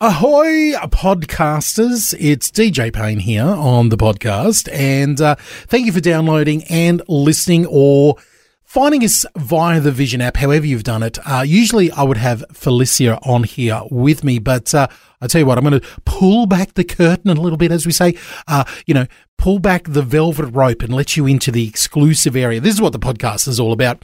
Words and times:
Ahoy, 0.00 0.74
podcasters. 0.92 2.14
It's 2.20 2.52
DJ 2.52 2.92
Payne 2.92 3.18
here 3.18 3.42
on 3.42 3.88
the 3.88 3.96
podcast. 3.96 4.72
And 4.72 5.20
uh, 5.20 5.34
thank 5.66 5.86
you 5.86 5.92
for 5.92 5.98
downloading 5.98 6.62
and 6.70 7.02
listening 7.08 7.66
or 7.66 8.14
finding 8.62 9.02
us 9.02 9.26
via 9.36 9.80
the 9.80 9.90
Vision 9.90 10.20
app, 10.20 10.36
however 10.36 10.64
you've 10.64 10.84
done 10.84 11.02
it. 11.02 11.18
Uh, 11.28 11.42
usually 11.44 11.90
I 11.90 12.04
would 12.04 12.16
have 12.16 12.44
Felicia 12.52 13.18
on 13.24 13.42
here 13.42 13.82
with 13.90 14.22
me, 14.22 14.38
but 14.38 14.72
uh, 14.72 14.86
I 15.20 15.26
tell 15.26 15.40
you 15.40 15.46
what, 15.46 15.58
I'm 15.58 15.64
going 15.64 15.80
to 15.80 15.86
pull 16.04 16.46
back 16.46 16.74
the 16.74 16.84
curtain 16.84 17.36
a 17.36 17.40
little 17.40 17.58
bit, 17.58 17.72
as 17.72 17.84
we 17.84 17.90
say. 17.90 18.14
Uh, 18.46 18.62
you 18.86 18.94
know, 18.94 19.06
pull 19.36 19.58
back 19.58 19.82
the 19.88 20.02
velvet 20.02 20.46
rope 20.50 20.80
and 20.82 20.94
let 20.94 21.16
you 21.16 21.26
into 21.26 21.50
the 21.50 21.66
exclusive 21.66 22.36
area. 22.36 22.60
This 22.60 22.74
is 22.74 22.80
what 22.80 22.92
the 22.92 23.00
podcast 23.00 23.48
is 23.48 23.58
all 23.58 23.72
about. 23.72 24.00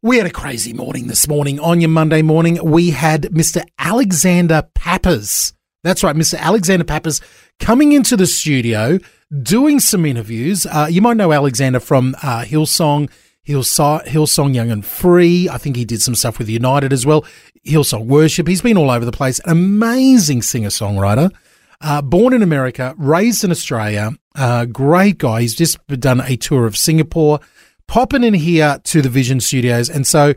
We 0.00 0.18
had 0.18 0.28
a 0.28 0.30
crazy 0.30 0.72
morning 0.72 1.08
this 1.08 1.26
morning. 1.26 1.58
On 1.58 1.80
your 1.80 1.90
Monday 1.90 2.22
morning, 2.22 2.60
we 2.62 2.90
had 2.90 3.22
Mr. 3.32 3.64
Alexander 3.80 4.62
Pappas. 4.74 5.52
That's 5.82 6.04
right, 6.04 6.14
Mr. 6.14 6.38
Alexander 6.38 6.84
Pappas 6.84 7.20
coming 7.58 7.90
into 7.90 8.16
the 8.16 8.28
studio, 8.28 9.00
doing 9.42 9.80
some 9.80 10.06
interviews. 10.06 10.66
Uh, 10.66 10.86
you 10.88 11.02
might 11.02 11.16
know 11.16 11.32
Alexander 11.32 11.80
from 11.80 12.14
uh, 12.22 12.42
Hillsong, 12.42 13.10
Hillsong, 13.44 14.04
Hillsong 14.04 14.54
Young 14.54 14.70
and 14.70 14.86
Free. 14.86 15.48
I 15.48 15.58
think 15.58 15.74
he 15.74 15.84
did 15.84 16.00
some 16.00 16.14
stuff 16.14 16.38
with 16.38 16.48
United 16.48 16.92
as 16.92 17.04
well. 17.04 17.24
Hillsong 17.66 18.06
Worship. 18.06 18.46
He's 18.46 18.62
been 18.62 18.78
all 18.78 18.92
over 18.92 19.04
the 19.04 19.10
place. 19.10 19.40
Amazing 19.46 20.42
singer 20.42 20.68
songwriter. 20.68 21.32
Uh, 21.80 22.02
born 22.02 22.32
in 22.34 22.42
America, 22.44 22.94
raised 22.98 23.42
in 23.42 23.50
Australia. 23.50 24.12
Uh, 24.36 24.64
great 24.64 25.18
guy. 25.18 25.40
He's 25.40 25.56
just 25.56 25.84
done 25.88 26.20
a 26.20 26.36
tour 26.36 26.66
of 26.66 26.76
Singapore 26.76 27.40
popping 27.88 28.22
in 28.22 28.34
here 28.34 28.78
to 28.84 29.02
the 29.02 29.08
Vision 29.08 29.40
Studios. 29.40 29.90
And 29.90 30.06
so 30.06 30.34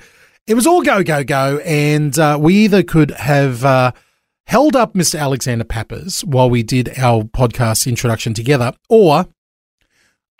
it 0.47 0.55
was 0.55 0.65
all 0.65 0.81
go, 0.81 1.03
go, 1.03 1.23
go. 1.23 1.59
And 1.59 2.17
uh, 2.17 2.37
we 2.41 2.55
either 2.55 2.81
could 2.81 3.11
have 3.11 3.63
uh, 3.63 3.91
held 4.47 4.75
up 4.75 4.95
Mr. 4.95 5.19
Alexander 5.19 5.63
Pappas 5.63 6.23
while 6.23 6.49
we 6.49 6.63
did 6.63 6.97
our 6.97 7.23
podcast 7.23 7.85
introduction 7.85 8.33
together, 8.33 8.73
or 8.89 9.27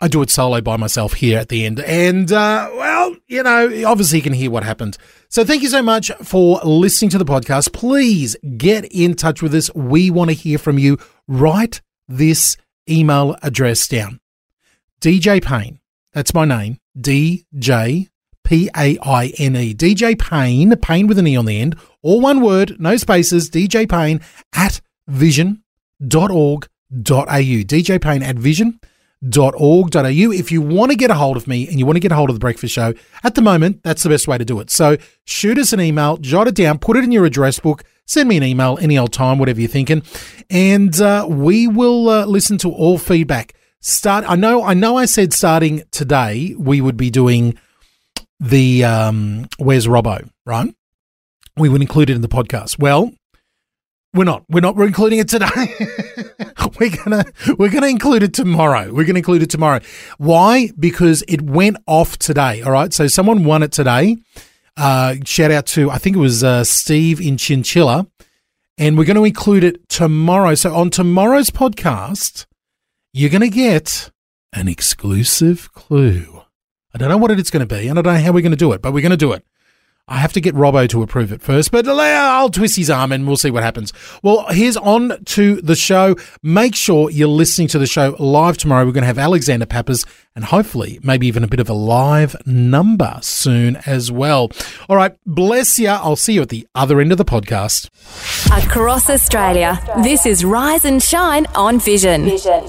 I 0.00 0.08
do 0.08 0.20
it 0.22 0.30
solo 0.30 0.60
by 0.60 0.76
myself 0.76 1.12
here 1.12 1.38
at 1.38 1.48
the 1.48 1.64
end. 1.64 1.78
And, 1.78 2.32
uh, 2.32 2.68
well, 2.74 3.14
you 3.28 3.44
know, 3.44 3.84
obviously 3.86 4.18
you 4.18 4.22
can 4.24 4.32
hear 4.32 4.50
what 4.50 4.64
happened. 4.64 4.98
So 5.28 5.44
thank 5.44 5.62
you 5.62 5.68
so 5.68 5.80
much 5.80 6.10
for 6.24 6.58
listening 6.64 7.10
to 7.10 7.18
the 7.18 7.24
podcast. 7.24 7.72
Please 7.72 8.36
get 8.56 8.84
in 8.86 9.14
touch 9.14 9.40
with 9.40 9.54
us. 9.54 9.72
We 9.74 10.10
want 10.10 10.30
to 10.30 10.34
hear 10.34 10.58
from 10.58 10.78
you. 10.78 10.98
Write 11.28 11.82
this 12.08 12.56
email 12.90 13.36
address 13.42 13.86
down. 13.86 14.18
DJ 15.00 15.42
Payne, 15.42 15.78
that's 16.12 16.34
my 16.34 16.44
name, 16.44 16.78
DJ 16.98 18.08
P 18.44 18.68
A 18.76 18.98
I 19.02 19.32
N 19.38 19.56
E. 19.56 19.74
DJ 19.74 20.18
Payne, 20.18 20.76
Payne 20.76 21.06
with 21.06 21.18
an 21.18 21.26
E 21.26 21.36
on 21.36 21.46
the 21.46 21.60
end, 21.60 21.76
all 22.02 22.20
one 22.20 22.40
word, 22.40 22.78
no 22.78 22.96
spaces, 22.96 23.48
DJ 23.50 23.88
Payne 23.88 24.20
at 24.54 24.80
vision.org.au. 25.08 26.68
DJ 26.90 28.00
Payne 28.02 28.22
at 28.22 28.36
vision.org.au. 28.36 28.80
If 30.04 30.52
you 30.52 30.60
want 30.60 30.90
to 30.90 30.96
get 30.96 31.10
a 31.10 31.14
hold 31.14 31.36
of 31.36 31.46
me 31.46 31.68
and 31.68 31.78
you 31.78 31.86
want 31.86 31.96
to 31.96 32.00
get 32.00 32.12
a 32.12 32.14
hold 32.14 32.30
of 32.30 32.36
the 32.36 32.40
breakfast 32.40 32.74
show, 32.74 32.92
at 33.24 33.34
the 33.34 33.42
moment, 33.42 33.82
that's 33.82 34.02
the 34.02 34.08
best 34.08 34.28
way 34.28 34.38
to 34.38 34.44
do 34.44 34.60
it. 34.60 34.70
So 34.70 34.96
shoot 35.24 35.58
us 35.58 35.72
an 35.72 35.80
email, 35.80 36.16
jot 36.18 36.48
it 36.48 36.54
down, 36.54 36.78
put 36.78 36.96
it 36.96 37.04
in 37.04 37.12
your 37.12 37.24
address 37.24 37.58
book, 37.58 37.84
send 38.06 38.28
me 38.28 38.36
an 38.36 38.42
email 38.42 38.78
any 38.80 38.98
old 38.98 39.12
time, 39.12 39.38
whatever 39.38 39.60
you're 39.60 39.68
thinking, 39.68 40.02
and 40.50 41.00
uh, 41.00 41.26
we 41.28 41.68
will 41.68 42.08
uh, 42.08 42.26
listen 42.26 42.58
to 42.58 42.70
all 42.70 42.98
feedback 42.98 43.54
start 43.82 44.24
I 44.26 44.36
know 44.36 44.64
I 44.64 44.72
know 44.72 44.96
I 44.96 45.04
said 45.04 45.34
starting 45.34 45.82
today 45.90 46.54
we 46.58 46.80
would 46.80 46.96
be 46.96 47.10
doing 47.10 47.58
the 48.40 48.84
um 48.84 49.46
where's 49.58 49.86
Robbo, 49.86 50.28
right? 50.46 50.74
We 51.56 51.68
would 51.68 51.82
include 51.82 52.08
it 52.08 52.14
in 52.14 52.22
the 52.22 52.28
podcast. 52.28 52.78
Well, 52.78 53.12
we're 54.14 54.24
not. 54.24 54.44
We're 54.48 54.60
not. 54.60 54.76
We're 54.76 54.86
including 54.86 55.18
it 55.18 55.28
today. 55.28 55.46
we're 56.80 56.96
gonna 57.04 57.24
we're 57.58 57.70
gonna 57.70 57.88
include 57.88 58.22
it 58.22 58.32
tomorrow. 58.32 58.92
We're 58.92 59.04
gonna 59.04 59.18
include 59.18 59.42
it 59.42 59.50
tomorrow. 59.50 59.80
Why? 60.16 60.70
Because 60.78 61.22
it 61.28 61.42
went 61.42 61.76
off 61.86 62.18
today. 62.18 62.62
All 62.62 62.72
right. 62.72 62.92
So 62.92 63.06
someone 63.06 63.44
won 63.44 63.62
it 63.62 63.72
today. 63.72 64.16
Uh, 64.76 65.16
shout 65.24 65.50
out 65.50 65.66
to 65.66 65.90
I 65.90 65.98
think 65.98 66.16
it 66.16 66.20
was 66.20 66.42
uh, 66.42 66.64
Steve 66.64 67.20
in 67.20 67.36
Chinchilla, 67.36 68.06
and 68.78 68.96
we're 68.96 69.04
going 69.04 69.16
to 69.16 69.24
include 69.24 69.64
it 69.64 69.88
tomorrow. 69.88 70.54
So 70.54 70.74
on 70.74 70.90
tomorrow's 70.90 71.50
podcast, 71.50 72.46
you're 73.12 73.30
going 73.30 73.42
to 73.42 73.48
get 73.50 74.10
an 74.52 74.68
exclusive 74.68 75.72
clue. 75.72 76.42
I 76.94 76.98
don't 76.98 77.08
know 77.08 77.18
what 77.18 77.30
it's 77.30 77.50
going 77.50 77.66
to 77.66 77.74
be, 77.74 77.88
and 77.88 77.98
I 77.98 78.02
don't 78.02 78.14
know 78.14 78.20
how 78.20 78.32
we're 78.32 78.42
going 78.42 78.52
to 78.52 78.56
do 78.56 78.72
it, 78.72 78.82
but 78.82 78.92
we're 78.92 79.02
going 79.02 79.10
to 79.10 79.16
do 79.16 79.32
it. 79.32 79.44
I 80.08 80.18
have 80.18 80.32
to 80.32 80.40
get 80.40 80.54
Robbo 80.54 80.88
to 80.88 81.02
approve 81.02 81.32
it 81.32 81.40
first, 81.40 81.70
but 81.70 81.86
I'll 81.86 82.50
twist 82.50 82.76
his 82.76 82.90
arm 82.90 83.12
and 83.12 83.26
we'll 83.26 83.36
see 83.36 83.52
what 83.52 83.62
happens. 83.62 83.92
Well, 84.22 84.46
here's 84.48 84.76
on 84.76 85.24
to 85.24 85.60
the 85.62 85.76
show. 85.76 86.16
Make 86.42 86.74
sure 86.74 87.08
you're 87.08 87.28
listening 87.28 87.68
to 87.68 87.78
the 87.78 87.86
show 87.86 88.16
live 88.18 88.58
tomorrow. 88.58 88.84
We're 88.84 88.92
going 88.92 89.02
to 89.02 89.06
have 89.06 89.18
Alexander 89.18 89.64
Pappas 89.64 90.04
and 90.34 90.44
hopefully 90.44 90.98
maybe 91.04 91.28
even 91.28 91.44
a 91.44 91.46
bit 91.46 91.60
of 91.60 91.70
a 91.70 91.74
live 91.74 92.34
number 92.44 93.20
soon 93.22 93.76
as 93.86 94.10
well. 94.10 94.50
All 94.88 94.96
right, 94.96 95.16
bless 95.24 95.78
you. 95.78 95.88
I'll 95.88 96.16
see 96.16 96.34
you 96.34 96.42
at 96.42 96.48
the 96.48 96.66
other 96.74 97.00
end 97.00 97.12
of 97.12 97.18
the 97.18 97.24
podcast. 97.24 97.88
Across 98.64 99.08
Australia, 99.08 99.78
this 100.02 100.26
is 100.26 100.44
Rise 100.44 100.84
and 100.84 101.00
Shine 101.00 101.46
on 101.54 101.78
Vision. 101.78 102.24
Vision. 102.24 102.64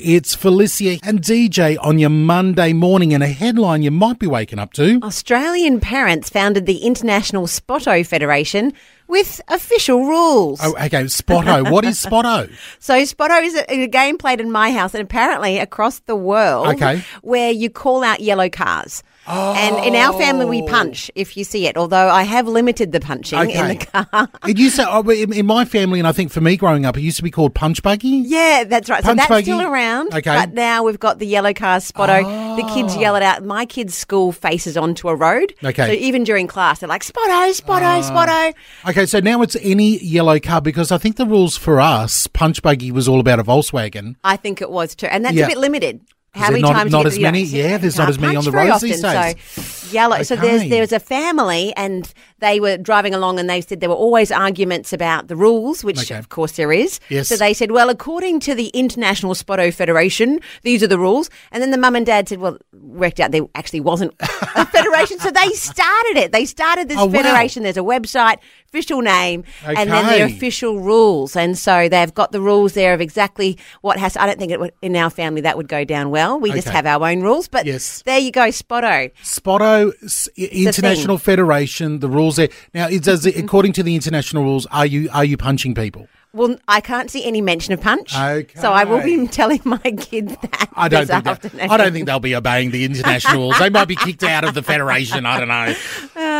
It's 0.00 0.32
Felicia 0.32 1.00
and 1.02 1.20
DJ 1.20 1.76
on 1.82 1.98
your 1.98 2.10
Monday 2.10 2.72
morning, 2.72 3.12
and 3.12 3.20
a 3.20 3.26
headline 3.26 3.82
you 3.82 3.90
might 3.90 4.20
be 4.20 4.28
waking 4.28 4.60
up 4.60 4.72
to. 4.74 5.00
Australian 5.02 5.80
parents 5.80 6.30
founded 6.30 6.66
the 6.66 6.78
International 6.78 7.48
Spotto 7.48 8.04
Federation 8.04 8.74
with 9.08 9.40
official 9.48 10.06
rules. 10.06 10.60
Oh, 10.62 10.76
okay. 10.80 11.06
Spotto. 11.08 11.70
what 11.70 11.84
is 11.84 11.98
Spotto? 11.98 12.48
So 12.80 13.04
Spotto 13.04 13.34
is 13.34 13.54
a, 13.54 13.72
a, 13.72 13.86
game 13.86 14.18
played 14.18 14.40
in 14.40 14.50
my 14.50 14.70
house 14.72 14.94
and 14.94 15.02
apparently 15.02 15.58
across 15.58 16.00
the 16.00 16.14
world. 16.14 16.68
Okay. 16.68 17.02
Where 17.22 17.50
you 17.50 17.70
call 17.70 18.04
out 18.04 18.20
yellow 18.20 18.48
cars. 18.48 19.02
Oh. 19.26 19.54
And 19.54 19.84
in 19.84 19.94
our 19.94 20.18
family, 20.18 20.46
we 20.46 20.66
punch 20.66 21.10
if 21.14 21.36
you 21.36 21.44
see 21.44 21.66
it. 21.66 21.76
Although 21.76 22.08
I 22.08 22.22
have 22.22 22.48
limited 22.48 22.92
the 22.92 23.00
punching 23.00 23.38
okay. 23.38 23.58
in 23.58 23.78
the 23.78 23.84
car. 23.84 24.28
It 24.48 24.58
used 24.58 24.76
to 24.76 24.86
oh, 24.88 25.08
in 25.10 25.44
my 25.44 25.66
family, 25.66 25.98
and 25.98 26.08
I 26.08 26.12
think 26.12 26.32
for 26.32 26.40
me 26.40 26.56
growing 26.56 26.86
up, 26.86 26.96
it 26.96 27.02
used 27.02 27.18
to 27.18 27.22
be 27.22 27.30
called 27.30 27.54
punch 27.54 27.82
buggy. 27.82 28.08
Yeah, 28.08 28.64
that's 28.64 28.88
right. 28.88 29.02
Punch 29.02 29.12
so 29.12 29.16
that's 29.16 29.28
buggy. 29.28 29.44
still 29.44 29.60
around. 29.60 30.14
Okay. 30.14 30.34
But 30.34 30.54
now 30.54 30.82
we've 30.82 30.98
got 30.98 31.18
the 31.18 31.26
yellow 31.26 31.52
car 31.52 31.80
Spotto. 31.80 32.22
Oh. 32.24 32.56
The 32.56 32.62
kids 32.74 32.96
yell 32.96 33.16
it 33.16 33.22
out. 33.22 33.44
My 33.44 33.66
kids' 33.66 33.94
school 33.94 34.32
faces 34.32 34.78
onto 34.78 35.08
a 35.08 35.14
road. 35.14 35.54
Okay. 35.62 35.86
So 35.86 35.92
even 35.92 36.24
during 36.24 36.46
class, 36.46 36.80
they're 36.80 36.88
like 36.88 37.04
Spotto, 37.04 37.52
Spotto, 37.52 37.84
Ah. 37.84 38.00
Spotto. 38.00 38.58
Okay, 38.88 38.97
so 39.06 39.20
now 39.20 39.42
it's 39.42 39.56
any 39.60 39.98
yellow 39.98 40.38
car 40.40 40.60
because 40.60 40.90
I 40.92 40.98
think 40.98 41.16
the 41.16 41.26
rules 41.26 41.56
for 41.56 41.80
us, 41.80 42.26
punch 42.26 42.62
buggy 42.62 42.90
was 42.92 43.08
all 43.08 43.20
about 43.20 43.38
a 43.38 43.44
Volkswagen. 43.44 44.16
I 44.24 44.36
think 44.36 44.60
it 44.62 44.70
was 44.70 44.94
too, 44.94 45.06
and 45.06 45.24
that's 45.24 45.34
Yeah. 45.34 45.44
a 45.44 45.48
bit 45.48 45.58
limited. 45.58 46.00
How 46.34 46.50
many 46.50 46.60
not- 46.62 46.72
times? 46.74 46.92
not 46.92 47.02
you 47.04 47.08
as 47.08 47.18
many? 47.18 47.42
Yeah, 47.42 47.78
there's 47.78 47.96
not 47.96 48.08
as 48.10 48.18
many 48.18 48.36
on 48.36 48.44
the 48.44 48.52
roads 48.52 48.82
these 48.82 49.00
days. 49.00 49.34
So 49.50 49.88
yellow. 49.90 50.22
So 50.22 50.36
there's 50.36 50.68
there 50.68 50.82
was 50.82 50.92
a 50.92 51.00
family, 51.00 51.72
and 51.76 52.12
they 52.38 52.60
were 52.60 52.76
driving 52.76 53.14
along, 53.14 53.40
and 53.40 53.48
they 53.50 53.60
said 53.62 53.80
there 53.80 53.88
were 53.88 53.96
always 53.96 54.30
arguments 54.30 54.92
about 54.92 55.26
the 55.28 55.34
rules, 55.34 55.82
which 55.82 55.98
Okay. 56.02 56.16
of 56.18 56.28
course 56.28 56.52
there 56.52 56.70
is. 56.70 57.00
Yes. 57.08 57.28
So 57.28 57.36
they 57.36 57.54
said, 57.54 57.70
well, 57.72 57.88
according 57.88 58.40
to 58.40 58.54
the 58.54 58.66
International 58.68 59.34
Spotto 59.34 59.70
Federation, 59.72 60.38
these 60.62 60.82
are 60.82 60.86
the 60.86 60.98
rules. 60.98 61.30
And 61.50 61.60
then 61.62 61.70
the 61.72 61.78
mum 61.78 61.96
and 61.96 62.04
dad 62.06 62.28
said, 62.28 62.38
well, 62.38 62.58
worked 62.74 63.18
out 63.18 63.32
there 63.32 63.42
actually 63.56 63.80
wasn't 63.80 64.12
a 64.20 64.66
federation, 64.66 65.18
so 65.18 65.30
they 65.30 65.48
started 65.54 66.18
it. 66.18 66.30
They 66.30 66.44
started 66.44 66.88
this 66.88 66.98
Oh, 67.00 67.06
wow. 67.06 67.22
federation. 67.22 67.62
There's 67.64 67.78
a 67.78 67.80
website, 67.80 68.36
official 68.68 69.00
name, 69.00 69.44
and 69.64 69.90
then 69.90 70.06
their 70.06 70.24
Okay. 70.26 70.34
official 70.34 70.78
rules. 70.80 71.36
And 71.36 71.56
so 71.56 71.88
they've 71.88 72.12
got 72.12 72.32
the 72.32 72.40
rules 72.40 72.74
there 72.74 72.92
of 72.94 73.00
exactly 73.00 73.56
what 73.80 73.98
has. 73.98 74.16
I 74.16 74.26
don't 74.26 74.38
think 74.38 74.52
it 74.52 74.60
would, 74.60 74.72
in 74.82 74.94
our 74.96 75.10
family 75.10 75.40
that 75.42 75.56
would 75.56 75.68
go 75.68 75.84
down 75.84 76.10
well. 76.10 76.38
We 76.38 76.52
just 76.52 76.68
have 76.68 76.84
our 76.86 77.06
own 77.08 77.20
rules. 77.22 77.48
But 77.48 77.66
Yes. 77.66 78.02
there 78.04 78.18
you 78.18 78.30
go, 78.30 78.50
Spotto. 78.50 79.08
Spotto 79.22 79.92
S- 80.04 80.28
International 80.36 81.18
Federation, 81.18 82.00
the 82.00 82.08
rules 82.08 82.36
there. 82.36 82.48
Now, 82.74 82.88
it 82.88 83.02
does 83.02 83.24
according 83.26 83.72
to 83.74 83.82
the 83.82 83.94
international 83.94 84.42
rules, 84.44 84.66
are 84.70 84.86
you 84.86 85.08
are 85.12 85.24
you 85.24 85.36
punching 85.36 85.74
people? 85.74 86.08
Well, 86.34 86.56
I 86.68 86.80
can't 86.80 87.10
see 87.10 87.24
any 87.24 87.40
mention 87.40 87.72
of 87.72 87.80
punch. 87.80 88.14
Okay. 88.14 88.60
So 88.60 88.70
I 88.72 88.84
will 88.84 89.02
be 89.02 89.26
telling 89.28 89.60
my 89.64 89.78
kids 89.78 90.36
that. 90.42 90.68
I 90.74 90.88
don't 90.88 91.06
think 91.06 91.24
that. 91.24 91.70
I 91.70 91.76
don't 91.76 91.92
think 91.92 92.06
they'll 92.06 92.20
be 92.20 92.36
obeying 92.36 92.70
the 92.70 92.84
international 92.84 93.38
rules. 93.38 93.58
They 93.58 93.70
might 93.70 93.88
be 93.88 93.96
kicked 93.96 94.22
out 94.22 94.44
of 94.44 94.54
the 94.54 94.62
federation. 94.62 95.24
I 95.26 95.38
don't 95.38 95.48
know. 95.48 95.74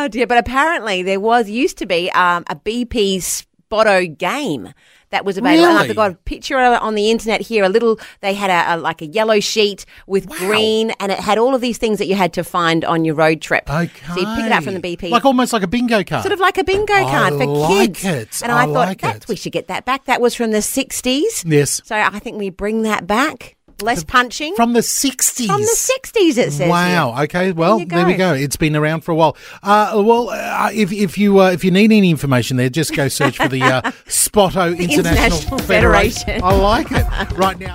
Oh 0.00 0.06
dear! 0.06 0.26
But 0.28 0.38
apparently 0.38 1.02
there 1.02 1.18
was 1.18 1.50
used 1.50 1.76
to 1.78 1.86
be 1.86 2.10
um, 2.12 2.44
a 2.48 2.54
BP 2.54 3.20
Spotto 3.20 4.06
game 4.06 4.72
that 5.10 5.24
was 5.24 5.38
available. 5.38 5.68
And 5.68 5.90
I've 5.90 5.96
got 5.96 6.10
a 6.12 6.14
picture 6.14 6.58
of 6.58 6.74
it 6.74 6.82
on 6.82 6.94
the 6.94 7.10
internet 7.10 7.40
here. 7.40 7.64
A 7.64 7.68
little, 7.68 7.98
they 8.20 8.34
had 8.34 8.50
a, 8.50 8.74
a 8.74 8.76
like 8.78 9.02
a 9.02 9.06
yellow 9.06 9.40
sheet 9.40 9.84
with 10.06 10.28
green, 10.28 10.92
and 11.00 11.12
it 11.12 11.18
had 11.18 11.38
all 11.38 11.54
of 11.54 11.60
these 11.60 11.78
things 11.78 11.98
that 11.98 12.06
you 12.06 12.14
had 12.14 12.32
to 12.34 12.44
find 12.44 12.84
on 12.84 13.04
your 13.04 13.14
road 13.14 13.40
trip. 13.40 13.68
Okay. 13.68 13.88
So 14.06 14.20
you 14.20 14.36
pick 14.36 14.46
it 14.46 14.52
up 14.52 14.64
from 14.64 14.74
the 14.74 14.80
BP. 14.80 15.10
Like 15.10 15.24
almost 15.24 15.52
like 15.52 15.62
a 15.62 15.68
bingo 15.68 16.02
card. 16.04 16.22
Sort 16.22 16.32
of 16.32 16.40
like 16.40 16.58
a 16.58 16.64
bingo 16.64 16.94
I 16.94 17.02
card 17.04 17.34
for 17.34 17.46
like 17.46 17.94
kids. 17.94 18.04
it. 18.04 18.42
And 18.42 18.52
I 18.52 18.62
I, 18.62 18.66
thought 18.66 19.02
like 19.02 19.28
we 19.28 19.36
should 19.36 19.52
get 19.52 19.68
that 19.68 19.84
back. 19.84 20.04
That 20.06 20.20
was 20.20 20.34
from 20.34 20.50
the 20.50 20.58
60s. 20.58 21.44
Yes. 21.46 21.80
So 21.84 21.96
I 21.96 22.18
think 22.18 22.38
we 22.38 22.50
bring 22.50 22.82
that 22.82 23.06
back. 23.06 23.57
Less 23.80 24.02
punching. 24.04 24.54
From 24.56 24.72
the 24.72 24.80
60s. 24.80 25.46
From 25.46 25.60
the 25.60 25.66
60s, 26.02 26.36
it 26.38 26.52
says. 26.52 26.68
Wow. 26.68 27.12
here. 27.14 27.24
Okay. 27.24 27.52
Well, 27.52 27.78
you 27.80 27.86
there 27.86 28.04
we 28.06 28.14
go. 28.14 28.30
go. 28.30 28.34
It's 28.34 28.56
been 28.56 28.74
around 28.74 29.02
for 29.02 29.12
a 29.12 29.14
while. 29.14 29.36
Uh, 29.62 30.02
well, 30.04 30.30
uh, 30.30 30.70
if 30.74 30.90
if 30.92 31.16
you 31.16 31.40
uh, 31.40 31.50
if 31.50 31.64
you 31.64 31.70
need 31.70 31.92
any 31.92 32.10
information 32.10 32.56
there, 32.56 32.68
just 32.70 32.94
go 32.96 33.08
search 33.08 33.36
for 33.36 33.48
the 33.48 33.62
uh, 33.62 33.90
Spotto 34.08 34.72
International, 34.72 35.06
International 35.06 35.58
Federation. 35.58 36.24
Federation. 36.24 36.42
I 36.44 36.54
like 36.56 36.86
it. 36.90 37.36
Right 37.38 37.58
now. 37.58 37.74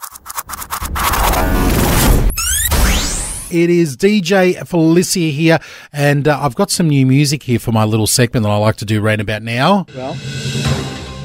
It 3.51 3.69
is 3.69 3.95
DJ 3.95 4.67
Felicia 4.67 5.19
here, 5.19 5.59
and 5.91 6.27
uh, 6.27 6.39
I've 6.41 6.55
got 6.55 6.71
some 6.71 6.89
new 6.89 7.05
music 7.05 7.43
here 7.43 7.59
for 7.59 7.71
my 7.71 7.83
little 7.83 8.07
segment 8.07 8.45
that 8.45 8.49
I 8.51 8.57
like 8.57 8.77
to 8.77 8.85
do 8.85 8.99
right 8.99 9.19
about 9.19 9.43
now. 9.43 9.85
Well, 9.95 10.13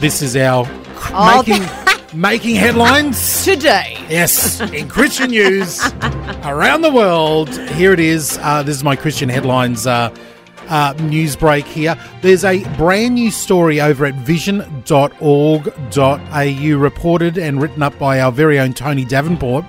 this 0.01 0.21
is 0.21 0.37
our 0.37 0.67
Oh, 1.11 1.43
making 1.47 1.63
making 2.15 2.55
headlines 2.55 3.45
Today. 3.45 3.97
Yes, 4.09 4.61
in 4.61 4.89
Christian 4.89 5.31
news 5.31 5.81
around 6.45 6.83
the 6.83 6.91
world. 6.91 7.49
Here 7.71 7.93
it 7.93 8.01
is. 8.01 8.39
Uh, 8.41 8.63
this 8.63 8.77
is 8.77 8.85
my 8.85 8.97
Christian 8.97 9.29
headlines 9.29 9.87
uh, 9.87 10.15
uh, 10.69 10.95
news 11.01 11.37
break 11.37 11.67
here. 11.67 11.97
There's 12.23 12.45
a 12.45 12.65
brand 12.77 13.15
new 13.15 13.31
story 13.31 13.81
over 13.81 14.07
at 14.07 14.15
vision.org.au 14.15 14.83
reported 16.79 17.39
and 17.39 17.61
written 17.61 17.83
up 17.83 17.99
by 17.99 18.21
our 18.21 18.33
very 18.33 18.59
own 18.59 18.73
Tony 18.73 19.05
Davenport. 19.05 19.65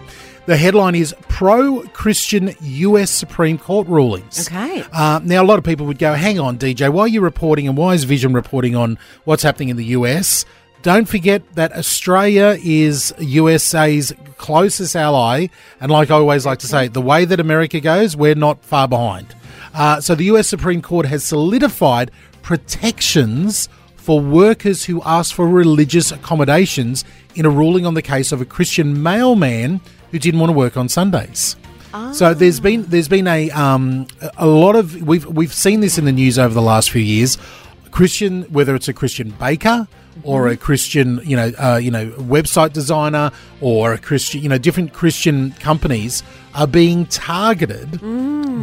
The 0.46 0.58
headline 0.58 0.96
is 0.96 1.14
Pro 1.28 1.82
Christian 1.94 2.56
US 2.60 3.12
Supreme 3.12 3.58
Court 3.60 3.88
rulings. 3.88 4.48
Okay. 4.48 4.84
Uh, 4.92 5.20
now, 5.24 5.44
a 5.44 5.46
lot 5.46 5.60
of 5.60 5.64
people 5.64 5.86
would 5.86 6.00
go, 6.00 6.14
hang 6.16 6.40
on, 6.40 6.58
DJ, 6.58 6.90
why 6.92 7.04
are 7.04 7.08
you 7.08 7.22
reporting 7.22 7.68
and 7.68 7.78
why 7.78 7.94
is 7.94 8.04
Vision 8.04 8.34
reporting 8.34 8.76
on 8.76 8.98
what's 9.26 9.44
happening 9.44 9.70
in 9.70 9.78
the 9.78 9.86
US? 9.86 10.46
Don't 10.82 11.06
forget 11.06 11.44
that 11.56 11.74
Australia 11.74 12.58
is 12.64 13.14
USA's 13.20 14.14
closest 14.38 14.96
ally. 14.96 15.48
And 15.82 15.92
like 15.92 16.10
I 16.10 16.16
always 16.16 16.46
like 16.46 16.60
to 16.60 16.68
say, 16.68 16.88
the 16.88 17.02
way 17.02 17.26
that 17.26 17.40
America 17.40 17.80
goes, 17.82 18.16
we're 18.16 18.36
not 18.36 18.64
far 18.64 18.88
behind. 18.88 19.36
Uh, 19.74 20.00
so 20.00 20.16
the 20.16 20.24
US 20.26 20.48
Supreme 20.48 20.82
Court 20.82 21.06
has 21.06 21.24
solidified 21.24 22.12
protections 22.42 23.68
for 23.98 24.22
workers 24.22 24.86
who 24.86 25.02
ask 25.04 25.36
for 25.36 25.48
religious 25.48 26.12
accommodations 26.12 27.04
in 27.36 27.46
a 27.46 27.50
ruling 27.50 27.86
on 27.86 27.94
the 27.94 28.02
case 28.02 28.32
of 28.32 28.42
a 28.42 28.46
Christian 28.46 29.04
mailman 29.04 29.82
who 30.12 30.18
didn't 30.18 30.40
want 30.40 30.50
to 30.50 30.58
work 30.58 30.78
on 30.78 30.88
Sundays. 30.90 31.58
So 32.14 32.34
there's 32.34 32.60
been 32.60 32.84
there's 32.84 33.08
been 33.08 33.28
a 33.28 33.50
um, 33.52 34.08
a 34.38 34.46
lot 34.46 34.76
of 34.76 35.02
we've 35.02 35.26
we've 35.26 35.54
seen 35.54 35.80
this 35.80 35.98
in 35.98 36.06
the 36.06 36.12
news 36.12 36.38
over 36.38 36.54
the 36.54 36.62
last 36.62 36.92
few 36.92 37.02
years. 37.02 37.38
Christian, 37.92 38.44
whether 38.44 38.76
it's 38.76 38.88
a 38.88 38.94
Christian 38.94 39.32
baker 39.32 39.88
or 40.24 40.48
a 40.48 40.58
Christian, 40.58 41.22
you 41.24 41.36
know, 41.36 41.52
uh, 41.58 41.78
you 41.78 41.92
know, 41.92 42.10
website 42.12 42.74
designer 42.74 43.32
or 43.62 43.94
a 43.94 43.98
Christian, 43.98 44.42
you 44.42 44.50
know, 44.50 44.58
different 44.58 44.94
Christian 44.94 45.52
companies 45.54 46.24
are 46.56 46.68
being 46.68 47.06
targeted 47.08 48.00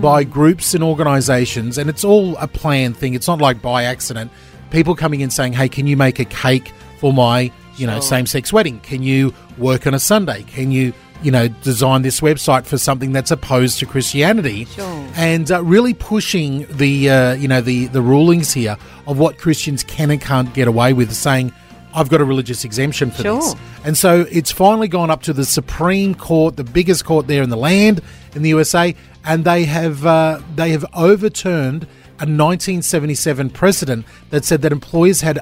by 0.02 0.24
groups 0.24 0.74
and 0.74 0.82
organisations, 0.84 1.78
and 1.78 1.88
it's 1.88 2.04
all 2.04 2.36
a 2.36 2.48
planned 2.48 2.96
thing. 2.96 3.14
It's 3.14 3.28
not 3.28 3.40
like 3.40 3.62
by 3.62 3.84
accident. 3.84 4.30
People 4.70 4.94
coming 4.94 5.20
in 5.20 5.30
saying, 5.30 5.52
"Hey, 5.54 5.68
can 5.68 5.86
you 5.86 5.96
make 5.96 6.18
a 6.18 6.24
cake 6.24 6.72
for 6.98 7.12
my, 7.12 7.50
you 7.76 7.86
know, 7.86 8.00
same-sex 8.00 8.52
wedding? 8.52 8.80
Can 8.80 9.02
you 9.02 9.32
work 9.56 9.86
on 9.86 9.94
a 9.94 10.00
Sunday? 10.00 10.42
Can 10.42 10.70
you?" 10.72 10.92
You 11.22 11.30
know, 11.30 11.48
design 11.48 12.02
this 12.02 12.20
website 12.20 12.66
for 12.66 12.78
something 12.78 13.12
that's 13.12 13.30
opposed 13.30 13.78
to 13.80 13.86
Christianity, 13.86 14.66
Sure. 14.66 15.08
and 15.16 15.50
uh, 15.50 15.62
really 15.64 15.94
pushing 15.94 16.66
the 16.70 17.10
uh, 17.10 17.34
you 17.34 17.48
know 17.48 17.60
the 17.60 17.86
the 17.86 18.02
rulings 18.02 18.52
here 18.52 18.76
of 19.06 19.18
what 19.18 19.38
Christians 19.38 19.82
can 19.82 20.10
and 20.10 20.20
can't 20.20 20.52
get 20.54 20.68
away 20.68 20.92
with, 20.92 21.12
saying 21.12 21.52
I've 21.94 22.10
got 22.10 22.20
a 22.20 22.24
religious 22.24 22.64
exemption 22.64 23.10
for 23.10 23.22
this, 23.22 23.54
and 23.84 23.96
so 23.96 24.26
it's 24.30 24.52
finally 24.52 24.88
gone 24.88 25.10
up 25.10 25.22
to 25.22 25.32
the 25.32 25.46
Supreme 25.46 26.14
Court, 26.14 26.56
the 26.56 26.64
biggest 26.64 27.04
court 27.06 27.26
there 27.26 27.42
in 27.42 27.48
the 27.50 27.56
land 27.56 28.02
in 28.34 28.42
the 28.42 28.50
USA, 28.50 28.94
and 29.24 29.44
they 29.44 29.64
have 29.64 30.04
uh, 30.04 30.40
they 30.54 30.70
have 30.70 30.84
overturned 30.94 31.84
a 32.18 32.24
1977 32.24 33.50
precedent 33.50 34.06
that 34.30 34.44
said 34.44 34.62
that 34.62 34.72
employers 34.72 35.22
had 35.22 35.38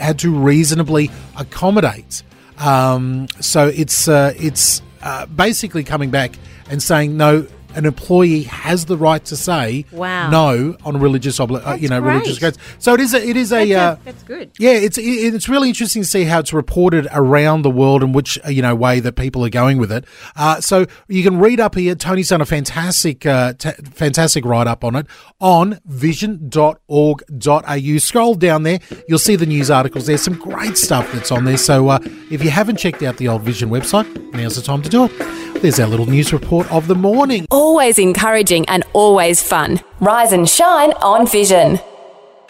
had 0.00 0.18
to 0.20 0.34
reasonably 0.34 1.10
accommodate. 1.36 2.22
Um, 2.58 3.28
so 3.40 3.68
it's 3.68 4.08
uh, 4.08 4.32
it's 4.36 4.82
uh, 5.02 5.26
basically 5.26 5.84
coming 5.84 6.10
back 6.10 6.32
and 6.70 6.82
saying 6.82 7.16
no. 7.16 7.46
An 7.74 7.86
employee 7.86 8.42
has 8.44 8.86
the 8.86 8.96
right 8.96 9.24
to 9.24 9.36
say 9.36 9.84
Wow. 9.92 10.30
no 10.30 10.76
on 10.84 10.98
religious 11.00 11.38
obli- 11.38 11.66
uh, 11.66 11.74
you 11.74 11.88
know 11.88 12.00
religious 12.00 12.38
grounds. 12.38 12.58
So 12.78 12.94
it 12.94 13.00
is 13.00 13.14
a 13.14 13.26
it 13.28 13.36
is 13.36 13.52
a 13.52 13.66
That's, 13.68 13.72
uh, 13.72 14.00
a, 14.00 14.04
that's 14.04 14.22
good. 14.24 14.50
yeah, 14.58 14.72
it's 14.72 14.98
it, 14.98 15.02
it's 15.34 15.48
really 15.48 15.68
interesting 15.68 16.02
to 16.02 16.08
see 16.08 16.24
how 16.24 16.40
it's 16.40 16.52
reported 16.52 17.06
around 17.12 17.62
the 17.62 17.70
world 17.70 18.02
and 18.02 18.14
which 18.14 18.38
uh, 18.44 18.48
you 18.50 18.62
know 18.62 18.74
way 18.74 19.00
that 19.00 19.16
people 19.16 19.44
are 19.44 19.50
going 19.50 19.78
with 19.78 19.92
it. 19.92 20.04
Uh, 20.36 20.60
so 20.60 20.86
you 21.08 21.22
can 21.22 21.38
read 21.38 21.60
up 21.60 21.74
here. 21.74 21.94
Tony's 21.94 22.28
done 22.28 22.40
a 22.40 22.46
fantastic 22.46 23.24
uh, 23.26 23.52
t- 23.54 23.70
fantastic 23.94 24.44
write 24.44 24.66
up 24.66 24.84
on 24.84 24.96
it 24.96 25.06
on 25.40 25.80
vision.org.au. 25.86 27.98
Scroll 27.98 28.34
down 28.34 28.62
there, 28.62 28.78
you'll 29.08 29.18
see 29.18 29.36
the 29.36 29.46
news 29.46 29.70
articles. 29.70 30.06
There's 30.06 30.22
some 30.22 30.34
great 30.38 30.76
stuff 30.78 31.10
that's 31.12 31.30
on 31.30 31.44
there. 31.44 31.56
So 31.56 31.88
uh, 31.88 31.98
if 32.30 32.42
you 32.44 32.50
haven't 32.50 32.76
checked 32.76 33.02
out 33.02 33.16
the 33.16 33.28
old 33.28 33.42
Vision 33.42 33.70
website, 33.70 34.06
now's 34.32 34.56
the 34.56 34.62
time 34.62 34.82
to 34.82 34.88
do 34.88 35.04
it. 35.04 35.51
There's 35.62 35.78
our 35.78 35.86
little 35.86 36.06
news 36.06 36.32
report 36.32 36.68
of 36.72 36.88
the 36.88 36.96
morning. 36.96 37.46
Always 37.48 37.96
encouraging 37.96 38.68
and 38.68 38.82
always 38.94 39.40
fun. 39.40 39.78
Rise 40.00 40.32
and 40.32 40.48
shine 40.48 40.90
on 40.94 41.24
Vision. 41.24 41.78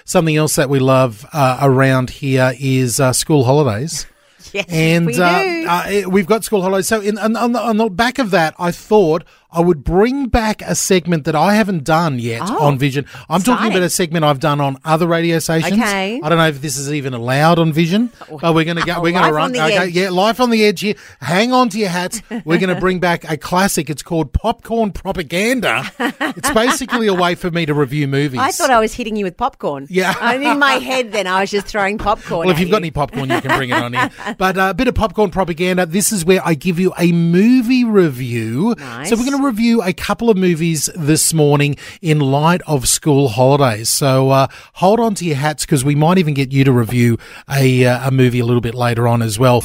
Something 0.07 0.35
else 0.37 0.57
that 0.57 0.71
we 0.71 0.79
love 0.79 1.27
uh, 1.31 1.59
around 1.61 2.09
here 2.09 2.55
is 2.59 3.01
uh, 3.01 3.13
school 3.13 3.45
holidays. 3.45 4.07
Yes, 4.55 4.65
and 4.71 5.05
we 5.05 5.15
uh, 5.19 5.43
do. 5.43 5.67
uh, 5.69 6.09
we've 6.09 6.25
got 6.25 6.43
school 6.43 6.63
holidays. 6.63 6.89
So, 6.89 7.03
in, 7.03 7.19
on, 7.19 7.37
on, 7.37 7.53
the, 7.53 7.61
on 7.61 7.77
the 7.77 7.91
back 7.91 8.19
of 8.19 8.31
that, 8.31 8.55
I 8.59 8.71
thought 8.71 9.25
I 9.53 9.61
would 9.61 9.85
bring 9.85 10.29
back 10.29 10.63
a 10.63 10.75
segment 10.75 11.25
that 11.25 11.35
I 11.37 11.55
haven't 11.55 11.85
done 11.85 12.19
yet 12.19 12.43
Oh, 12.45 12.65
on 12.67 12.79
Vision. 12.79 13.07
I'm 13.29 13.43
talking 13.43 13.69
about 13.71 13.83
a 13.83 13.91
segment 13.91 14.25
I've 14.25 14.41
done 14.41 14.61
on 14.61 14.79
other 14.85 15.07
radio 15.07 15.39
stations. 15.39 15.75
Okay. 15.75 16.21
I 16.23 16.29
don't 16.29 16.39
know 16.39 16.49
if 16.49 16.61
this 16.63 16.77
is 16.77 16.93
even 16.93 17.13
allowed 17.15 17.59
on 17.59 17.73
Vision, 17.73 18.11
but 18.41 18.55
we're 18.55 18.65
going 18.65 18.79
to 18.79 18.85
go. 18.85 19.01
We're 19.01 19.13
going 19.13 19.25
to 19.27 19.33
run. 19.33 19.51
okay, 19.55 19.77
edge. 19.77 19.91
yeah, 19.93 20.11
life 20.11 20.41
on 20.41 20.51
the 20.51 20.65
edge 20.65 20.81
here. 20.81 20.95
Hang 21.21 21.53
on 21.53 21.69
to 21.71 21.79
your 21.79 21.89
hats. 21.91 22.23
We're 22.45 22.59
going 22.59 22.75
to 22.75 22.81
bring 22.81 22.99
back 22.99 23.31
a 23.31 23.37
classic. 23.37 23.91
It's 23.91 24.03
called 24.03 24.33
Popcorn 24.33 24.93
Propaganda. 24.93 25.85
it's 25.99 26.51
basically 26.51 27.07
a 27.07 27.15
way 27.15 27.35
for 27.35 27.51
me 27.51 27.67
to 27.67 27.75
review 27.75 28.09
movies. 28.09 28.41
I 28.41 28.51
thought 28.53 28.71
I 28.71 28.81
was 28.81 28.95
hitting 28.95 29.17
you 29.17 29.25
with 29.25 29.37
popcorn. 29.37 29.87
Yeah. 29.91 30.15
I'm 30.21 30.43
in 30.43 30.59
my 30.59 30.73
head, 30.75 31.13
then 31.13 31.27
I 31.27 31.41
was 31.43 31.51
just 31.51 31.67
throwing 31.67 31.99
popcorn. 31.99 32.47
Well, 32.47 32.51
if 32.55 32.61
you've 32.61 32.71
got 32.71 32.79
any 32.79 32.91
popcorn, 32.91 33.29
you 33.31 33.41
can 33.41 33.57
bring 33.57 33.71
it 33.71 33.75
on 33.75 33.93
here. 33.93 34.11
But 34.39 34.57
uh, 34.57 34.69
a 34.71 34.75
bit 34.75 34.89
of 34.89 34.95
popcorn 34.95 35.31
propaganda. 35.31 35.85
This 35.87 36.13
is 36.13 36.25
where 36.25 36.41
I 36.45 36.55
give 36.55 36.79
you 36.81 36.93
a 36.99 37.13
movie 37.13 37.85
review. 37.85 38.75
Nice. 38.79 39.09
So 39.11 39.17
we're 39.17 39.25
going 39.25 39.37
to 39.39 39.42
review 39.45 39.83
a 39.83 39.93
couple 39.93 40.31
of 40.31 40.37
movies 40.37 40.89
this 40.95 41.35
morning 41.35 41.77
in 42.01 42.21
light 42.21 42.61
of 42.67 42.89
school 42.89 43.29
holidays. 43.29 43.89
So 43.89 44.31
uh, 44.31 44.47
hold 44.75 45.01
on 45.01 45.15
to 45.17 45.25
your 45.25 45.37
hats 45.37 45.65
because 45.65 45.85
we 45.85 45.95
might 45.95 46.19
even 46.19 46.35
get 46.35 46.53
you 46.53 46.65
to 46.65 46.73
review 46.73 47.19
a, 47.51 47.85
uh, 47.85 48.09
a 48.09 48.11
movie 48.11 48.41
a 48.41 48.45
little 48.45 48.61
bit 48.61 48.75
later 48.75 49.09
on 49.09 49.23
as 49.23 49.39
well. 49.39 49.63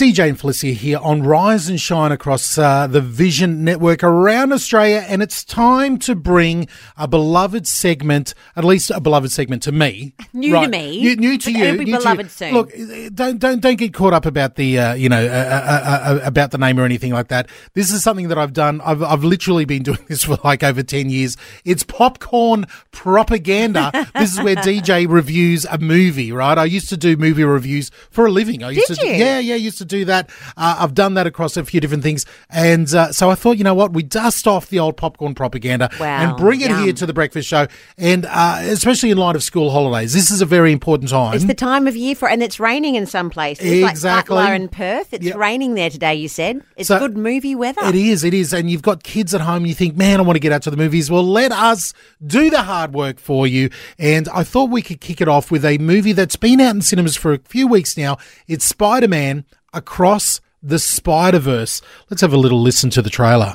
DJ 0.00 0.30
and 0.30 0.40
Felicia 0.40 0.68
here 0.68 0.96
on 0.96 1.22
Rise 1.24 1.68
and 1.68 1.78
Shine 1.78 2.10
across 2.10 2.56
uh, 2.56 2.86
the 2.86 3.02
Vision 3.02 3.64
Network 3.64 4.02
around 4.02 4.50
Australia, 4.50 5.04
and 5.06 5.22
it's 5.22 5.44
time 5.44 5.98
to 5.98 6.14
bring 6.14 6.68
a 6.96 7.06
beloved 7.06 7.66
segment, 7.66 8.32
at 8.56 8.64
least 8.64 8.90
a 8.90 8.98
beloved 8.98 9.30
segment 9.30 9.62
to 9.64 9.72
me. 9.72 10.14
New 10.32 10.58
to 10.58 10.68
me, 10.68 11.02
New, 11.02 11.16
new 11.16 11.36
to 11.36 11.52
you. 11.52 11.64
it'll 11.64 11.78
be 11.80 11.84
new 11.84 11.92
to 11.92 11.98
beloved 11.98 12.22
you. 12.22 12.28
soon. 12.30 12.54
Look, 12.54 12.72
don't 13.14 13.38
don't 13.38 13.60
don't 13.60 13.76
get 13.76 13.92
caught 13.92 14.14
up 14.14 14.24
about 14.24 14.54
the 14.54 14.78
uh, 14.78 14.94
you 14.94 15.10
know 15.10 15.22
uh, 15.22 15.28
uh, 15.28 16.10
uh, 16.14 16.20
about 16.22 16.52
the 16.52 16.56
name 16.56 16.80
or 16.80 16.86
anything 16.86 17.12
like 17.12 17.28
that. 17.28 17.50
This 17.74 17.92
is 17.92 18.02
something 18.02 18.28
that 18.28 18.38
I've 18.38 18.54
done. 18.54 18.80
I've 18.80 19.02
I've 19.02 19.22
literally 19.22 19.66
been 19.66 19.82
doing 19.90 20.02
this 20.08 20.24
for 20.24 20.38
like 20.42 20.62
over 20.62 20.82
ten 20.82 21.10
years. 21.10 21.36
It's 21.66 21.82
popcorn 21.82 22.64
propaganda. 22.90 23.90
this 24.14 24.32
is 24.32 24.42
where 24.42 24.56
DJ 24.56 25.06
reviews 25.06 25.66
a 25.66 25.76
movie, 25.76 26.32
right? 26.32 26.56
I 26.56 26.64
used 26.64 26.88
to 26.88 26.96
do 26.96 27.18
movie 27.18 27.44
reviews 27.44 27.90
for 28.10 28.24
a 28.24 28.30
living. 28.30 28.62
I 28.62 28.70
used 28.70 28.88
Did 28.88 29.00
to, 29.00 29.06
you? 29.06 29.12
Yeah, 29.12 29.38
yeah. 29.40 29.54
I 29.56 29.58
used 29.58 29.76
to 29.76 29.89
do 29.90 30.04
that. 30.06 30.30
Uh, 30.56 30.76
I've 30.78 30.94
done 30.94 31.14
that 31.14 31.26
across 31.26 31.56
a 31.56 31.64
few 31.64 31.80
different 31.80 32.02
things. 32.02 32.24
And 32.48 32.92
uh, 32.94 33.12
so 33.12 33.30
I 33.30 33.34
thought, 33.34 33.58
you 33.58 33.64
know 33.64 33.74
what? 33.74 33.92
We 33.92 34.02
dust 34.02 34.46
off 34.48 34.68
the 34.68 34.78
old 34.78 34.96
popcorn 34.96 35.34
propaganda 35.34 35.90
Wow, 36.00 36.06
and 36.28 36.36
bring 36.36 36.60
it 36.62 36.70
yum. 36.70 36.84
here 36.84 36.92
to 36.94 37.06
the 37.06 37.12
breakfast 37.12 37.48
show. 37.48 37.66
And 37.98 38.24
uh, 38.26 38.58
especially 38.62 39.10
in 39.10 39.18
light 39.18 39.36
of 39.36 39.42
school 39.42 39.70
holidays, 39.70 40.12
this 40.14 40.30
is 40.30 40.40
a 40.40 40.46
very 40.46 40.72
important 40.72 41.10
time. 41.10 41.34
It's 41.34 41.44
the 41.44 41.54
time 41.54 41.86
of 41.86 41.96
year 41.96 42.14
for, 42.14 42.28
and 42.28 42.42
it's 42.42 42.58
raining 42.60 42.94
in 42.94 43.06
some 43.06 43.28
places, 43.30 43.66
Exactly. 43.66 44.34
like 44.36 44.44
Butler 44.46 44.54
and 44.54 44.72
Perth. 44.72 45.12
It's 45.12 45.26
Yep. 45.26 45.36
raining 45.36 45.74
there 45.74 45.90
today. 45.90 46.14
You 46.14 46.28
said 46.28 46.62
it's 46.76 46.88
So- 46.88 46.98
good 46.98 47.16
movie 47.16 47.54
weather. 47.54 47.82
It 47.84 47.94
is, 47.94 48.24
it 48.24 48.32
is. 48.34 48.52
And 48.52 48.70
you've 48.70 48.82
got 48.82 49.02
kids 49.02 49.34
at 49.34 49.40
home 49.42 49.66
you 49.66 49.74
think, 49.74 49.96
man, 49.96 50.20
I 50.20 50.22
want 50.22 50.36
to 50.36 50.40
get 50.40 50.52
out 50.52 50.62
to 50.62 50.70
the 50.70 50.76
movies. 50.76 51.10
Well, 51.10 51.22
let 51.26 51.52
us 51.52 51.92
do 52.26 52.48
the 52.50 52.62
hard 52.62 52.94
work 52.94 53.18
for 53.18 53.46
you. 53.46 53.70
And 53.98 54.28
I 54.32 54.44
thought 54.44 54.70
we 54.70 54.82
could 54.82 55.00
kick 55.00 55.20
it 55.20 55.28
off 55.28 55.50
with 55.50 55.64
a 55.64 55.78
movie 55.78 56.12
that's 56.12 56.36
been 56.36 56.60
out 56.60 56.74
in 56.74 56.82
cinemas 56.82 57.16
for 57.16 57.32
a 57.32 57.38
few 57.38 57.66
weeks 57.66 57.96
now. 57.96 58.16
It's 58.48 58.64
Spider 58.64 59.08
Man 59.08 59.44
Across 59.72 60.40
the 60.60 60.80
Spider 60.80 61.38
Verse. 61.38 61.80
Let's 62.10 62.22
have 62.22 62.32
a 62.32 62.36
little 62.36 62.60
listen 62.60 62.90
to 62.90 63.02
the 63.02 63.10
trailer. 63.10 63.54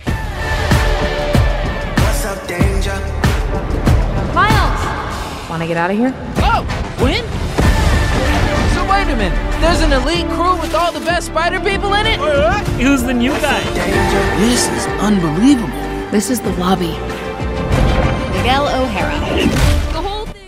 What's 2.00 2.24
up, 2.24 2.48
danger? 2.48 2.96
Miles! 4.34 5.50
Want 5.50 5.62
to 5.62 5.68
get 5.68 5.76
out 5.76 5.92
of 5.92 5.98
here? 5.98 6.14
Oh, 6.38 6.64
when? 7.04 7.22
So 8.74 8.90
wait 8.90 9.12
a 9.12 9.16
minute. 9.18 9.38
There's 9.60 9.82
an 9.82 9.92
elite 9.92 10.28
crew 10.38 10.56
with 10.62 10.74
all 10.74 10.94
the 10.94 11.02
best 11.02 11.28
spider 11.28 11.60
people 11.60 11.94
in 11.96 12.08
it? 12.08 12.18
Uh-huh. 12.18 12.64
Who's 12.80 13.04
the 13.04 13.14
new 13.14 13.34
guy? 13.42 13.62
This 14.40 14.70
is 14.70 14.88
unbelievable. 15.02 15.68
This 16.12 16.30
is 16.30 16.40
the 16.40 16.52
lobby. 16.52 16.94
Miguel 18.38 18.70
O'Hara. 18.70 19.75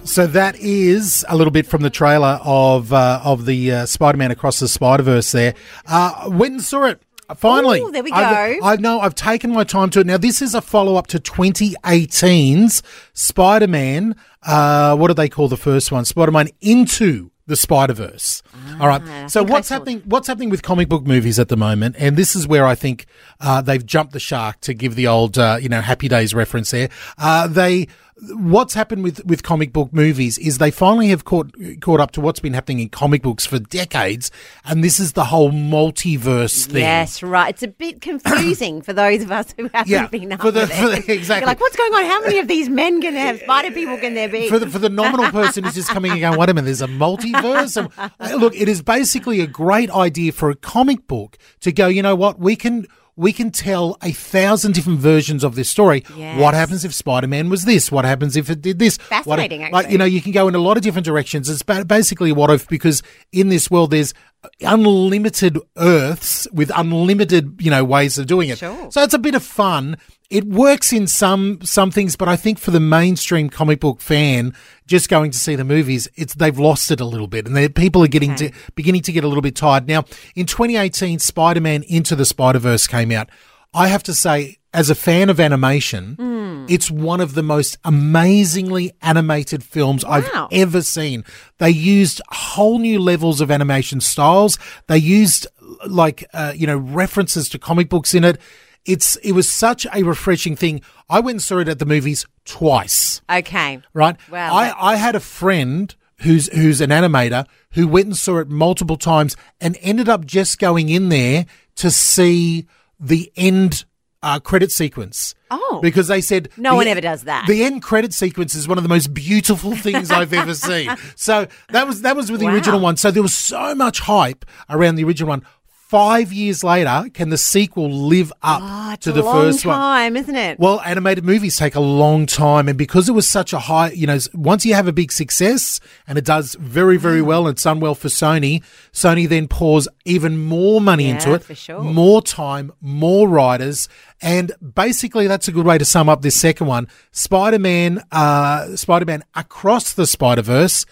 The 0.07 0.21
whole 0.21 0.25
thing. 0.25 0.31
So 0.33 0.39
that 0.39 0.55
is 0.59 1.25
a 1.29 1.35
little 1.35 1.51
bit 1.51 1.67
from 1.67 1.81
the 1.81 1.89
trailer 1.89 2.39
of 2.43 2.91
uh, 2.93 3.21
of 3.23 3.45
the 3.45 3.71
uh, 3.71 3.85
Spider 3.85 4.17
Man 4.17 4.31
Across 4.31 4.59
the 4.59 4.67
Spider 4.67 5.03
Verse. 5.03 5.31
There, 5.31 5.53
uh, 5.87 6.29
went 6.31 6.53
and 6.53 6.61
saw 6.61 6.85
it. 6.85 7.01
Finally, 7.35 7.81
Ooh, 7.81 7.91
there 7.91 8.03
we 8.03 8.11
I've- 8.13 8.59
go. 8.59 8.65
I 8.65 8.75
know 8.77 9.01
I've 9.01 9.13
taken 9.15 9.51
my 9.51 9.65
time 9.65 9.89
to 9.91 9.99
it. 9.99 10.07
Now, 10.07 10.17
this 10.17 10.41
is 10.41 10.55
a 10.55 10.61
follow 10.61 10.95
up 10.95 11.07
to 11.07 11.19
2018's 11.19 12.81
Spider 13.13 13.67
Man. 13.67 14.15
Uh, 14.43 14.95
what 14.95 15.09
do 15.09 15.13
they 15.13 15.27
call 15.27 15.49
the 15.49 15.57
first 15.57 15.91
one? 15.91 16.05
Spider 16.05 16.31
Man 16.31 16.47
Into 16.61 17.31
the 17.45 17.57
Spider 17.57 17.93
Verse. 17.93 18.41
All 18.79 18.87
right. 18.87 19.29
So 19.29 19.41
Ah, 19.41 19.43
what's 19.43 19.67
happening? 19.69 20.01
What's 20.05 20.27
happening 20.27 20.49
with 20.49 20.61
comic 20.63 20.87
book 20.87 21.05
movies 21.05 21.37
at 21.37 21.49
the 21.49 21.57
moment? 21.57 21.95
And 21.99 22.15
this 22.15 22.33
is 22.35 22.47
where 22.47 22.65
I 22.65 22.75
think 22.75 23.07
uh, 23.41 23.61
they've 23.61 23.85
jumped 23.85 24.13
the 24.13 24.19
shark 24.19 24.61
to 24.61 24.73
give 24.73 24.95
the 24.95 25.07
old 25.07 25.37
uh, 25.37 25.57
you 25.61 25.67
know 25.69 25.81
Happy 25.81 26.07
Days 26.07 26.33
reference 26.33 26.71
there. 26.71 26.89
Uh, 27.17 27.47
they. 27.47 27.87
What's 28.33 28.73
happened 28.73 29.03
with, 29.03 29.23
with 29.25 29.43
comic 29.43 29.71
book 29.71 29.93
movies 29.93 30.39
is 30.39 30.57
they 30.57 30.71
finally 30.71 31.09
have 31.09 31.23
caught 31.23 31.51
caught 31.81 31.99
up 31.99 32.11
to 32.11 32.21
what's 32.21 32.39
been 32.39 32.53
happening 32.53 32.79
in 32.79 32.89
comic 32.89 33.21
books 33.21 33.45
for 33.45 33.59
decades, 33.59 34.31
and 34.65 34.83
this 34.83 34.99
is 34.99 35.13
the 35.13 35.25
whole 35.25 35.51
multiverse 35.51 36.65
thing. 36.65 36.81
Yes, 36.81 37.21
right. 37.21 37.49
It's 37.49 37.61
a 37.63 37.67
bit 37.67 38.01
confusing 38.01 38.81
for 38.81 38.91
those 38.93 39.21
of 39.21 39.31
us 39.31 39.53
who 39.55 39.69
haven't 39.73 39.87
Yeah, 39.91 40.07
been 40.07 40.31
up 40.33 40.41
for 40.41 40.49
the- 40.49 40.61
with 40.61 40.73
for 40.73 40.87
the- 40.89 41.13
exactly. 41.13 41.41
You're 41.41 41.47
like, 41.47 41.59
what's 41.59 41.75
going 41.75 41.93
on? 41.93 42.05
How 42.05 42.21
many 42.21 42.39
of 42.39 42.47
these 42.47 42.69
men 42.69 43.01
can 43.01 43.13
have 43.13 43.39
spider 43.39 43.71
people 43.71 43.97
can 43.97 44.15
there 44.15 44.29
be? 44.29 44.49
for 44.49 44.57
the, 44.59 44.67
for 44.67 44.79
the 44.79 44.89
nominal 44.89 45.29
person 45.31 45.63
who's 45.63 45.75
just 45.75 45.89
coming 45.89 46.11
and 46.11 46.19
going, 46.21 46.39
wait 46.39 46.49
a 46.49 46.53
minute, 46.55 46.65
there's 46.65 46.81
a 46.81 46.87
multiverse. 46.87 47.77
Look, 48.39 48.55
it 48.55 48.67
is 48.67 48.81
basically 48.81 49.41
a 49.41 49.47
great 49.47 49.91
idea 49.91 50.31
for 50.31 50.49
a 50.49 50.55
comic 50.55 51.05
book 51.07 51.37
to 51.61 51.71
go. 51.71 51.87
You 51.87 52.01
know 52.01 52.15
what? 52.15 52.39
We 52.39 52.55
can 52.55 52.87
we 53.17 53.33
can 53.33 53.49
tell 53.51 53.97
a 54.01 54.11
thousand 54.11 54.73
different 54.75 54.99
versions 54.99 55.43
of 55.43 55.55
this 55.55 55.69
story. 55.69 56.03
Yes. 56.15 56.39
What 56.39 56.53
happens 56.53 56.85
if 56.85 56.93
Spider 56.93 57.27
Man 57.27 57.49
was 57.49 57.65
this? 57.65 57.91
What 57.91 58.05
happens 58.05 58.37
if 58.37 58.49
it 58.49 58.61
did 58.61 58.77
this? 58.79 58.97
What- 58.97 59.25
Fascinating, 59.25 59.69
like 59.71 59.89
you 59.89 59.97
know, 59.97 60.05
you 60.05 60.21
can 60.21 60.31
go 60.31 60.47
in 60.47 60.55
a 60.55 60.59
lot 60.59 60.77
of 60.77 60.83
different 60.83 61.05
directions. 61.05 61.49
It's 61.49 61.63
basically 61.63 62.31
what 62.31 62.49
if 62.51 62.67
because 62.69 63.01
in 63.33 63.49
this 63.49 63.69
world 63.69 63.89
there's 63.91 64.13
unlimited 64.61 65.57
Earths 65.77 66.47
with 66.51 66.71
unlimited 66.75 67.61
you 67.61 67.71
know 67.71 67.83
ways 67.83 68.17
of 68.17 68.27
doing 68.27 68.49
it. 68.49 68.59
Sure. 68.59 68.91
So 68.91 69.03
it's 69.03 69.13
a 69.13 69.19
bit 69.19 69.35
of 69.35 69.43
fun. 69.43 69.97
It 70.29 70.43
works 70.43 70.91
in 70.91 71.07
some 71.07 71.59
some 71.61 71.91
things, 71.91 72.15
but 72.15 72.27
I 72.27 72.35
think 72.35 72.59
for 72.59 72.71
the 72.71 72.79
mainstream 72.79 73.49
comic 73.49 73.79
book 73.79 74.01
fan, 74.01 74.53
just 74.85 75.09
going 75.09 75.31
to 75.31 75.37
see 75.37 75.55
the 75.55 75.63
movies, 75.63 76.07
it's 76.15 76.33
they've 76.35 76.57
lost 76.57 76.91
it 76.91 76.99
a 76.99 77.05
little 77.05 77.27
bit, 77.27 77.47
and 77.47 77.75
people 77.75 78.03
are 78.03 78.09
getting 78.09 78.35
to 78.35 78.51
beginning 78.75 79.01
to 79.03 79.11
get 79.11 79.23
a 79.23 79.27
little 79.27 79.41
bit 79.41 79.55
tired. 79.55 79.87
Now, 79.87 80.03
in 80.35 80.45
2018, 80.45 81.19
Spider 81.19 81.61
Man 81.61 81.83
Into 81.83 82.15
the 82.15 82.25
Spider 82.25 82.59
Verse 82.59 82.87
came 82.87 83.11
out. 83.11 83.29
I 83.73 83.87
have 83.87 84.03
to 84.03 84.13
say, 84.13 84.57
as 84.73 84.89
a 84.89 84.95
fan 84.95 85.29
of 85.29 85.39
animation, 85.39 86.15
Hmm. 86.19 86.65
it's 86.67 86.89
one 86.91 87.21
of 87.21 87.33
the 87.33 87.43
most 87.43 87.77
amazingly 87.83 88.91
animated 89.01 89.63
films 89.63 90.03
Wow. 90.03 90.11
I've 90.11 90.29
ever 90.51 90.81
seen. 90.81 91.23
They 91.59 91.69
used 91.69 92.21
whole 92.29 92.79
new 92.79 92.99
levels 92.99 93.41
of 93.41 93.51
animation 93.51 94.01
styles. 94.01 94.57
They 94.87 94.97
used 94.97 95.47
like 95.87 96.25
uh, 96.33 96.53
you 96.55 96.65
know 96.67 96.77
references 96.77 97.49
to 97.49 97.59
comic 97.59 97.89
books 97.89 98.13
in 98.13 98.23
it. 98.23 98.39
It's 98.85 99.17
it 99.17 99.33
was 99.33 99.49
such 99.49 99.85
a 99.93 100.03
refreshing 100.03 100.55
thing. 100.55 100.81
I 101.09 101.19
went 101.19 101.35
and 101.35 101.41
saw 101.43 101.57
it 101.59 101.67
at 101.67 101.79
the 101.79 101.85
movies 101.85 102.25
twice. 102.45 103.21
okay. 103.29 103.81
Right? 103.93 104.15
Wow, 104.31 104.53
I, 104.55 104.93
I 104.93 104.95
had 104.95 105.15
a 105.15 105.19
friend 105.19 105.93
who's 106.21 106.47
who's 106.53 106.81
an 106.81 106.89
animator 106.89 107.45
who 107.73 107.87
went 107.87 108.05
and 108.07 108.17
saw 108.17 108.37
it 108.39 108.49
multiple 108.49 108.97
times 108.97 109.35
and 109.61 109.77
ended 109.81 110.07
up 110.09 110.25
just 110.25 110.57
going 110.57 110.89
in 110.89 111.09
there 111.09 111.45
to 111.75 111.91
see 111.91 112.65
the 112.99 113.31
end 113.35 113.85
uh, 114.23 114.39
credit 114.39 114.71
sequence. 114.71 115.33
Oh. 115.49 115.79
because 115.81 116.09
they 116.09 116.19
said 116.19 116.49
No 116.57 116.71
the- 116.71 116.75
one 116.75 116.87
ever 116.87 116.99
does 116.99 117.23
that. 117.23 117.45
The 117.47 117.63
end 117.63 117.81
credit 117.81 118.11
sequence 118.11 118.53
is 118.53 118.67
one 118.67 118.77
of 118.77 118.83
the 118.83 118.89
most 118.89 119.13
beautiful 119.13 119.77
things 119.77 120.11
I've 120.11 120.33
ever 120.33 120.53
seen. 120.53 120.93
So 121.15 121.47
that 121.69 121.87
was 121.87 122.01
that 122.01 122.17
was 122.17 122.29
with 122.29 122.41
the 122.41 122.47
Wow. 122.47 122.53
original 122.53 122.79
one. 122.81 122.97
So 122.97 123.11
there 123.11 123.23
was 123.23 123.33
so 123.33 123.73
much 123.73 124.01
hype 124.01 124.43
around 124.69 124.95
the 124.95 125.05
original 125.05 125.29
one. 125.29 125.45
Five 125.87 126.33
years 126.33 126.65
later, 126.65 127.05
can 127.13 127.29
the 127.29 127.37
sequel 127.37 127.89
live 127.89 128.33
up 128.43 128.61
Oh, 128.61 128.95
to 128.99 129.11
the 129.13 129.23
first 129.23 129.65
one? 129.65 129.73
time, 129.73 130.17
isn't 130.17 130.35
it? 130.35 130.59
Well, 130.59 130.81
animated 130.81 131.23
movies 131.23 131.55
take 131.55 131.75
a 131.75 131.79
long 131.79 132.25
time, 132.25 132.67
and 132.67 132.77
because 132.77 133.07
it 133.07 133.13
was 133.13 133.25
such 133.25 133.53
a 133.53 133.59
high, 133.59 133.91
you 133.91 134.05
know, 134.05 134.17
once 134.33 134.65
you 134.65 134.73
have 134.73 134.89
a 134.89 134.91
big 134.91 135.13
success 135.13 135.79
and 136.05 136.17
it 136.17 136.25
does 136.25 136.55
very, 136.59 136.97
very 136.97 137.21
well, 137.21 137.47
and 137.47 137.55
it's 137.55 137.63
done 137.63 137.79
well 137.79 137.95
for 137.95 138.09
Sony, 138.09 138.61
Sony 138.91 139.29
then 139.29 139.47
pours 139.47 139.87
even 140.03 140.37
more 140.37 140.81
money 140.81 141.05
Yeah, 141.05 141.11
into 141.15 141.33
it, 141.35 141.43
for 141.45 141.55
sure. 141.55 141.81
more 141.81 142.21
time, 142.21 142.73
more 142.81 143.29
writers, 143.29 143.87
and 144.21 144.51
basically 144.75 145.25
that's 145.27 145.47
a 145.47 145.53
good 145.53 145.65
way 145.65 145.77
to 145.77 145.85
sum 145.85 146.09
up 146.09 146.21
this 146.21 146.35
second 146.37 146.67
one. 146.67 146.89
Spider-Man, 147.13 148.03
uh, 148.11 148.75
Spider-Man 148.75 149.23
Across 149.35 149.93
the 149.93 150.05
Spider-Verse 150.05 150.85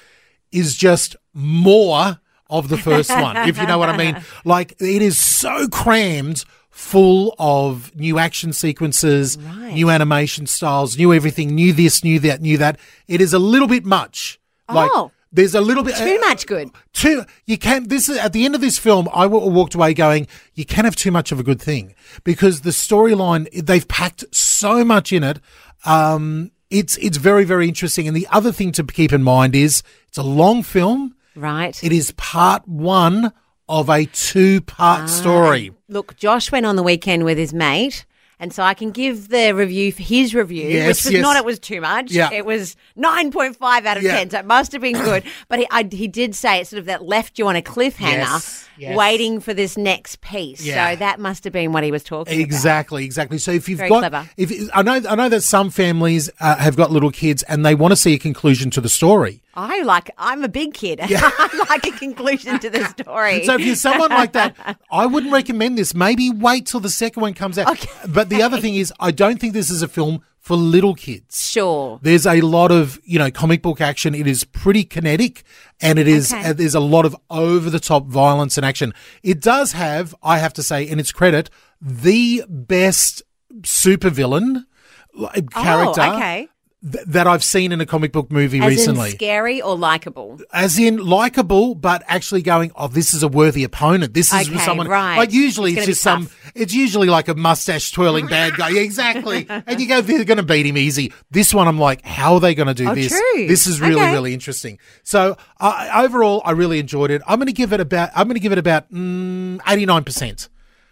is 0.54 0.78
just 0.78 1.18
more 1.34 2.22
of 2.50 2.70
the 2.70 2.78
first 2.78 3.10
one, 3.10 3.38
if 3.50 3.58
you 3.58 3.66
know 3.68 3.78
what 3.78 3.90
I 3.90 3.98
mean. 3.98 4.22
Like 4.46 4.74
it 4.80 5.02
is 5.02 5.18
so 5.18 5.68
crammed 5.68 6.46
full 6.70 7.34
of 7.40 7.96
new 7.96 8.20
action 8.20 8.54
sequences, 8.54 9.38
new 9.38 9.90
animation 9.90 10.46
styles, 10.46 10.98
new 10.98 11.14
everything, 11.14 11.56
new 11.56 11.74
this, 11.74 12.04
new 12.04 12.20
that, 12.20 12.42
new 12.42 12.58
that. 12.58 12.80
It 13.08 13.22
is 13.22 13.34
a 13.34 13.40
little 13.40 13.68
bit 13.68 13.86
much. 13.86 14.40
Like 14.70 14.92
Oh. 14.94 15.12
there's 15.32 15.56
a 15.56 15.62
little 15.62 15.84
bit 15.84 15.96
Too 15.96 16.20
much 16.22 16.46
good. 16.48 16.70
too 16.94 17.24
you 17.46 17.58
can 17.58 17.88
this 17.88 18.10
is 18.10 18.18
at 18.18 18.32
the 18.34 18.46
end 18.46 18.56
of 18.56 18.62
this 18.62 18.78
film 18.80 19.08
i 19.14 19.26
walked 19.28 19.76
away 19.76 19.94
going 19.94 20.28
you 20.54 20.66
can 20.66 20.86
have 20.86 20.96
too 20.96 21.12
much 21.12 21.32
of 21.32 21.40
a 21.40 21.44
good 21.44 21.62
thing 21.62 21.94
because 22.24 22.62
the 22.62 22.70
storyline 22.72 23.48
they've 23.66 23.88
packed 23.88 24.24
so 24.34 24.84
much 24.86 25.12
in 25.14 25.24
it 25.24 25.40
um 25.86 26.52
it's 26.70 26.98
it's 26.98 27.18
very 27.18 27.44
very 27.44 27.68
interesting 27.68 28.08
and 28.08 28.16
the 28.16 28.28
other 28.32 28.52
thing 28.52 28.72
to 28.72 28.84
keep 28.84 29.12
in 29.14 29.22
mind 29.24 29.56
is 29.56 29.84
it's 30.08 30.18
a 30.18 30.24
long 30.24 30.64
film 30.64 31.15
Right. 31.36 31.82
it 31.84 31.92
is 31.92 32.12
part 32.12 32.68
one 32.68 33.32
of 33.68 33.90
a 33.90 34.06
two 34.06 34.62
part 34.62 35.02
Ah. 35.04 35.06
story 35.08 35.72
Look, 35.88 36.16
Josh 36.18 36.52
went 36.52 36.66
on 36.66 36.76
the 36.76 36.84
weekend 36.84 37.24
with 37.26 37.38
his 37.38 37.54
mate, 37.54 38.06
and 38.40 38.52
so 38.52 38.64
I 38.64 38.74
can 38.74 38.90
give 38.92 39.30
the 39.30 39.54
review 39.54 39.92
for 39.92 40.02
his 40.02 40.34
review, 40.36 40.68
Yes, 40.68 40.88
which 40.88 41.06
was 41.06 41.14
yes. 41.14 41.22
not 41.22 41.36
it 41.38 41.46
was 41.46 41.58
too 41.60 41.80
much. 41.80 42.12
Yeah. 42.12 42.32
It 42.34 42.46
was 42.46 42.76
9.5 42.98 43.86
out 43.86 43.98
of 43.98 44.04
Yeah. 44.04 44.18
10, 44.18 44.30
so 44.32 44.40
it 44.40 44.46
must 44.46 44.72
have 44.72 44.82
been 44.82 44.96
good. 44.96 45.24
but 45.48 45.60
he, 45.60 45.68
I, 45.72 45.88
he 45.92 46.08
did 46.08 46.36
say 46.36 46.60
it 46.60 46.68
sort 46.68 46.80
of 46.80 46.86
that 46.88 47.04
left 47.04 47.38
you 47.40 47.48
on 47.48 47.56
a 47.56 47.62
cliffhanger, 47.62 48.66
Yes, 48.78 48.98
waiting 48.98 49.40
for 49.40 49.54
this 49.54 49.78
next 49.78 50.22
piece. 50.22 50.66
Yeah. 50.66 50.92
So 50.92 50.96
that 50.98 51.20
must 51.20 51.44
have 51.46 51.54
been 51.54 51.72
what 51.72 51.84
he 51.84 51.92
was 51.92 52.04
talking 52.04 52.34
about. 52.34 52.42
Exactly, 52.44 53.06
exactly. 53.06 53.38
So 53.38 53.52
if 53.52 53.70
you've 53.70 53.78
Very 53.78 53.90
got, 53.90 54.00
clever. 54.00 54.30
if 54.38 54.52
I 54.74 54.82
know, 54.82 55.02
I 55.08 55.16
know 55.16 55.30
that 55.30 55.42
some 55.42 55.70
families 55.70 56.30
uh, 56.40 56.56
have 56.58 56.76
got 56.76 56.92
little 56.92 57.12
kids 57.12 57.44
and 57.44 57.66
they 57.66 57.76
want 57.76 57.92
to 57.94 57.96
see 57.96 58.14
a 58.16 58.20
conclusion 58.20 58.70
to 58.72 58.82
the 58.82 58.90
story. 58.90 59.42
I 59.56 59.82
like, 59.84 60.10
I'm 60.18 60.44
a 60.44 60.50
big 60.50 60.74
kid. 60.74 61.00
I 61.04 61.66
like 61.70 61.86
a 61.88 61.92
conclusion 61.92 62.60
to 62.60 62.70
the 62.70 62.84
story. 62.86 63.46
So 63.46 63.56
if 63.56 63.62
you're 63.62 63.76
someone 63.76 64.10
like 64.10 64.34
that, 64.34 64.56
I 64.92 65.06
wouldn't 65.06 65.32
recommend 65.32 65.78
this. 65.78 65.94
Maybe 65.96 66.30
wait 66.30 66.66
till 66.66 66.80
the 66.82 66.90
second 66.90 67.22
one 67.22 67.34
comes 67.34 67.58
out. 67.58 67.70
Okay. 67.72 67.90
But 68.08 68.30
the 68.30 68.42
other 68.44 68.60
thing 68.60 68.76
is, 68.76 68.92
I 69.00 69.12
don't 69.12 69.40
think 69.40 69.54
this 69.54 69.70
is 69.70 69.82
a 69.82 69.88
film 69.88 70.24
for 70.40 70.56
little 70.56 70.94
kids. 70.94 71.50
sure. 71.50 72.00
There's 72.04 72.28
a 72.28 72.40
lot 72.42 72.72
of, 72.72 73.00
you 73.04 73.18
know, 73.18 73.32
comic 73.32 73.64
book 73.64 73.82
action. 73.82 74.14
It 74.14 74.28
is 74.28 74.44
pretty 74.44 74.84
kinetic 74.84 75.44
and 75.82 75.98
it 75.98 76.08
is, 76.08 76.32
Okay. 76.32 76.50
uh, 76.50 76.54
there's 76.54 76.76
a 76.76 76.80
lot 76.80 77.06
of 77.06 77.16
over 77.32 77.72
the 77.72 77.80
top 77.80 78.06
violence 78.06 78.56
and 78.56 78.64
action. 78.64 78.94
It 79.24 79.42
does 79.42 79.72
have, 79.72 80.14
I 80.22 80.38
have 80.38 80.54
to 80.54 80.62
say, 80.64 80.84
in 80.84 81.00
its 81.00 81.12
credit, 81.12 81.50
the 81.82 82.44
best 82.48 83.24
supervillain 83.62 84.66
like, 85.14 85.50
character 85.52 86.02
Oh, 86.02 86.16
okay. 86.18 86.48
Th- 86.92 87.06
that 87.08 87.28
I've 87.28 87.44
seen 87.44 87.72
in 87.72 87.82
a 87.82 87.86
comic 87.86 88.12
book 88.12 88.32
movie 88.32 88.60
As 88.60 88.68
recently. 88.68 89.10
in 89.12 89.16
scary 89.16 89.62
or 89.62 89.78
likable? 89.78 90.40
as 90.54 90.78
in 90.80 90.98
likable, 90.98 91.76
but 91.76 92.04
actually 92.08 92.42
going, 92.42 92.72
oh, 92.76 92.88
this 92.88 93.14
is 93.14 93.24
a 93.24 93.28
worthy 93.28 93.64
opponent. 93.64 94.14
This 94.14 94.34
is 94.34 94.48
Okay, 94.50 94.58
someone 94.60 94.88
right. 94.88 95.18
like 95.18 95.32
usually 95.34 95.72
It's 95.72 95.80
it's, 95.80 95.88
just 95.88 96.02
some. 96.02 96.30
It's 96.54 96.74
usually 96.74 97.08
like 97.08 97.28
a 97.28 97.36
mustache 97.36 97.92
twirling 97.92 98.28
bad 98.28 98.56
guy. 98.56 98.72
Exactly. 98.86 99.46
and 99.50 99.80
you 99.82 99.88
go, 99.88 100.02
they're 100.02 100.24
going 100.26 100.38
to 100.38 100.44
beat 100.44 100.66
him 100.66 100.78
easy. 100.78 101.12
This 101.32 101.54
one, 101.54 101.68
I'm 101.68 101.80
like, 101.80 102.04
how 102.06 102.36
are 102.36 102.40
they 102.40 102.54
going 102.56 102.68
to 102.68 102.74
do 102.74 102.90
Oh, 102.90 102.96
this? 102.96 103.10
true. 103.10 103.48
This 103.48 103.68
is 103.68 103.82
really 103.82 103.96
Okay. 103.96 104.12
really 104.12 104.34
interesting. 104.34 104.78
So 105.04 105.38
uh, 105.60 106.04
overall, 106.04 106.42
I 106.46 106.52
really 106.52 106.80
enjoyed 106.80 107.10
it. 107.12 107.22
I'm 107.28 107.40
going 107.40 107.48
to 107.48 107.54
give 107.54 107.74
it 107.74 107.80
about. 107.80 108.12
I'm 108.16 108.28
going 108.28 108.36
to 108.36 108.40
give 108.42 108.52
it 108.52 108.58
about 108.58 108.86
eighty 108.92 109.86
nine 109.86 110.04
percent. 110.04 110.50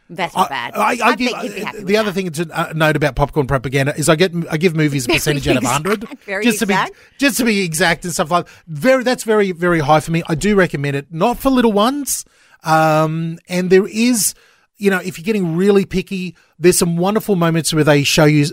That's 0.10 0.36
not 0.36 0.50
bad. 0.50 0.76
I, 0.76 0.98
I 1.02 1.16
give, 1.16 1.32
think 1.32 1.44
you'd 1.44 1.56
be 1.56 1.62
happy 1.62 1.84
the 1.84 1.98
other 1.98 2.12
thing 2.12 2.30
to 2.32 2.50
uh, 2.52 2.74
note 2.76 2.96
about 2.96 3.16
popcorn 3.16 3.48
propaganda 3.48 3.96
is 3.98 4.10
I 4.10 4.16
get 4.16 4.34
I 4.52 4.58
give 4.58 4.76
movies 4.76 5.06
a 5.06 5.10
percentage 5.10 5.48
out 5.48 5.58
of 5.58 5.64
hundred, 5.64 6.08
very 6.26 6.44
just 6.44 6.60
to 6.60 6.66
exact. 6.66 6.92
be 6.92 6.98
just 7.18 7.38
to 7.38 7.46
be 7.46 7.62
exact 7.62 8.04
and 8.04 8.14
stuff 8.14 8.30
like 8.30 8.48
very. 8.68 9.04
That's 9.04 9.24
very 9.24 9.52
very 9.52 9.80
high 9.80 10.02
for 10.02 10.12
me. 10.12 10.22
I 10.28 10.36
do 10.36 10.56
recommend 10.56 10.96
it, 10.96 11.08
not 11.12 11.40
for 11.40 11.50
little 11.50 11.72
ones. 11.72 12.26
Um, 12.64 13.40
and 13.48 13.70
there 13.70 13.88
is, 13.88 14.36
you 14.78 14.90
know, 14.90 15.00
if 15.00 15.18
you're 15.18 15.26
getting 15.26 15.56
really 15.56 15.86
picky, 15.86 16.36
there's 16.64 16.80
some 16.80 16.96
wonderful 16.96 17.36
moments 17.36 17.74
where 17.74 17.84
they 17.84 18.04
show 18.04 18.26
you 18.26 18.46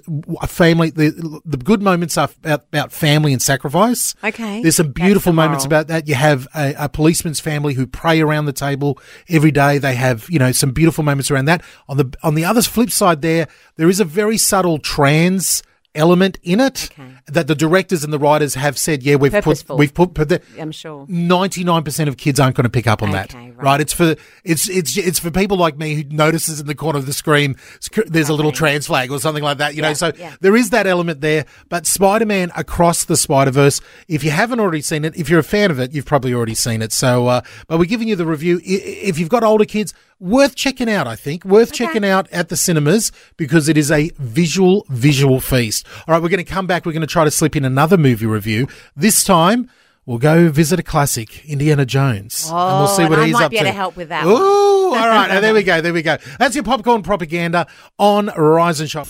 a 0.43 0.47
family. 0.47 0.91
The 0.91 1.41
the 1.45 1.57
good 1.57 1.81
moments 1.81 2.19
are 2.19 2.29
about, 2.45 2.65
about 2.73 2.93
family 2.93 3.33
and 3.33 3.41
sacrifice. 3.41 4.15
Okay. 4.23 4.63
there's 4.63 4.77
some 4.77 4.91
beautiful 4.93 5.33
moments 5.33 5.65
about 5.65 5.87
that. 5.89 6.09
You 6.09 6.17
have 6.17 6.49
a, 6.55 6.75
a 6.77 6.89
policeman's 6.89 7.41
family 7.41 7.75
who 7.75 7.87
pray 7.87 8.21
around 8.21 8.47
the 8.47 8.53
table 8.53 8.99
every 9.29 9.53
day. 9.53 9.79
They 9.79 9.95
have, 9.95 10.29
you 10.29 10.39
know, 10.39 10.51
some 10.53 10.73
beautiful 10.73 11.05
moments 11.05 11.31
around 11.31 11.45
that. 11.45 11.63
On 11.89 11.97
the 11.97 12.13
on 12.23 12.35
the 12.35 12.45
other 12.45 12.63
flip 12.63 12.91
side, 12.91 13.23
there 13.23 13.47
there 13.77 13.89
is 13.89 14.01
a 14.01 14.05
very 14.05 14.37
subtle 14.37 14.79
trans 14.79 15.63
element 15.95 16.39
in 16.43 16.61
it 16.61 16.89
that 17.27 17.47
the 17.47 17.55
directors 17.55 18.05
and 18.05 18.13
the 18.13 18.19
writers 18.19 18.55
have 18.55 18.79
said, 18.79 19.03
yeah, 19.03 19.17
we've 19.17 19.33
Purposeful. 19.33 19.77
put 19.77 19.79
we've 19.79 19.95
put, 19.95 20.15
put 20.15 20.29
the, 20.29 20.43
I'm 20.59 20.73
sure. 20.73 21.05
Ninety 21.09 21.65
nine 21.65 21.83
percent 21.83 22.09
of 22.09 22.17
kids 22.17 22.39
aren't 22.39 22.57
going 22.57 22.65
to 22.65 22.71
pick 22.71 22.87
up 22.87 23.03
on 23.03 23.11
that, 23.11 23.35
right. 23.35 23.57
right. 23.57 23.81
It's 23.81 23.93
for 23.93 24.17
it's 24.45 24.69
it's 24.69 24.97
it's 24.97 25.19
for 25.19 25.31
people 25.31 25.57
like 25.57 25.77
me 25.77 25.95
who 25.95 26.05
notices 26.05 26.61
in 26.61 26.67
the 26.67 26.75
corner 26.75 26.99
of 26.99 27.07
the 27.07 27.13
screen 27.13 27.57
sc- 27.81 28.07
there's 28.07 28.29
a 28.29 28.35
little 28.35 28.53
trans 28.53 28.87
flag 28.87 29.11
or 29.11 29.19
something 29.19 29.43
like 29.43 29.59
that. 29.59 29.75
You 29.75 29.83
know, 29.83 29.95
so 29.95 30.13
yeah. 30.17 30.37
there 30.41 30.57
is 30.57 30.71
that 30.71 30.87
element 30.87 31.21
there. 31.21 31.47
But 31.69 31.87
Spider 31.87 32.27
Man 32.27 32.53
across 32.57 33.05
the 33.05 33.17
Spider 33.17 33.51
Verse, 33.51 33.81
if 34.09 34.23
you 34.23 34.31
haven't 34.31 34.61
already 34.61 34.83
seen 34.83 35.05
it, 35.05 35.17
if 35.17 35.29
you're 35.29 35.41
a 35.41 35.45
fan 35.45 35.71
of 35.71 35.79
it, 35.81 35.93
you've 35.93 36.07
probably 36.07 36.33
already 36.33 36.55
seen 36.55 36.83
it. 36.83 36.93
So, 36.93 37.27
uh, 37.27 37.41
but 37.67 37.79
we're 37.79 37.85
giving 37.87 38.09
you 38.09 38.17
the 38.17 38.27
review. 38.27 38.61
If 38.63 39.19
you've 39.19 39.29
got 39.29 39.43
older 39.43 39.65
kids, 39.65 39.95
worth 40.21 40.55
checking 40.55 40.89
out. 40.89 41.07
I 41.07 41.17
think 41.17 41.45
worth 41.45 41.73
checking 41.73 42.05
out 42.05 42.29
at 42.31 42.49
the 42.51 42.57
cinemas 42.57 43.11
because 43.37 43.69
it 43.69 43.77
is 43.77 43.91
a 43.91 44.11
visual 44.19 44.87
visual 44.89 45.41
feast. 45.41 45.80
All 46.07 46.13
right, 46.15 46.23
we're 46.23 46.29
going 46.29 46.45
to 46.45 46.51
come 46.51 46.67
back. 46.67 46.85
We're 46.87 46.93
going 46.93 47.01
to 47.03 47.07
try 47.07 47.25
to 47.25 47.31
slip 47.31 47.57
in 47.57 47.65
another 47.65 47.97
movie 47.97 48.27
review. 48.27 48.69
This 48.97 49.25
time. 49.25 49.71
We'll 50.07 50.19
go 50.19 50.49
visit 50.49 50.81
a 50.81 50.83
classic, 50.83 51.45
Indiana 51.47 51.85
Jones, 51.87 52.47
and 52.49 52.57
we'll 52.57 52.89
see 52.89 53.03
Oh, 53.03 53.05
and 53.05 53.11
what 53.11 53.19
I 53.21 53.27
he's 53.27 53.35
might 53.35 53.45
up 53.45 53.51
be 53.53 53.59
to. 53.59 53.63
able 53.63 53.71
to 53.71 53.77
help 53.77 53.97
with 53.97 54.09
that 54.09 54.25
Ooh, 54.27 54.31
all 54.33 54.93
right, 54.95 55.29
now, 55.29 55.41
there 55.41 55.55
we 55.55 55.63
go, 55.63 55.81
there 55.81 55.93
we 55.93 56.03
go. 56.03 56.17
That's 56.39 56.55
your 56.57 56.65
popcorn 56.65 57.03
propaganda 57.03 57.69
on 57.97 58.27
Rise 58.37 58.81
and 58.81 58.91
Shop. 58.91 59.07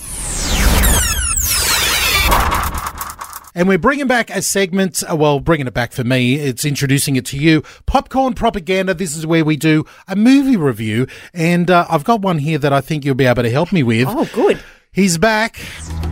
And 3.53 3.67
we're 3.67 3.77
bringing 3.79 4.07
back 4.07 4.29
a 4.29 4.41
segment, 4.41 5.03
uh, 5.09 5.15
well, 5.15 5.41
bringing 5.41 5.67
it 5.67 5.73
back 5.73 5.91
for 5.91 6.05
me, 6.05 6.35
it's 6.35 6.63
introducing 6.63 7.17
it 7.17 7.25
to 7.27 7.37
you. 7.37 7.63
Popcorn 7.85 8.33
Propaganda, 8.33 8.93
this 8.93 9.15
is 9.15 9.25
where 9.27 9.43
we 9.43 9.57
do 9.57 9.85
a 10.07 10.15
movie 10.15 10.55
review. 10.55 11.05
And 11.33 11.69
uh, 11.69 11.85
I've 11.89 12.05
got 12.05 12.21
one 12.21 12.37
here 12.37 12.57
that 12.59 12.71
I 12.71 12.79
think 12.79 13.03
you'll 13.03 13.15
be 13.15 13.25
able 13.25 13.43
to 13.43 13.49
help 13.49 13.73
me 13.73 13.83
with. 13.83 14.07
Oh, 14.09 14.29
good. 14.33 14.63
He's 14.93 15.17
back. 15.17 15.57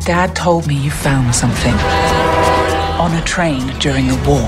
Dad 0.05 0.37
told 0.37 0.65
me 0.65 0.73
you 0.73 0.89
found 0.89 1.35
something 1.35 1.73
on 2.97 3.13
a 3.13 3.21
train 3.25 3.77
during 3.79 4.07
the 4.07 4.15
war. 4.25 4.47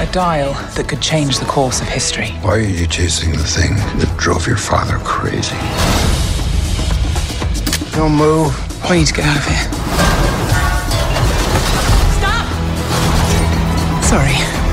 A 0.00 0.08
dial 0.12 0.52
that 0.76 0.86
could 0.86 1.00
change 1.00 1.40
the 1.40 1.44
course 1.44 1.80
of 1.80 1.88
history. 1.88 2.28
Why 2.42 2.58
are 2.58 2.60
you 2.60 2.86
chasing 2.86 3.32
the 3.32 3.42
thing 3.42 3.74
that 3.98 4.16
drove 4.16 4.46
your 4.46 4.56
father 4.56 4.98
crazy? 4.98 5.56
Don't 7.96 8.12
move. 8.12 8.54
I 8.84 8.98
need 8.98 9.08
to 9.08 9.14
get 9.14 9.24
out 9.24 9.36
of 9.36 9.44
here. 9.44 9.66
Stop! 12.14 12.46
Sorry. 14.04 14.63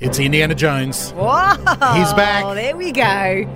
It's 0.00 0.18
Indiana 0.18 0.54
Jones. 0.54 1.10
Whoa. 1.10 1.50
He's 1.94 2.12
back. 2.14 2.44
Oh, 2.44 2.54
there 2.54 2.74
we 2.74 2.90
go. 2.90 3.02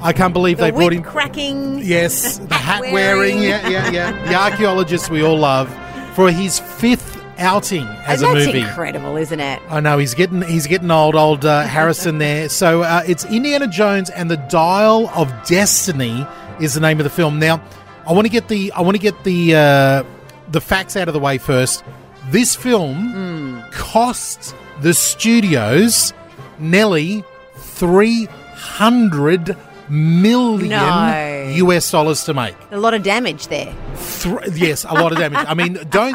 I 0.03 0.13
can't 0.15 0.35
believe 0.35 0.59
The 0.59 0.65
they 0.65 0.71
brought 0.73 0.93
him. 0.93 1.03
cracking. 1.03 1.79
Yes, 1.79 2.37
the 2.49 2.55
hat 2.55 2.83
wearing. 2.83 2.93
wearing. 2.95 3.43
Yeah, 3.43 3.67
yeah, 3.69 3.91
yeah. 3.91 4.25
The 4.29 4.35
archaeologist 4.35 5.09
we 5.11 5.23
all 5.25 5.39
love 5.39 5.75
for 6.15 6.31
his 6.31 6.61
fifth 6.61 7.13
outing 7.39 7.87
as 8.07 8.21
and 8.23 8.31
a 8.31 8.35
that's 8.35 8.47
movie. 8.47 8.61
incredible, 8.61 9.17
isn't 9.17 9.41
it? 9.41 9.61
I 9.71 9.81
know 9.81 9.97
he's 9.97 10.13
getting 10.13 10.43
he's 10.43 10.67
getting 10.67 10.91
old, 10.91 11.15
old 11.15 11.47
uh, 11.47 11.63
Harrison 11.67 12.19
there. 12.19 12.51
So 12.51 12.83
uh, 12.83 13.03
it's 13.07 13.25
Indiana 13.25 13.67
Jones 13.67 14.11
and 14.11 14.31
the 14.31 14.37
Dial 14.37 15.09
of 15.15 15.33
Destiny 15.47 16.27
is 16.61 16.75
the 16.75 16.81
name 16.81 17.01
of 17.01 17.05
the 17.05 17.11
film. 17.11 17.39
Now, 17.39 17.63
I 18.07 18.13
want 18.13 18.27
to 18.27 18.31
get 18.31 18.49
the 18.49 18.71
I 18.73 18.83
want 18.83 18.97
to 18.97 19.03
get 19.03 19.25
the 19.25 19.55
uh, 19.57 20.05
the 20.51 20.61
facts 20.61 20.95
out 20.95 21.09
of 21.09 21.15
the 21.15 21.21
way 21.21 21.39
first. 21.39 21.83
This 22.29 22.55
film 22.55 23.63
cost 23.73 24.55
the 24.83 24.93
studios 24.93 26.13
nearly 26.59 27.25
three 27.57 28.27
hundred 28.55 29.57
million 29.91 30.71
No. 30.71 31.53
US 31.67 31.91
dollars 31.91 32.25
to 32.25 32.33
make. 32.35 32.55
A 32.71 32.79
lot 32.79 32.95
of 32.95 33.03
damage 33.03 33.49
there. 33.49 33.75
Yes, 34.55 34.85
a 34.89 34.95
lot 34.95 35.13
of 35.13 35.19
damage. 35.19 35.45
I 35.47 35.53
mean, 35.55 35.79
don't 35.91 36.15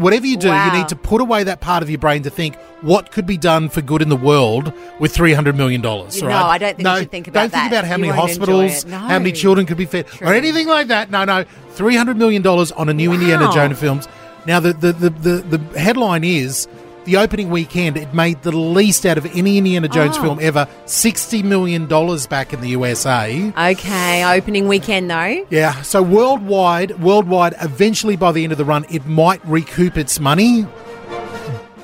whatever 0.00 0.26
you 0.26 0.36
do, 0.36 0.48
Wow. 0.48 0.66
you 0.72 0.78
need 0.78 0.88
to 0.88 0.96
put 0.96 1.20
away 1.20 1.44
that 1.44 1.60
part 1.60 1.82
of 1.84 1.90
your 1.90 1.98
brain 2.00 2.22
to 2.24 2.30
think 2.30 2.56
what 2.80 3.12
could 3.12 3.26
be 3.26 3.36
done 3.36 3.68
for 3.68 3.80
good 3.80 4.02
in 4.02 4.08
the 4.08 4.16
world 4.16 4.72
with 4.98 5.14
three 5.14 5.32
hundred 5.32 5.56
million 5.56 5.80
dollars. 5.80 6.20
No, 6.20 6.30
I 6.30 6.58
don't 6.58 6.76
think 6.76 6.88
you 6.88 6.96
should 6.98 7.10
think 7.10 7.28
about 7.28 7.40
Don't 7.42 7.50
think 7.50 7.70
that. 7.70 7.78
about 7.78 7.84
how 7.88 7.96
You 7.96 8.00
many 8.06 8.12
hospitals. 8.12 8.84
No. 8.86 8.98
how 8.98 9.18
many 9.18 9.32
children 9.32 9.64
could 9.66 9.76
be 9.76 9.86
fed, 9.86 10.06
or 10.20 10.34
anything 10.34 10.66
like 10.66 10.88
that. 10.88 11.10
No, 11.10 11.24
no, 11.24 11.44
three 11.70 11.94
hundred 11.96 12.16
million 12.16 12.42
dollars 12.42 12.72
on 12.72 12.88
a 12.88 12.92
new 12.94 13.12
Indiana 13.12 13.50
Jones 13.52 13.78
films. 13.78 14.08
Now, 14.46 14.58
the 14.58 14.72
the, 14.72 14.92
the 14.92 15.10
the 15.10 15.58
the 15.58 15.78
headline 15.80 16.24
is. 16.24 16.66
The 17.04 17.16
opening 17.16 17.50
weekend, 17.50 17.96
it 17.96 18.14
made 18.14 18.42
the 18.42 18.52
least 18.56 19.04
out 19.06 19.18
of 19.18 19.26
any 19.36 19.58
Indiana 19.58 19.88
Jones 19.88 20.16
Oh. 20.18 20.22
film 20.22 20.38
ever. 20.40 20.68
$60 20.86 21.42
million 21.42 21.86
back 22.28 22.52
in 22.52 22.60
the 22.60 22.68
USA. 22.68 23.52
Okay, 23.58 24.24
opening 24.38 24.68
weekend 24.68 25.10
though. 25.10 25.44
Yeah, 25.50 25.82
so 25.82 26.00
worldwide, 26.00 27.00
worldwide, 27.02 27.54
eventually 27.60 28.14
by 28.14 28.30
the 28.30 28.44
end 28.44 28.52
of 28.52 28.58
the 28.58 28.64
run, 28.64 28.86
it 28.88 29.04
might 29.06 29.44
recoup 29.44 29.96
its 29.96 30.20
money, 30.20 30.64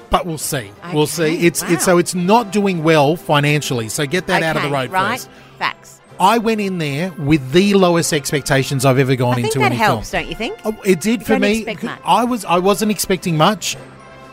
but 0.08 0.24
we'll 0.24 0.38
see. 0.38 0.70
we'll 0.94 1.08
see. 1.08 1.44
It's 1.44 1.62
wow. 1.62 1.72
it's 1.72 1.84
so 1.84 1.98
it's 1.98 2.14
not 2.14 2.52
doing 2.52 2.84
well 2.84 3.16
financially. 3.16 3.88
So 3.88 4.06
get 4.06 4.28
that 4.28 4.44
out 4.44 4.54
of 4.56 4.62
the 4.62 4.68
Okay, 4.68 4.72
road 4.86 4.90
right? 4.92 5.18
first. 5.18 5.28
Facts. 5.58 6.00
I 6.20 6.38
went 6.38 6.60
in 6.60 6.78
there 6.78 7.10
with 7.18 7.50
the 7.52 7.74
lowest 7.74 8.12
expectations 8.12 8.84
I've 8.84 8.98
ever 9.00 9.16
gone 9.16 9.32
I 9.32 9.34
think 9.36 9.46
into 9.48 9.58
that 9.60 9.66
any 9.66 9.76
helps, 9.76 10.10
film. 10.12 10.22
don't 10.22 10.30
you 10.30 10.36
think? 10.36 10.58
Oh, 10.64 10.76
It 10.84 11.00
did 11.00 11.20
You 11.20 11.26
for 11.26 11.38
me. 11.40 11.58
expect 11.58 11.82
much. 11.82 12.00
I 12.04 12.22
was 12.24 12.44
I 12.44 12.58
wasn't 12.58 12.90
expecting 12.92 13.36
much, 13.36 13.76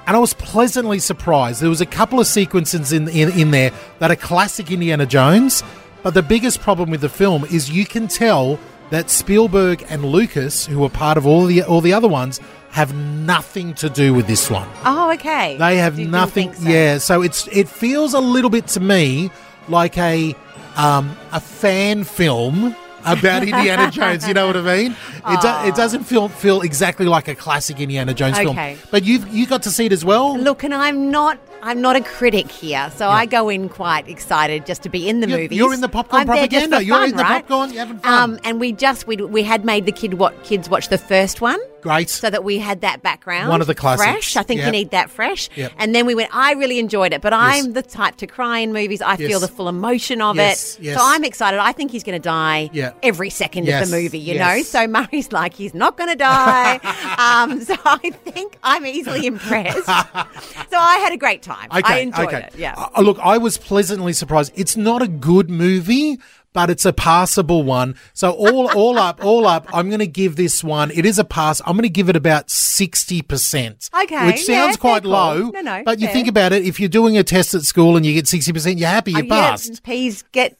and 0.07 0.15
I 0.15 0.19
was 0.19 0.33
pleasantly 0.33 0.99
surprised. 0.99 1.61
There 1.61 1.69
was 1.69 1.81
a 1.81 1.85
couple 1.85 2.19
of 2.19 2.27
sequences 2.27 2.91
in, 2.91 3.07
in 3.09 3.31
in 3.31 3.51
there 3.51 3.71
that 3.99 4.11
are 4.11 4.15
classic 4.15 4.71
Indiana 4.71 5.05
Jones, 5.05 5.63
but 6.03 6.13
the 6.13 6.23
biggest 6.23 6.61
problem 6.61 6.89
with 6.89 7.01
the 7.01 7.09
film 7.09 7.45
is 7.45 7.69
you 7.69 7.85
can 7.85 8.07
tell 8.07 8.59
that 8.91 9.09
Spielberg 9.09 9.83
and 9.89 10.05
Lucas, 10.05 10.65
who 10.67 10.79
were 10.79 10.89
part 10.89 11.17
of 11.17 11.25
all 11.25 11.45
the 11.45 11.63
all 11.63 11.81
the 11.81 11.93
other 11.93 12.07
ones, 12.07 12.39
have 12.69 12.93
nothing 12.95 13.73
to 13.75 13.89
do 13.89 14.13
with 14.13 14.27
this 14.27 14.49
one. 14.49 14.67
Oh, 14.83 15.11
okay. 15.13 15.57
They 15.57 15.77
have 15.77 15.95
didn't 15.95 16.11
nothing. 16.11 16.53
so. 16.53 16.69
Yeah, 16.69 16.97
so 16.99 17.21
it's 17.21 17.47
it 17.47 17.67
feels 17.67 18.13
a 18.13 18.19
little 18.19 18.49
bit 18.49 18.67
to 18.67 18.79
me 18.79 19.31
like 19.67 19.97
a 19.97 20.35
um, 20.75 21.17
a 21.31 21.39
fan 21.39 22.03
film 22.03 22.75
about 23.05 23.43
Indiana 23.43 23.89
Jones. 23.91 24.27
You 24.27 24.33
know 24.33 24.47
what 24.47 24.57
I 24.57 24.61
mean? 24.61 24.91
It, 25.27 25.41
do, 25.41 25.47
it 25.69 25.75
doesn't 25.75 26.03
feel 26.03 26.27
feel 26.29 26.61
exactly 26.61 27.05
like 27.05 27.27
a 27.27 27.35
classic 27.35 27.79
Indiana 27.79 28.13
Jones 28.13 28.37
film. 28.37 28.57
But 28.91 29.03
you 29.03 29.25
you 29.31 29.45
got 29.47 29.63
to 29.63 29.71
see 29.71 29.85
it 29.85 29.91
as 29.91 30.03
well. 30.03 30.37
Look, 30.37 30.63
and 30.63 30.73
I'm 30.73 31.11
not. 31.11 31.37
I'm 31.63 31.81
not 31.81 31.95
a 31.95 32.01
critic 32.01 32.51
here, 32.51 32.91
so 32.95 33.09
I 33.09 33.25
go 33.25 33.49
in 33.49 33.69
quite 33.69 34.07
excited 34.07 34.67
just 34.67 34.83
to 34.83 34.89
be 34.89 35.09
in 35.09 35.21
the 35.21 35.27
You're- 35.27 35.41
movies. 35.43 35.57
you're 35.57 35.73
in 35.73 35.81
the 35.81 35.89
popcorn 35.89 36.21
I'm 36.21 36.27
there 36.27 36.45
just 36.47 36.69
propaganda. 36.69 36.77
for 36.77 36.83
You're 36.83 36.97
fun, 36.97 37.09
in 37.09 37.15
the 37.17 37.23
right? 37.23 37.41
popcorn, 37.47 37.69
you're 37.73 37.85
having 37.85 37.97
fun. 37.99 38.13
Um, 38.35 38.39
and 38.43 38.59
we 38.59 38.71
just 38.71 39.07
we 39.07 39.15
we 39.15 39.41
had 39.41 39.65
made 39.65 39.87
the 39.87 39.91
kid 39.91 40.15
what 40.15 40.43
kids 40.43 40.69
watch 40.69 40.89
the 40.89 40.99
first 40.99 41.41
one. 41.41 41.59
Great. 41.85 42.09
So 42.09 42.31
that 42.31 42.43
we 42.43 42.57
had 42.57 42.81
that 42.81 43.03
background. 43.03 43.49
One 43.49 43.61
of 43.61 43.67
the 43.67 43.75
classics. 43.75 44.09
Fresh. 44.09 44.37
I 44.37 44.41
think 44.41 44.57
Yep. 44.57 44.65
you 44.65 44.71
need 44.71 44.89
that 44.89 45.11
fresh. 45.11 45.49
Yep. 45.55 45.71
And 45.77 45.93
then 45.93 46.07
we 46.07 46.15
went, 46.15 46.35
I 46.35 46.53
really 46.53 46.79
enjoyed 46.79 47.13
it, 47.13 47.21
but 47.21 47.31
I'm 47.31 47.73
the 47.73 47.83
type 47.83 48.15
to 48.17 48.25
cry 48.27 48.57
in 48.57 48.73
movies. 48.73 49.03
I 49.03 49.11
Yes. 49.19 49.27
feel 49.29 49.39
the 49.39 49.47
full 49.47 49.69
emotion 49.69 50.19
of 50.19 50.35
Yes, 50.35 50.77
it. 50.77 50.81
yes. 50.85 50.97
So 50.97 51.05
I'm 51.05 51.23
excited. 51.23 51.59
I 51.59 51.73
think 51.73 51.91
he's 51.91 52.03
going 52.03 52.19
to 52.19 52.27
die 52.27 52.71
Yeah. 52.73 52.93
every 53.03 53.29
second 53.29 53.67
Yes, 53.67 53.83
of 53.83 53.91
the 53.91 53.97
movie, 54.01 54.17
you 54.17 54.33
yes. 54.33 54.57
know? 54.57 54.63
So 54.63 54.87
Murray's 54.87 55.31
like, 55.31 55.53
he's 55.53 55.75
not 55.75 55.95
going 55.95 56.09
to 56.09 56.15
die. 56.15 56.79
um, 57.19 57.61
so 57.61 57.75
I 57.85 58.09
think 58.25 58.57
I'm 58.63 58.83
easily 58.87 59.27
impressed. 59.27 59.85
so 59.85 60.77
I 60.77 60.97
had 61.03 61.13
a 61.13 61.17
great 61.17 61.43
time. 61.43 61.67
Okay, 61.71 61.81
I 61.93 61.97
enjoyed 61.99 62.27
okay. 62.29 62.37
it. 62.47 62.55
Yeah. 62.57 62.73
Uh, 62.95 63.01
look, 63.01 63.19
I 63.21 63.37
was 63.37 63.59
pleasantly 63.59 64.13
surprised. 64.13 64.51
It's 64.55 64.75
not 64.75 65.03
a 65.03 65.07
good 65.07 65.51
movie, 65.51 66.17
but 66.55 66.71
it's 66.71 66.85
a 66.85 66.93
passable 66.93 67.61
one. 67.61 67.95
So 68.13 68.31
all 68.31 68.71
all 68.71 68.97
up, 68.97 69.23
all 69.23 69.45
up, 69.45 69.67
I'm 69.73 69.89
going 69.89 69.99
to 69.99 70.07
give 70.07 70.37
this 70.37 70.63
one. 70.63 70.89
It 70.89 71.05
is 71.05 71.19
a 71.19 71.23
pass. 71.25 71.61
I'm 71.65 71.73
going 71.73 71.83
to 71.83 71.89
give 71.89 72.09
it 72.09 72.15
about 72.15 72.49
sixty 72.49 73.21
percent. 73.21 73.89
Okay, 74.03 74.25
which 74.25 74.49
yeah, 74.49 74.63
sounds 74.65 74.77
quite 74.77 75.03
fair 75.03 75.11
call. 75.11 75.35
low. 75.35 75.49
No, 75.49 75.61
no, 75.61 75.83
but 75.85 75.99
you 75.99 76.07
think 76.07 76.27
about 76.27 76.53
it. 76.53 76.63
If 76.65 76.79
you're 76.79 76.89
doing 76.89 77.17
a 77.17 77.23
test 77.23 77.53
at 77.53 77.61
school 77.61 77.97
and 77.97 78.05
you 78.05 78.13
get 78.13 78.27
sixty 78.27 78.51
percent, 78.51 78.79
you're 78.79 78.89
happy. 78.89 79.11
You 79.11 79.17
Oh, 79.19 79.21
yeah, 79.23 79.49
passed. 79.51 79.83
Peas 79.83 80.23
get. 80.31 80.57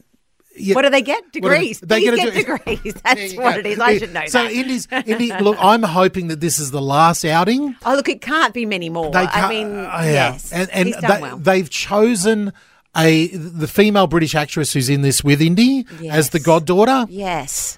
Yeah. 0.57 0.75
What 0.75 0.83
do 0.83 0.89
they 0.89 1.01
get? 1.01 1.31
Degrees. 1.33 1.81
they 1.81 1.99
get 2.01 2.15
de- 2.15 2.31
degrees. 2.31 2.93
That's 3.03 3.33
what 3.35 3.57
it 3.57 3.65
is. 3.65 3.77
I 3.79 3.97
should 3.97 4.13
know 4.13 4.25
so 4.27 4.43
that. 4.43 4.53
Indy's, 4.53 4.87
Indy, 5.05 5.33
look, 5.39 5.57
I'm 5.59 5.83
hoping 5.83 6.27
that 6.29 6.39
this 6.39 6.59
is 6.59 6.71
the 6.71 6.81
last 6.81 7.25
outing. 7.25 7.75
oh, 7.85 7.95
look, 7.95 8.07
it 8.07 8.21
can't 8.21 8.53
be 8.53 8.65
many 8.65 8.89
more. 8.89 9.11
They 9.11 9.19
I 9.19 9.49
mean, 9.49 9.67
uh, 9.67 9.89
yeah. 10.03 10.03
yes, 10.31 10.53
and, 10.53 10.69
and 10.71 10.87
he's 10.87 10.95
done 10.97 11.11
they, 11.11 11.21
well. 11.21 11.37
they've 11.37 11.69
chosen 11.69 12.53
a 12.95 13.27
the 13.27 13.67
female 13.67 14.07
British 14.07 14.35
actress 14.35 14.73
who's 14.73 14.89
in 14.89 15.01
this 15.01 15.23
with 15.23 15.41
Indy 15.41 15.85
as 16.09 16.29
the 16.29 16.39
goddaughter. 16.39 17.05
Yes. 17.09 17.77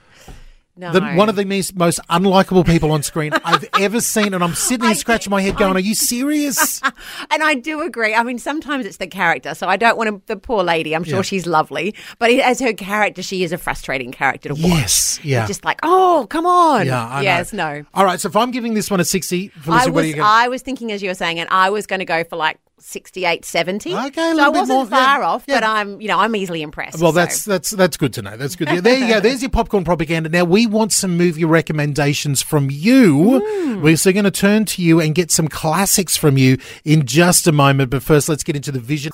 No. 0.79 0.91
The, 0.91 1.01
one 1.15 1.27
of 1.27 1.35
the 1.35 1.43
most, 1.43 1.75
most 1.75 1.99
unlikable 2.07 2.63
people 2.63 2.91
on 2.91 3.01
screen 3.01 3.33
I've 3.43 3.67
ever 3.79 3.99
seen, 3.99 4.35
and 4.35 4.43
I'm 4.43 4.53
sitting 4.53 4.85
there 4.85 4.93
scratching 4.93 5.31
my 5.31 5.41
head, 5.41 5.57
going, 5.57 5.75
"Are 5.75 5.79
you 5.79 5.95
serious?" 5.95 6.79
And 7.31 7.41
I 7.41 7.55
do 7.55 7.81
agree. 7.81 8.13
I 8.13 8.21
mean, 8.21 8.37
sometimes 8.37 8.85
it's 8.85 8.97
the 8.97 9.07
character, 9.07 9.55
so 9.55 9.67
I 9.67 9.75
don't 9.75 9.97
want 9.97 10.09
to. 10.09 10.21
The 10.27 10.39
poor 10.39 10.63
lady, 10.63 10.95
I'm 10.95 11.03
sure 11.03 11.15
Yeah. 11.15 11.21
she's 11.23 11.47
lovely, 11.47 11.95
but 12.19 12.29
as 12.29 12.59
her 12.59 12.73
character, 12.73 13.23
she 13.23 13.43
is 13.43 13.51
a 13.51 13.57
frustrating 13.57 14.11
character 14.11 14.49
to 14.49 14.53
watch. 14.55 14.63
Yes, 14.65 15.19
yeah. 15.23 15.39
You're 15.39 15.47
just 15.47 15.65
like, 15.65 15.79
oh, 15.81 16.27
come 16.29 16.45
on. 16.45 16.85
Yeah, 16.85 17.03
I 17.07 17.15
know. 17.15 17.21
yes, 17.21 17.53
no. 17.53 17.83
All 17.95 18.05
right, 18.05 18.19
so 18.19 18.27
if 18.29 18.35
I'm 18.35 18.51
giving 18.51 18.75
this 18.75 18.91
one 18.91 18.99
a 18.99 19.05
sixty, 19.05 19.47
Felicity, 19.47 19.71
I 19.71 19.85
what 19.91 19.93
was, 19.95 20.03
are 20.03 20.07
you 20.09 20.13
going? 20.13 20.27
I 20.27 20.47
was 20.47 20.61
thinking 20.61 20.91
as 20.91 21.01
you 21.01 21.09
were 21.09 21.15
saying, 21.15 21.39
and 21.39 21.49
I 21.49 21.71
was 21.71 21.87
going 21.87 21.99
to 22.01 22.05
go 22.05 22.23
for 22.23 22.35
like 22.35 22.59
68, 22.79 23.43
70. 23.43 23.93
Okay, 23.93 24.05
a 24.05 24.11
so 24.11 24.21
little 24.21 24.39
I 24.39 24.49
wasn't 24.49 24.77
more, 24.77 24.85
far 24.85 25.19
yeah, 25.19 25.27
off, 25.27 25.43
yeah. 25.47 25.55
but 25.55 25.63
I'm, 25.63 25.99
you 25.99 26.07
know, 26.07 26.19
I'm 26.19 26.35
easily 26.35 26.61
impressed. 26.61 26.99
Well, 26.99 27.11
so. 27.11 27.15
that's 27.15 27.45
that's 27.45 27.69
that's 27.71 27.97
good 27.97 28.13
to 28.13 28.21
know. 28.21 28.37
That's 28.37 28.55
good. 28.55 28.67
Yeah, 28.67 28.81
there 28.81 28.97
you 28.97 29.07
go. 29.07 29.19
There's 29.19 29.41
your 29.41 29.49
popcorn 29.49 29.83
propaganda. 29.83 30.29
Now 30.29 30.43
we 30.43 30.67
want 30.67 30.93
some 30.93 31.17
movie 31.17 31.45
recommendations 31.45 32.41
from 32.41 32.69
you. 32.69 33.41
Hmm. 33.43 33.81
We're 33.81 33.97
so 33.97 34.11
going 34.11 34.25
to 34.25 34.31
turn 34.31 34.65
to 34.65 34.81
you 34.81 35.01
and 35.01 35.15
get 35.15 35.31
some 35.31 35.47
classics 35.47 36.15
from 36.15 36.37
you 36.37 36.57
in 36.85 37.05
just 37.05 37.47
a 37.47 37.51
moment. 37.51 37.89
But 37.89 38.03
first, 38.03 38.29
let's 38.29 38.43
get 38.43 38.55
into 38.55 38.71
the 38.71 38.79
vision. 38.79 39.11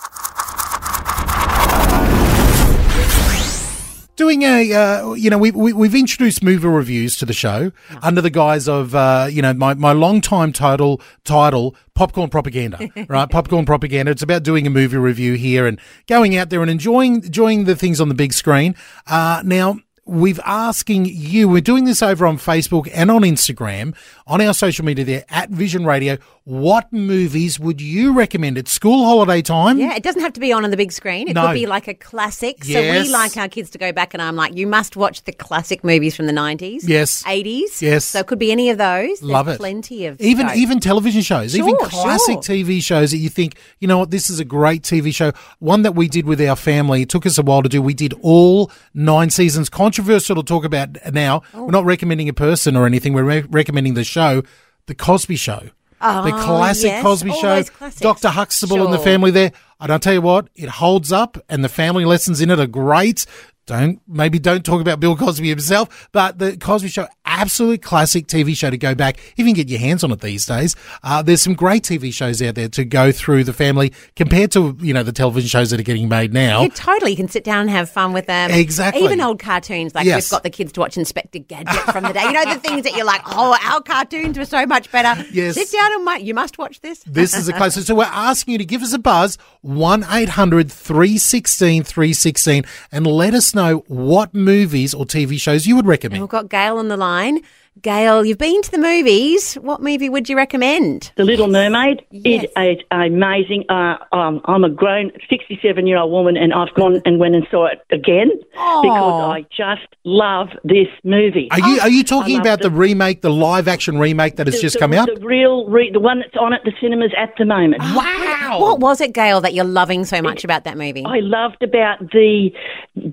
Doing 4.15 4.43
a, 4.43 4.71
uh, 4.71 5.13
you 5.13 5.31
know, 5.31 5.39
we, 5.39 5.49
we, 5.49 5.73
we've 5.73 5.95
introduced 5.95 6.43
movie 6.43 6.67
reviews 6.67 7.17
to 7.17 7.25
the 7.25 7.33
show 7.33 7.71
under 8.03 8.21
the 8.21 8.29
guise 8.29 8.67
of, 8.67 8.93
uh, 8.93 9.27
you 9.31 9.41
know, 9.41 9.53
my, 9.53 9.73
my 9.73 9.91
long 9.91 10.21
time 10.21 10.53
title, 10.53 11.01
title, 11.23 11.75
Popcorn 11.95 12.29
Propaganda, 12.29 12.89
right? 13.09 13.27
Popcorn 13.27 13.65
Propaganda. 13.65 14.11
It's 14.11 14.21
about 14.21 14.43
doing 14.43 14.67
a 14.67 14.69
movie 14.69 14.97
review 14.97 15.33
here 15.33 15.65
and 15.65 15.79
going 16.07 16.37
out 16.37 16.51
there 16.51 16.61
and 16.61 16.69
enjoying, 16.69 17.23
enjoying 17.23 17.63
the 17.63 17.75
things 17.75 17.99
on 17.99 18.07
the 18.07 18.13
big 18.13 18.33
screen. 18.33 18.75
Uh, 19.07 19.41
now, 19.43 19.79
we've 20.05 20.39
asking 20.45 21.05
you, 21.05 21.47
we're 21.47 21.61
doing 21.61 21.85
this 21.85 22.01
over 22.01 22.25
on 22.25 22.37
Facebook 22.37 22.89
and 22.93 23.09
on 23.09 23.21
Instagram, 23.21 23.95
on 24.27 24.41
our 24.41 24.53
social 24.53 24.83
media 24.85 25.05
there 25.05 25.25
at 25.29 25.49
Vision 25.49 25.85
Radio. 25.85 26.17
What 26.45 26.91
movies 26.91 27.57
would 27.57 27.79
you 27.79 28.11
recommend? 28.11 28.57
It's 28.57 28.69
school 28.69 29.05
holiday 29.05 29.41
time. 29.41 29.79
Yeah, 29.79 29.95
it 29.95 30.03
doesn't 30.03 30.21
have 30.21 30.33
to 30.33 30.41
be 30.41 30.51
on 30.51 30.65
on 30.65 30.71
the 30.71 30.75
big 30.77 30.91
screen. 30.91 31.29
It 31.29 31.35
No. 31.35 31.47
could 31.47 31.53
be 31.53 31.65
like 31.65 31.87
a 31.87 31.93
classic. 31.93 32.65
So 32.65 32.81
we 32.81 33.07
like 33.09 33.37
our 33.37 33.47
kids 33.47 33.69
to 33.69 33.77
go 33.77 33.93
back, 33.93 34.13
and 34.13 34.21
I'm 34.21 34.35
like, 34.35 34.53
you 34.57 34.67
must 34.67 34.97
watch 34.97 35.23
the 35.23 35.31
classic 35.31 35.85
movies 35.85 36.17
from 36.17 36.25
the 36.25 36.33
90s. 36.33 36.81
Yes. 36.85 37.23
80s. 37.23 37.81
Yes. 37.81 38.03
So 38.03 38.19
it 38.19 38.27
could 38.27 38.39
be 38.39 38.51
any 38.51 38.69
of 38.69 38.77
those. 38.77 39.21
Love 39.21 39.45
There's 39.45 39.55
it. 39.55 39.59
Plenty 39.59 40.05
of 40.05 40.19
even 40.19 40.47
scope. 40.47 40.57
even 40.57 40.79
television 40.81 41.21
shows, 41.21 41.55
even 41.57 41.77
classic 41.77 42.43
sure. 42.43 42.55
TV 42.55 42.83
shows 42.83 43.11
that 43.11 43.17
you 43.19 43.29
think, 43.29 43.55
you 43.79 43.87
know 43.87 43.99
what, 43.99 44.11
this 44.11 44.29
is 44.29 44.41
a 44.41 44.45
great 44.45 44.81
TV 44.83 45.15
show. 45.15 45.31
One 45.59 45.83
that 45.83 45.95
we 45.95 46.09
did 46.09 46.25
with 46.25 46.41
our 46.41 46.57
family. 46.57 47.03
It 47.03 47.09
took 47.09 47.25
us 47.25 47.37
a 47.37 47.41
while 47.41 47.63
to 47.63 47.69
do. 47.69 47.81
We 47.81 47.93
did 47.93 48.13
all 48.21 48.69
nine 48.93 49.29
seasons. 49.29 49.69
Controversial 49.93 50.35
to 50.37 50.41
talk 50.41 50.65
about 50.65 50.97
now. 51.13 51.43
Oh. 51.53 51.65
We're 51.65 51.71
not 51.71 51.85
recommending 51.85 52.27
a 52.27 52.33
person 52.33 52.75
or 52.75 52.87
anything. 52.87 53.13
We're 53.13 53.23
re- 53.23 53.45
recommending 53.47 53.93
the 53.93 54.03
show, 54.03 54.41
The 54.87 54.95
Cosby 54.95 55.35
Show. 55.35 55.59
the 55.59 55.69
ah, 56.01 56.43
classic 56.43 56.91
Oh, 56.91 56.95
yes. 56.95 57.03
Cosby 57.03 57.29
All 57.29 57.39
show. 57.39 57.63
Dr. 57.99 58.29
Huxtable 58.29 58.83
and 58.83 58.91
the 58.91 58.97
family 58.97 59.29
there. 59.29 59.51
And 59.79 59.91
I'll 59.91 59.99
tell 59.99 60.13
you 60.13 60.21
what, 60.21 60.49
it 60.55 60.67
holds 60.67 61.11
up 61.11 61.37
and 61.47 61.63
the 61.63 61.69
family 61.69 62.05
lessons 62.05 62.41
in 62.41 62.49
it 62.49 62.59
are 62.59 62.65
great. 62.65 63.27
Don't, 63.67 64.01
maybe 64.07 64.39
don't 64.39 64.65
talk 64.65 64.81
about 64.81 64.99
Bill 64.99 65.15
Cosby 65.15 65.47
himself, 65.47 66.09
but 66.11 66.39
the 66.39 66.57
Cosby 66.57 66.87
show, 66.89 67.05
absolute 67.43 67.81
classic 67.81 68.27
TV 68.27 68.55
show 68.55 68.69
to 68.69 68.77
go 68.77 68.95
back. 68.95 69.17
If 69.35 69.39
you 69.39 69.45
can 69.45 69.53
get 69.53 69.67
your 69.67 69.79
hands 69.81 70.01
on 70.01 70.11
it 70.11 70.21
these 70.21 70.45
days, 70.45 70.77
uh, 71.03 71.21
there's 71.21 71.41
some 71.41 71.55
great 71.55 71.83
TV 71.83 72.13
shows 72.13 72.41
out 72.41 72.55
there 72.55 72.69
to 72.69 72.85
go 72.85 73.11
through 73.11 73.43
the 73.43 73.51
family 73.51 73.91
compared 74.15 74.49
to, 74.53 74.77
you 74.79 74.93
know, 74.93 75.03
the 75.03 75.11
television 75.11 75.49
shows 75.49 75.71
that 75.71 75.79
are 75.79 75.83
getting 75.83 76.07
made 76.07 76.31
now. 76.33 76.61
Yeah, 76.61 76.69
totally. 76.69 77.11
You 77.11 77.17
can 77.17 77.27
sit 77.27 77.43
down 77.43 77.59
and 77.61 77.69
have 77.69 77.89
fun 77.89 78.13
with 78.13 78.27
them. 78.27 78.49
Exactly. 78.51 79.03
Even 79.03 79.19
old 79.19 79.39
cartoons, 79.39 79.93
like 79.93 80.05
Yes. 80.05 80.23
we've 80.31 80.37
got 80.37 80.43
the 80.43 80.49
kids 80.49 80.71
to 80.71 80.79
watch 80.79 80.95
Inspector 80.95 81.37
Gadget 81.39 81.81
from 81.91 82.05
the 82.05 82.13
day. 82.13 82.23
You 82.23 82.31
know 82.31 82.45
the 82.53 82.59
things 82.61 82.83
that 82.83 82.95
you're 82.95 83.05
like, 83.05 83.21
oh, 83.25 83.57
our 83.61 83.81
cartoons 83.81 84.37
were 84.37 84.45
so 84.45 84.65
much 84.65 84.89
better. 84.89 85.21
Yes. 85.33 85.55
Sit 85.55 85.69
down 85.71 85.91
and 85.93 86.05
wait. 86.07 86.21
You 86.21 86.33
must 86.33 86.57
watch 86.57 86.79
this. 86.79 86.99
This 87.05 87.35
is 87.35 87.49
a 87.49 87.53
closest. 87.53 87.87
So 87.87 87.95
we're 87.95 88.05
asking 88.05 88.53
you 88.53 88.57
to 88.59 88.65
give 88.65 88.81
us 88.81 88.93
a 88.93 88.99
buzz, 88.99 89.37
1 89.63 90.05
800 90.09 90.71
316 90.71 91.83
316, 91.83 92.63
and 92.91 93.05
let 93.05 93.33
us 93.33 93.53
know 93.53 93.83
what 93.87 94.33
movies 94.33 94.93
or 94.93 95.03
TV 95.05 95.37
shows 95.41 95.65
you 95.67 95.75
would 95.75 95.85
recommend. 95.87 96.21
we've 96.21 96.29
got 96.29 96.49
Gail 96.49 96.77
on 96.77 96.87
the 96.87 96.97
line 96.97 97.32
online 97.37 97.43
Gail, 97.81 98.23
you've 98.23 98.37
been 98.37 98.61
to 98.61 98.71
the 98.71 98.77
movies. 98.77 99.55
What 99.55 99.81
movie 99.81 100.07
would 100.07 100.29
you 100.29 100.37
recommend? 100.37 101.11
The 101.15 101.25
Little 101.25 101.47
Mermaid. 101.47 102.05
Yes. 102.11 102.45
It 102.55 102.61
is 102.79 102.85
amazing. 102.91 103.65
Uh, 103.67 103.95
um, 104.11 104.41
I'm 104.45 104.63
a 104.63 104.69
grown 104.69 105.11
67 105.29 105.87
year 105.87 105.97
old 105.97 106.11
woman, 106.11 106.37
and 106.37 106.53
I've 106.53 106.73
gone 106.75 107.01
and 107.03 107.19
went 107.19 107.35
and 107.35 107.45
saw 107.49 107.65
it 107.65 107.81
again 107.91 108.29
because 108.51 109.23
I 109.33 109.45
just 109.49 109.87
love 110.05 110.49
this 110.63 110.87
movie. 111.03 111.49
Are 111.51 111.59
you 111.59 111.79
are 111.81 111.89
you 111.89 112.03
talking 112.03 112.39
about 112.39 112.61
the 112.61 112.69
the- 112.69 112.75
remake, 112.75 113.21
the 113.21 113.31
live 113.31 113.67
action 113.67 113.97
remake 113.97 114.35
that 114.35 114.47
has 114.47 114.55
The- 114.57 114.61
just 114.61 114.73
the- 114.75 114.79
come 114.79 114.93
out? 114.93 115.09
The 115.13 115.25
real, 115.25 115.67
re- 115.67 115.91
the 115.91 115.99
one 115.99 116.19
that's 116.19 116.37
on 116.39 116.53
at 116.53 116.63
the 116.63 116.73
cinemas 116.79 117.11
at 117.17 117.33
the 117.39 117.45
moment. 117.45 117.81
Wow! 117.81 118.59
What 118.61 118.79
was 118.81 119.01
it, 119.01 119.13
Gail, 119.13 119.41
that 119.41 119.53
you're 119.55 119.65
loving 119.65 120.05
so 120.05 120.21
much 120.21 120.43
about 120.43 120.63
that 120.65 120.77
movie? 120.77 121.03
I 121.05 121.19
loved 121.21 121.63
about 121.63 121.99
the 122.11 122.51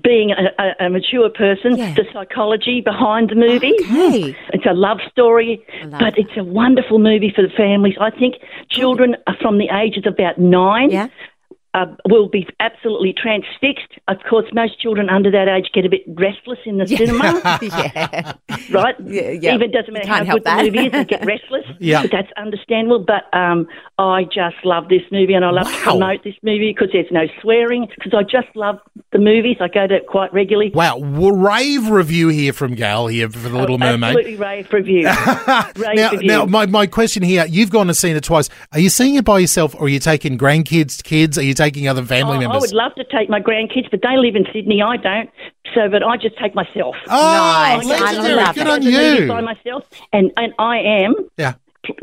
being 0.03 0.31
a, 0.31 0.61
a, 0.61 0.85
a 0.85 0.89
mature 0.89 1.29
person, 1.29 1.77
Yeah. 1.77 1.93
the 1.95 2.05
psychology 2.13 2.79
behind 2.81 3.29
the 3.31 3.35
movie. 3.35 3.73
Okay. 3.81 4.35
It's 4.53 4.65
a 4.65 4.73
love 4.73 4.99
story, 5.11 5.65
love 5.83 5.99
but 5.99 6.17
it's 6.17 6.35
a 6.37 6.43
wonderful 6.43 6.99
movie 6.99 7.31
for 7.35 7.41
the 7.41 7.53
families. 7.55 7.95
I 7.99 8.11
think 8.11 8.35
children 8.69 9.15
are 9.27 9.35
from 9.41 9.57
the 9.57 9.69
ages 9.73 10.05
of 10.05 10.13
about 10.13 10.37
nine 10.37 10.91
Yeah. 10.91 11.07
Uh, 11.73 11.85
will 12.09 12.27
be 12.27 12.45
absolutely 12.59 13.13
transfixed. 13.13 13.97
Of 14.09 14.17
course, 14.29 14.45
most 14.53 14.77
children 14.81 15.09
under 15.09 15.31
that 15.31 15.47
age 15.47 15.69
get 15.73 15.85
a 15.85 15.89
bit 15.89 16.01
restless 16.05 16.59
in 16.65 16.79
the 16.79 16.85
cinema, 16.85 17.39
yeah. 17.61 18.33
right? 18.71 18.95
Yeah, 19.05 19.29
yeah. 19.29 19.55
Even 19.55 19.71
doesn't 19.71 19.93
matter 19.93 20.05
how 20.05 20.25
help 20.25 20.43
good 20.43 20.57
the 20.57 20.63
movie 20.63 20.85
is, 20.87 20.91
they 20.91 21.05
get 21.05 21.25
restless. 21.25 21.63
Yeah. 21.79 22.01
But 22.01 22.11
that's 22.11 22.31
understandable. 22.35 23.05
But 23.07 23.33
um, 23.37 23.67
I 23.97 24.23
just 24.25 24.57
love 24.65 24.89
this 24.89 25.03
movie, 25.13 25.33
and 25.33 25.45
I 25.45 25.51
love 25.51 25.67
to 25.71 25.77
promote 25.77 26.25
this 26.25 26.35
movie 26.43 26.73
because 26.77 26.89
there's 26.91 27.09
no 27.09 27.27
swearing. 27.41 27.87
Because 27.95 28.13
I 28.13 28.23
just 28.23 28.53
love 28.53 28.79
the 29.13 29.19
movies. 29.19 29.55
I 29.61 29.69
go 29.69 29.87
to 29.87 29.95
it 29.95 30.07
quite 30.07 30.33
regularly. 30.33 30.71
Wow, 30.75 30.99
w- 30.99 31.33
rave 31.33 31.87
review 31.89 32.27
here 32.27 32.51
from 32.51 32.75
Gail 32.75 33.07
here 33.07 33.29
for 33.29 33.39
the 33.47 33.57
Little 33.57 33.77
Mermaid. 33.77 34.09
Absolutely 34.17 34.35
rave 34.35 34.73
review. 34.73 35.07
rave 35.77 35.95
Now, 35.95 36.11
review. 36.11 36.27
now 36.27 36.45
my, 36.45 36.65
my 36.65 36.85
question 36.85 37.23
here: 37.23 37.45
You've 37.45 37.69
gone 37.71 37.87
and 37.87 37.95
seen 37.95 38.17
it 38.17 38.25
twice. 38.25 38.49
Are 38.73 38.79
you 38.79 38.89
seeing 38.89 39.15
it 39.15 39.23
by 39.23 39.39
yourself, 39.39 39.73
or 39.75 39.83
are 39.85 39.89
you 39.89 39.99
taking 39.99 40.37
grandkids, 40.37 41.01
kids? 41.01 41.37
Are 41.37 41.43
you 41.43 41.53
taking 41.63 41.87
other 41.87 42.03
family 42.03 42.45
Oh, 42.45 42.49
I 42.49 42.57
would 42.57 42.73
love 42.73 42.93
to 42.95 43.03
take 43.05 43.29
my 43.29 43.39
grandkids, 43.39 43.89
but 43.91 44.01
they 44.01 44.17
live 44.17 44.35
in 44.35 44.45
Sydney. 44.53 44.81
I 44.81 44.97
don't. 44.97 45.29
So, 45.75 45.87
but 45.89 46.01
I 46.03 46.17
just 46.17 46.37
take 46.37 46.53
myself. 46.55 46.95
oh, 47.07 47.09
Nice. 47.09 47.85
I 47.85 47.87
legendary. 47.87 48.35
love 48.35 48.55
Good 48.55 48.67
it. 48.67 48.69
on 48.75 48.79
the 48.81 48.91
movie 48.91 49.21
you. 49.23 49.27
by 49.27 49.41
myself, 49.41 49.83
and 50.11 50.31
and 50.37 50.53
I 50.59 50.77
am 50.79 51.13
Yeah. 51.37 51.53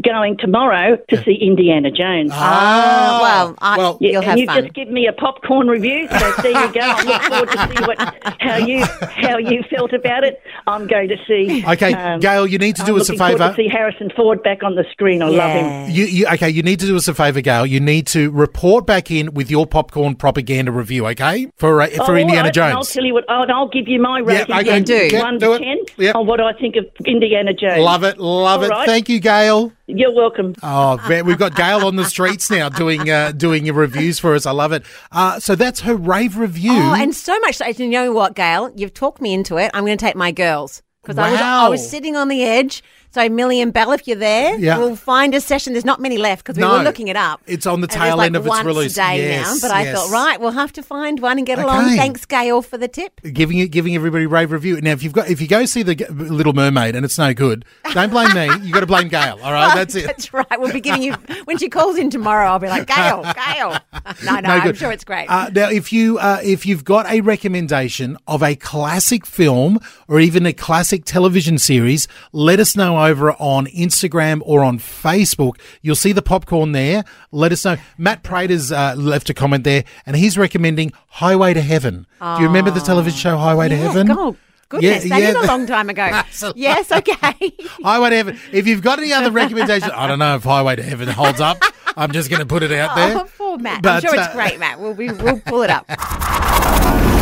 Going 0.03 0.37
tomorrow 0.39 0.97
to 1.09 1.23
see 1.25 1.35
Indiana 1.41 1.91
Jones. 1.91 2.31
Ah, 2.35 3.19
well, 3.23 3.55
I, 3.61 3.79
well- 3.79 3.99
Yeah, 4.01 4.11
you'll 4.11 4.17
and 4.23 4.31
have 4.31 4.39
you 4.39 4.47
fun. 4.47 4.63
just 4.63 4.75
give 4.75 4.89
me 4.89 5.07
a 5.07 5.13
popcorn 5.13 5.69
review. 5.69 6.09
So 6.09 6.33
there 6.43 6.51
you 6.67 6.73
go. 6.73 6.81
I 6.83 7.03
look 7.05 7.23
forward 7.23 7.51
to 7.51 7.77
see 7.77 7.85
what 7.87 8.41
how 8.41 8.57
you 8.57 8.85
how 8.85 9.39
you 9.39 9.63
felt 9.71 9.93
about 9.93 10.25
it. 10.25 10.41
I'm 10.67 10.87
going 10.87 11.09
to 11.09 11.17
see. 11.27 11.65
Okay, 11.67 11.93
um, 11.95 12.21
Gail, 12.21 12.47
you 12.47 12.59
need 12.59 12.77
to 12.77 12.85
do 12.85 12.95
I'm 12.95 13.01
us 13.01 13.09
a 13.09 13.17
favour. 13.17 13.49
To 13.51 13.55
see 13.55 13.69
Harrison 13.69 14.11
Ford 14.17 14.43
back 14.43 14.63
on 14.63 14.75
the 14.75 14.85
screen. 14.93 15.23
I 15.23 15.27
love 15.29 15.51
him. 15.53 15.65
Yeah. 15.65 15.87
You, 15.89 16.05
you 16.07 16.27
okay? 16.35 16.51
You 16.51 16.63
need 16.63 16.81
to 16.81 16.87
do 16.87 16.97
us 16.97 17.09
a 17.09 17.15
favour, 17.15 17.41
Gail. 17.41 17.67
You 17.67 17.81
need 17.81 18.07
to 18.09 18.31
report 18.31 18.87
back 18.87 19.11
in 19.11 19.35
with 19.35 19.51
your 19.51 19.67
popcorn 19.67 20.15
propaganda 20.15 20.73
review, 20.73 21.07
okay? 21.09 21.51
For 21.57 21.83
uh, 21.83 21.89
for 22.07 22.13
Oh, 22.13 22.17
Indiana 22.17 22.39
all 22.39 22.45
right, 22.45 22.57
and 22.57 22.59
I'll 22.59 22.75
Jones. 22.83 22.93
tell 22.93 23.05
you 23.05 23.15
what. 23.15 23.29
I'll, 23.31 23.51
I'll 23.51 23.69
give 23.69 23.89
you 23.89 24.01
my 24.01 24.21
rating. 24.21 24.47
Yeah, 24.49 24.61
okay. 24.61 24.79
Yeah, 24.79 25.09
do. 25.11 25.17
One 25.19 25.39
do 25.39 25.47
to 25.47 25.53
it. 25.55 25.59
ten 25.59 25.79
Yep. 25.99 26.15
on 26.17 26.27
what 26.27 26.41
I 26.41 26.53
think 26.53 26.77
of 26.77 26.87
Indiana 27.07 27.53
Jones. 27.53 27.81
Love 27.81 28.05
it, 28.05 28.19
love 28.19 28.61
All 28.61 28.67
it. 28.67 28.71
right. 28.71 28.87
Thank 28.87 29.09
you, 29.09 29.21
Gail. 29.21 29.73
You're 29.87 30.15
welcome. 30.15 30.55
Oh, 30.63 30.99
ve- 31.09 31.23
we've 31.23 31.39
got 31.39 31.55
Gail 31.57 31.87
on 31.87 31.97
the 31.97 32.05
streets 32.05 32.51
now 32.51 32.69
doing 32.69 33.09
uh, 33.09 33.33
doing 33.33 33.65
your 33.65 33.75
reviews 33.75 34.19
for 34.19 34.35
us. 34.35 34.45
I 34.45 34.51
love 34.51 34.73
it. 34.73 34.85
Uh, 35.11 35.41
so 35.41 35.55
that's 35.55 35.81
her 35.81 35.95
rave 35.97 36.37
review. 36.37 36.73
Oh, 36.75 36.95
and 36.95 37.15
so 37.15 37.39
much. 37.41 37.57
so- 37.57 37.67
You 37.67 37.89
know 37.89 38.13
what, 38.13 38.35
Gail? 38.35 38.71
You've 38.77 38.93
talked 38.93 39.21
me 39.23 39.33
into 39.33 39.57
it. 39.57 39.71
I'm 39.73 39.87
going 39.87 39.97
to 39.97 40.05
take 40.05 40.17
my 40.17 40.31
girls 40.31 40.83
because 41.03 41.17
I 41.17 41.31
was 41.31 41.41
I 41.41 41.69
was 41.69 41.89
sitting 41.89 42.17
on 42.17 42.29
the 42.29 42.45
edge 42.45 42.83
So, 43.11 43.29
Millie 43.29 43.61
and 43.61 43.73
Bell, 43.73 43.93
if 43.93 44.07
you're 44.07 44.17
there, 44.19 44.59
Yeah. 44.59 44.79
we'll 44.79 44.95
find 44.97 45.35
a 45.35 45.41
session. 45.41 45.73
There's 45.73 45.85
not 45.85 46.01
many 46.01 46.19
left 46.19 46.45
because 46.45 46.57
we 46.57 46.63
No. 46.63 46.79
were 46.79 46.85
looking 46.85 47.09
it 47.09 47.17
up. 47.17 47.41
It's 47.47 47.67
on 47.67 47.81
the 47.81 47.87
tail 47.87 48.17
like 48.19 48.27
end 48.27 48.37
of 48.37 48.47
its 48.47 48.63
release. 48.65 48.95
day 48.95 49.29
Yes, 49.29 49.47
now. 49.63 49.69
But 49.69 49.75
I 49.75 49.93
thought, 49.93 50.11
right, 50.11 50.39
we'll 50.41 50.51
have 50.51 50.73
to 50.75 50.83
find 50.83 51.19
one 51.21 51.39
and 51.39 51.47
get 51.47 51.59
along. 51.59 51.97
Thanks, 51.97 52.25
Gail, 52.27 52.61
for 52.63 52.77
the 52.77 52.87
tip. 52.89 53.21
giving 53.33 53.59
it, 53.59 53.71
giving 53.71 53.95
everybody 53.95 54.25
a 54.25 54.29
rave 54.29 54.53
review. 54.53 54.79
Now, 54.81 54.93
if 54.93 55.03
you've 55.03 55.13
got, 55.15 55.29
if 55.31 55.41
you 55.41 55.49
go 55.49 55.65
see 55.65 55.83
the 55.83 55.95
Little 56.11 56.53
Mermaid 56.53 56.95
and 56.95 57.05
it's 57.05 57.17
no 57.19 57.33
good, 57.33 57.65
don't 57.95 58.11
blame 58.11 58.35
me. 58.35 58.47
You've 58.63 58.73
got 58.73 58.81
to 58.81 58.87
blame 58.87 59.09
Gail. 59.09 59.39
All 59.43 59.53
right, 59.53 59.75
that's 59.75 59.95
it. 59.95 60.07
That's 60.07 60.33
right. 60.35 60.47
We'll 60.59 60.73
be 60.73 60.81
giving 60.81 61.03
you 61.03 61.15
when 61.45 61.57
she 61.59 61.69
calls 61.69 61.97
in 61.97 62.11
tomorrow. 62.11 62.47
I'll 62.49 62.59
be 62.59 62.69
like, 62.69 62.87
Gail, 62.87 63.23
Gail. 63.55 63.79
No, 64.25 64.41
no, 64.41 64.51
I'm 64.51 64.75
sure 64.75 64.93
it's 64.93 65.05
great. 65.05 65.27
Uh, 65.31 65.49
now, 65.55 65.71
if 65.71 65.93
you 65.93 66.19
uh, 66.19 66.41
if 66.45 66.67
you've 66.67 66.85
got 66.85 67.07
a 67.11 67.21
recommendation 67.23 68.19
of 68.27 68.43
a 68.43 68.55
classic 68.55 69.25
film 69.25 69.79
or 70.09 70.21
even 70.21 70.45
a 70.47 70.53
classic 70.53 71.05
television 71.07 71.57
series, 71.59 72.07
let 72.33 72.61
us 72.61 72.77
know 72.77 72.98
over 72.99 73.33
on 73.33 73.67
Instagram 73.67 74.41
or 74.45 74.63
on 74.63 74.79
Facebook. 74.79 75.59
You'll 75.83 75.97
see 75.97 76.13
the 76.13 76.23
popcorn 76.23 76.73
there. 76.73 77.05
Let 77.33 77.53
us 77.53 77.65
know. 77.65 77.77
Matt 77.97 78.23
Prater's 78.23 78.71
uh, 78.73 78.95
left 78.97 79.31
a 79.31 79.35
comment 79.35 79.65
there, 79.65 79.85
and 80.05 80.17
he's 80.17 80.37
recommending 80.37 80.93
Highway 81.09 81.55
to 81.55 81.63
Heaven. 81.63 82.07
Do 82.21 82.41
you 82.41 82.47
remember 82.47 82.71
the 82.71 82.81
television 82.81 83.19
show 83.19 83.37
Highway 83.39 83.69
to 83.69 83.77
Heaven? 83.77 84.09
God, 84.09 84.37
goodness, 84.69 85.05
Yeah, 85.05 85.09
that 85.17 85.23
yeah. 85.23 85.29
is 85.31 85.35
a 85.37 85.47
long 85.47 85.67
time 85.67 85.89
ago. 85.89 86.03
Absolutely. 86.13 86.63
yes, 86.63 86.91
okay. 86.93 87.15
Highway 87.83 88.11
to 88.11 88.17
Heaven. 88.17 88.39
If 88.53 88.67
you've 88.67 88.83
got 88.83 88.99
any 88.99 89.13
other 89.13 89.31
recommendations, 89.31 89.93
I 89.95 90.07
don't 90.07 90.19
know 90.19 90.35
if 90.37 90.43
Highway 90.45 90.77
to 90.77 90.83
Heaven 90.83 91.09
holds 91.09 91.41
up. 91.41 91.63
I'm 91.97 92.13
just 92.13 92.31
going 92.31 92.41
to 92.41 92.47
put 92.47 92.63
it 92.63 92.71
out 92.73 92.95
there. 92.97 93.17
Oh, 93.19 93.29
poor 93.37 93.59
Matt. 93.59 93.77
I'm 93.77 93.83
But, 93.83 94.03
sure 94.03 94.15
it's 94.15 94.29
uh, 94.29 94.33
great, 94.33 94.59
Matt. 94.61 94.79
We'll, 94.79 94.95
be, 94.95 95.11
we'll 95.11 95.41
pull 95.41 95.63
it 95.63 95.71
up. 95.71 95.87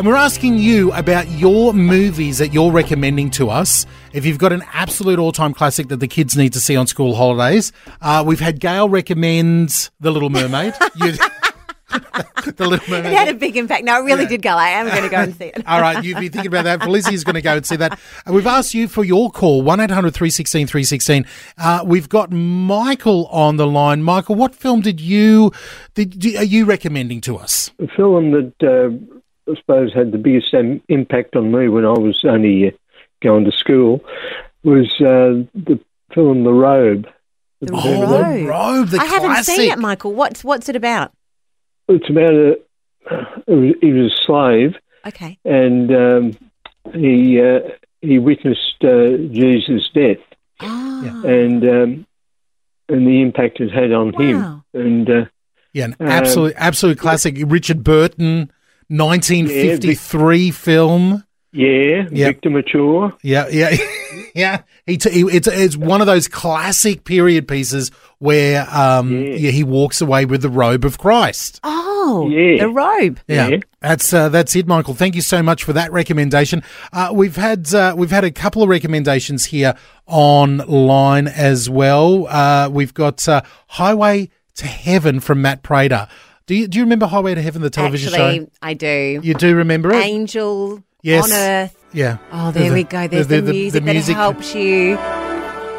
And 0.00 0.06
we're 0.08 0.14
asking 0.16 0.56
you 0.56 0.90
about 0.94 1.28
your 1.28 1.74
movies 1.74 2.38
that 2.38 2.54
you're 2.54 2.72
recommending 2.72 3.28
to 3.32 3.50
us. 3.50 3.84
If 4.14 4.24
you've 4.24 4.38
got 4.38 4.50
an 4.50 4.64
absolute 4.72 5.18
all 5.18 5.30
time 5.30 5.52
classic 5.52 5.88
that 5.88 5.98
the 5.98 6.08
kids 6.08 6.38
need 6.38 6.54
to 6.54 6.58
see 6.58 6.74
on 6.74 6.86
school 6.86 7.14
holidays, 7.14 7.70
uh, 8.00 8.24
we've 8.26 8.40
had 8.40 8.60
Gail 8.60 8.88
recommend 8.88 9.90
The 10.00 10.10
Little 10.10 10.30
Mermaid. 10.30 10.72
You- 10.96 11.12
the 12.56 12.66
Little 12.66 12.88
Mermaid. 12.88 13.12
It 13.12 13.18
had 13.18 13.28
a 13.28 13.34
big 13.34 13.58
impact. 13.58 13.84
No, 13.84 14.00
it 14.00 14.04
really 14.06 14.22
Yeah. 14.22 14.28
did 14.30 14.40
go. 14.40 14.50
I 14.56 14.68
am 14.70 14.88
going 14.88 15.02
to 15.02 15.08
go 15.10 15.16
and 15.18 15.34
see 15.36 15.46
it. 15.54 15.68
All 15.68 15.82
right, 15.82 16.02
you've 16.02 16.18
been 16.18 16.32
thinking 16.32 16.46
about 16.46 16.64
that. 16.64 16.82
Felicia's 16.82 17.22
going 17.22 17.34
to 17.34 17.42
go 17.42 17.56
and 17.56 17.66
see 17.66 17.76
that. 17.76 18.00
And 18.24 18.34
we've 18.34 18.46
asked 18.46 18.72
you 18.72 18.88
for 18.88 19.04
your 19.04 19.30
call, 19.30 19.60
1 19.60 19.80
800 19.80 20.14
316 20.14 20.66
316. 20.66 21.26
Uh, 21.58 21.82
we've 21.84 22.08
got 22.08 22.30
Michael 22.32 23.26
on 23.26 23.58
the 23.58 23.66
line. 23.66 24.02
Michael, 24.02 24.34
what 24.36 24.54
film 24.54 24.80
did 24.80 24.98
you, 24.98 25.52
did, 25.92 26.24
are 26.36 26.44
you 26.44 26.64
recommending 26.64 27.20
to 27.20 27.36
us? 27.36 27.70
The 27.78 27.88
film 27.94 28.30
that 28.30 28.52
uh, 28.62 29.19
I 29.50 29.54
suppose 29.60 29.92
had 29.92 30.12
the 30.12 30.18
biggest 30.18 30.52
um, 30.54 30.80
impact 30.88 31.36
on 31.36 31.50
me 31.52 31.68
when 31.68 31.84
I 31.84 31.92
was 31.92 32.22
only 32.24 32.68
uh, 32.68 32.70
going 33.22 33.44
to 33.44 33.52
school 33.52 34.02
was 34.62 34.86
uh, 35.00 35.44
the 35.54 35.80
film 36.14 36.44
The 36.44 36.52
Robe. 36.52 37.06
The 37.60 37.74
Have 37.76 37.84
you 37.84 37.90
heard 37.90 38.04
of 38.04 38.10
that? 38.10 38.22
Robe. 38.22 38.48
Robe, 38.48 38.88
the 38.88 39.00
I 39.00 39.04
haven't 39.04 39.44
seen 39.44 39.70
it, 39.70 39.78
Michael. 39.78 40.14
What's 40.14 40.42
what's 40.44 40.68
it 40.68 40.76
about? 40.76 41.12
It's 41.88 42.08
about 42.08 42.32
a 42.32 42.58
he 43.46 43.92
was 43.92 44.12
a 44.12 44.24
slave 44.26 44.74
Okay. 45.06 45.38
and 45.44 45.90
um, 45.92 46.38
he 46.94 47.40
uh, 47.40 47.60
he 48.02 48.18
witnessed 48.18 48.76
uh, 48.84 49.16
Jesus' 49.32 49.88
death 49.94 50.18
Oh, 50.60 51.22
and 51.26 51.62
um, 51.64 52.06
and 52.88 53.06
the 53.06 53.22
impact 53.22 53.60
it 53.60 53.70
had 53.72 53.92
on 53.92 54.12
Wow. 54.12 54.20
him 54.20 54.64
and. 54.74 55.10
Uh, 55.10 55.24
Yeah, 55.72 55.84
an 55.86 55.96
Um, 56.00 56.06
absolute, 56.08 56.54
absolute 56.56 56.98
classic. 56.98 57.36
Richard 57.46 57.82
Burton, 57.84 58.50
1953 58.90 60.50
film. 60.50 61.24
Yeah, 61.52 62.06
Yep. 62.12 62.12
Victor 62.12 62.50
Mature. 62.50 63.12
Yeah, 63.24 63.48
yeah, 63.50 63.74
yeah. 64.36 64.62
He, 64.86 64.96
t- 64.98 65.10
he 65.10 65.20
it's 65.22 65.48
it's 65.48 65.76
one 65.76 66.00
of 66.00 66.06
those 66.06 66.28
classic 66.28 67.02
period 67.02 67.48
pieces 67.48 67.90
where 68.18 68.68
um 68.70 69.10
Yeah. 69.12 69.34
yeah, 69.34 69.50
he 69.50 69.64
walks 69.64 70.00
away 70.00 70.26
with 70.26 70.42
the 70.42 70.48
robe 70.48 70.84
of 70.84 70.98
Christ. 70.98 71.58
oh, 71.64 72.28
Yeah. 72.30 72.62
the 72.62 72.68
robe. 72.68 73.18
Yeah, 73.26 73.48
Yeah. 73.48 73.56
that's 73.80 74.12
uh, 74.12 74.28
that's 74.28 74.54
it, 74.54 74.68
Michael. 74.68 74.94
Thank 74.94 75.16
you 75.16 75.22
so 75.22 75.42
much 75.42 75.64
for 75.64 75.72
that 75.72 75.90
recommendation. 75.90 76.62
Uh, 76.92 77.10
we've 77.12 77.34
had 77.36 77.74
uh, 77.74 77.94
we've 77.96 78.12
had 78.12 78.22
a 78.22 78.30
couple 78.30 78.62
of 78.62 78.68
recommendations 78.68 79.46
here 79.46 79.74
online 80.06 81.26
as 81.26 81.68
well. 81.68 82.28
Uh, 82.28 82.68
we've 82.70 82.94
got 82.94 83.26
uh, 83.28 83.42
Highway 83.68 84.30
to 84.54 84.66
Heaven 84.68 85.18
from 85.18 85.42
Matt 85.42 85.64
Prater. 85.64 86.06
Do 86.50 86.56
you 86.56 86.66
do 86.66 86.78
you 86.78 86.84
remember 86.84 87.06
Highway 87.06 87.36
to 87.36 87.40
Heaven, 87.40 87.62
the 87.62 87.70
television 87.70 88.12
Actually, 88.12 88.38
show? 88.40 88.50
I 88.60 88.74
do. 88.74 89.20
You 89.22 89.34
do 89.34 89.54
remember 89.54 89.92
it? 89.92 90.04
Angel 90.04 90.82
Yes. 91.00 91.26
on 91.26 91.30
Earth. 91.32 91.76
Yeah. 91.92 92.16
Oh, 92.32 92.50
there 92.50 92.70
The- 92.70 92.74
we 92.74 92.82
go. 92.82 93.06
There's 93.06 93.28
the, 93.28 93.40
music 93.40 93.84
that 93.84 94.14
helps 94.16 94.52
you. 94.52 94.94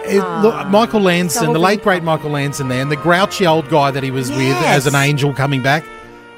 It, 0.05 0.21
ah, 0.21 0.39
look, 0.41 0.67
Michael 0.69 1.01
Landon, 1.01 1.29
so 1.29 1.51
the 1.51 1.60
late 1.60 1.84
great 1.84 2.03
Michael 2.03 2.29
Landon 2.29 2.69
there, 2.69 2.81
and 2.81 2.89
the 2.89 2.95
grouchy 2.95 3.45
old 3.45 3.67
guy 3.67 3.91
that 3.91 4.01
he 4.01 4.12
was 4.12 4.29
with 4.29 4.55
as 4.63 4.88
an 4.88 4.95
angel 4.95 5.34
coming 5.34 5.62
back. 5.62 5.84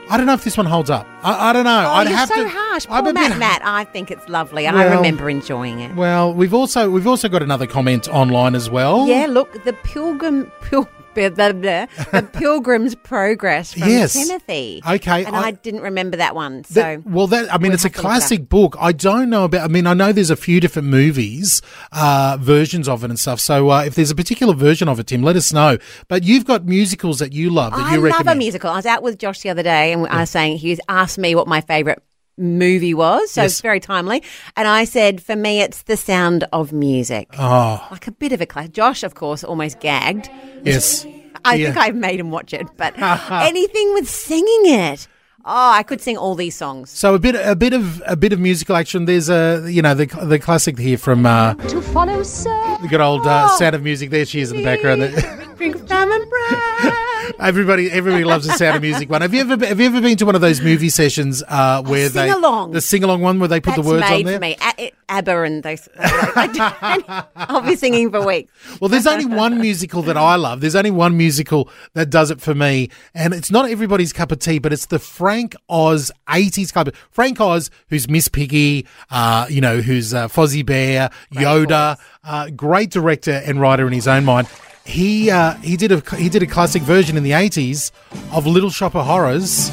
I 0.10 0.17
don't 0.17 0.26
know 0.26 0.34
if 0.34 0.43
this 0.43 0.58
one 0.58 0.65
holds 0.65 0.89
up. 0.89 1.06
I, 1.24 1.50
I 1.50 1.54
don't 1.54 1.64
know. 1.64 1.72
Oh, 1.88 1.94
I'd 1.94 2.08
you're 2.10 2.18
have 2.18 2.30
so 2.30 2.44
to. 2.44 2.50
harsh. 2.50 2.86
I'm 2.90 3.04
Poor 3.04 3.12
a 3.12 3.14
Matt, 3.14 3.32
bit- 3.32 3.40
Matt. 3.40 3.62
I 3.66 3.84
think 3.86 4.12
it's 4.12 4.28
lovely. 4.30 4.68
I 4.68 4.96
remember 4.96 5.30
enjoying 5.30 5.80
it. 5.80 5.96
Well, 5.96 6.34
we've 6.34 6.54
also 6.54 6.90
we've 6.90 7.08
also 7.08 7.30
got 7.30 7.42
another 7.44 7.68
comment 7.68 8.08
online 8.10 8.56
as 8.56 8.70
well. 8.70 9.08
Yeah, 9.08 9.28
look, 9.28 9.64
the 9.64 9.74
pilgrim, 9.74 10.52
pil, 10.62 10.88
blah, 11.14 11.30
blah, 11.30 11.52
blah, 11.52 11.86
the 12.12 12.28
Pilgrim's 12.34 12.96
Progress 12.96 13.74
from 13.74 13.88
Yes. 13.88 14.14
Timothy. 14.14 14.82
Okay, 14.88 15.24
and 15.26 15.36
I- 15.36 15.42
I, 15.48 15.52
didn't 15.52 15.82
remember 15.82 16.18
that 16.18 16.34
one. 16.36 16.64
So 16.64 16.74
That- 16.82 17.06
well, 17.06 17.28
that 17.28 17.54
I 17.54 17.58
mean, 17.58 17.70
we'll 17.70 17.74
it's 17.76 17.86
a 17.86 17.88
have 17.88 17.94
to 17.94 17.98
look 18.02 18.06
it 18.06 18.08
up. 18.08 18.12
classic 18.20 18.50
book. 18.50 18.76
I 18.80 18.92
don't 18.92 19.30
know 19.30 19.44
about. 19.46 19.62
I 19.64 19.68
mean, 19.68 19.86
I 19.88 19.94
know 19.94 20.12
there's 20.12 20.32
a 20.32 20.36
few 20.36 20.60
different 20.60 20.88
movies, 20.88 21.62
uh, 21.92 22.38
versions 22.40 22.90
of 22.90 23.04
it 23.04 23.12
and 23.12 23.20
stuff. 23.20 23.40
So 23.40 23.70
uh, 23.70 23.84
if 23.84 23.94
there's 23.96 24.10
a 24.12 24.16
particular 24.16 24.54
version 24.56 24.90
of 24.90 25.00
it, 25.00 25.08
Tim, 25.08 25.22
let 25.22 25.36
us 25.36 25.54
know. 25.54 25.78
But 26.08 26.24
you've 26.24 26.46
got 26.46 26.66
musicals 26.66 27.20
that 27.20 27.32
you 27.34 27.50
love 27.52 27.74
that 27.74 27.80
I 27.80 27.92
you 27.96 28.02
love 28.02 28.12
recommend. 28.20 28.30
a 28.30 28.40
musical. 28.40 28.70
I 28.72 28.76
was 28.78 28.86
out 28.88 29.04
with 29.04 29.20
Josh 29.20 29.42
the 29.42 29.50
other 29.50 29.64
day, 29.64 29.94
and 29.94 30.08
I 30.08 30.22
was 30.22 30.30
saying 30.32 30.58
he 30.58 30.72
was 30.72 30.80
asked 30.90 31.12
me 31.17 31.36
what 31.36 31.47
my 31.47 31.62
favourite 31.62 31.99
movie 32.38 32.93
was. 32.93 33.32
So 33.32 33.41
Yes. 33.43 33.52
it's 33.52 33.62
very 33.62 33.80
timely. 33.80 34.23
And 34.58 34.67
I 34.67 34.86
said, 34.86 35.21
for 35.21 35.36
me, 35.36 35.62
it's 35.62 35.84
The 35.84 35.95
Sound 35.97 36.45
of 36.52 36.73
Music. 36.73 37.28
Oh, 37.38 37.86
Like 37.91 38.08
a 38.08 38.12
bit 38.12 38.32
of 38.32 38.41
a 38.41 38.45
class. 38.45 38.69
Josh, 38.69 39.04
of 39.04 39.13
course, 39.15 39.43
almost 39.43 39.80
gagged. 39.80 40.30
yes. 40.63 41.06
I 41.45 41.56
Yeah. 41.56 41.73
think 41.73 41.78
I 41.88 41.91
made 41.91 42.19
him 42.19 42.32
watch 42.32 42.54
it, 42.54 42.67
but 42.78 42.93
anything 43.30 43.93
with 43.93 44.10
singing 44.10 44.62
it. 44.65 45.08
Oh, 45.45 45.71
I 45.71 45.84
could 45.84 45.99
sing 45.99 46.15
all 46.17 46.36
these 46.36 46.56
songs. 46.56 46.89
So 46.89 47.15
a 47.15 47.19
bit, 47.19 47.36
a 47.36 47.54
bit 47.54 47.73
of 47.73 48.02
a 48.08 48.15
bit 48.15 48.32
of 48.32 48.39
musical 48.39 48.78
action. 48.78 49.04
There's 49.06 49.30
a, 49.30 49.65
you 49.69 49.82
know, 49.82 49.93
the 49.93 50.06
the 50.06 50.39
classic 50.39 50.80
here 50.80 50.97
from 50.97 51.26
uh, 51.26 51.56
To 51.56 51.82
follow, 51.82 52.23
sir. 52.23 52.78
the 52.82 52.88
good 52.88 53.02
old 53.02 53.28
uh, 53.28 53.49
Oh. 53.52 53.58
Sound 53.58 53.76
of 53.76 53.84
Music. 53.84 54.10
There 54.10 54.26
she 54.26 54.39
is 54.39 54.52
in 54.54 54.58
the 54.60 54.63
background. 54.63 55.02
Bread. 55.71 56.93
everybody, 57.39 57.89
everybody 57.89 58.26
loves 58.26 58.45
the 58.45 58.54
Sound 58.54 58.76
of 58.76 58.82
Music 58.82 59.10
one. 59.10 59.21
Have 59.21 59.34
you 59.34 59.39
ever, 59.41 59.65
have 59.65 59.80
you 59.80 59.86
ever 59.86 60.02
been 60.02 60.17
to 60.17 60.26
one 60.26 60.36
of 60.36 60.41
those 60.41 60.60
movie 60.60 60.89
sessions 60.89 61.41
uh, 61.47 61.82
where 61.84 62.10
they 62.10 62.30
sing-along. 62.30 62.71
the 62.71 62.82
sing 62.82 63.04
along 63.04 63.21
one 63.21 63.39
where 63.39 63.47
they 63.47 63.62
put 63.62 63.76
That's 63.76 63.84
the 63.88 63.89
words 63.93 64.02
made 64.10 64.19
on 64.19 64.23
there? 64.26 64.36
for 64.36 64.41
me. 64.41 64.58
A- 64.60 64.82
it- 64.88 64.93
ABBA 65.08 65.41
and 65.43 65.63
those. 65.63 65.88
I'll 65.95 67.62
be 67.62 67.76
singing 67.76 68.10
for 68.12 68.26
weeks. 68.26 68.52
Well, 68.82 68.89
there's 68.89 69.06
only 69.08 69.26
one 69.26 69.62
musical 69.62 70.02
that 70.04 70.17
I 70.17 70.36
love. 70.36 70.60
There's 70.60 70.76
only 70.76 70.91
one 70.91 71.15
musical 71.17 71.69
that 71.93 72.10
does 72.10 72.32
it 72.32 72.41
for 72.41 72.56
me, 72.56 72.89
and 73.13 73.34
it's 73.34 73.52
not 73.52 73.69
everybody's 73.69 74.12
cup 74.12 74.32
of 74.32 74.39
tea, 74.39 74.60
but 74.60 74.73
it's 74.73 74.88
the 74.88 74.99
Frank 74.99 75.56
Oz 75.69 76.12
80s 76.28 76.73
cup. 76.73 76.88
of 76.88 76.95
Frank 77.12 77.39
Oz, 77.39 77.69
who's 77.89 78.10
Miss 78.10 78.28
Piggy, 78.28 78.88
uh, 79.12 79.45
you 79.49 79.62
know, 79.62 79.82
who's 79.82 80.13
uh, 80.13 80.28
Fozzie 80.28 80.65
Bear, 80.65 81.10
Yoda, 81.32 81.99
uh, 82.23 82.49
great 82.49 82.89
director 82.89 83.41
and 83.45 83.62
writer 83.62 83.86
in 83.88 83.93
his 83.93 84.08
own 84.08 84.26
mind. 84.26 84.47
He 84.86 85.32
uh, 85.32 85.54
he 85.56 85.78
did 85.78 85.91
a 85.91 86.15
he 86.15 86.28
did 86.30 86.43
a 86.43 86.48
classic 86.48 86.82
version 86.82 87.15
in 87.17 87.24
the 87.24 87.32
80s 87.32 87.91
of 88.34 88.46
Little 88.46 88.69
Shop 88.69 88.96
of 88.96 89.06
Horrors. 89.06 89.72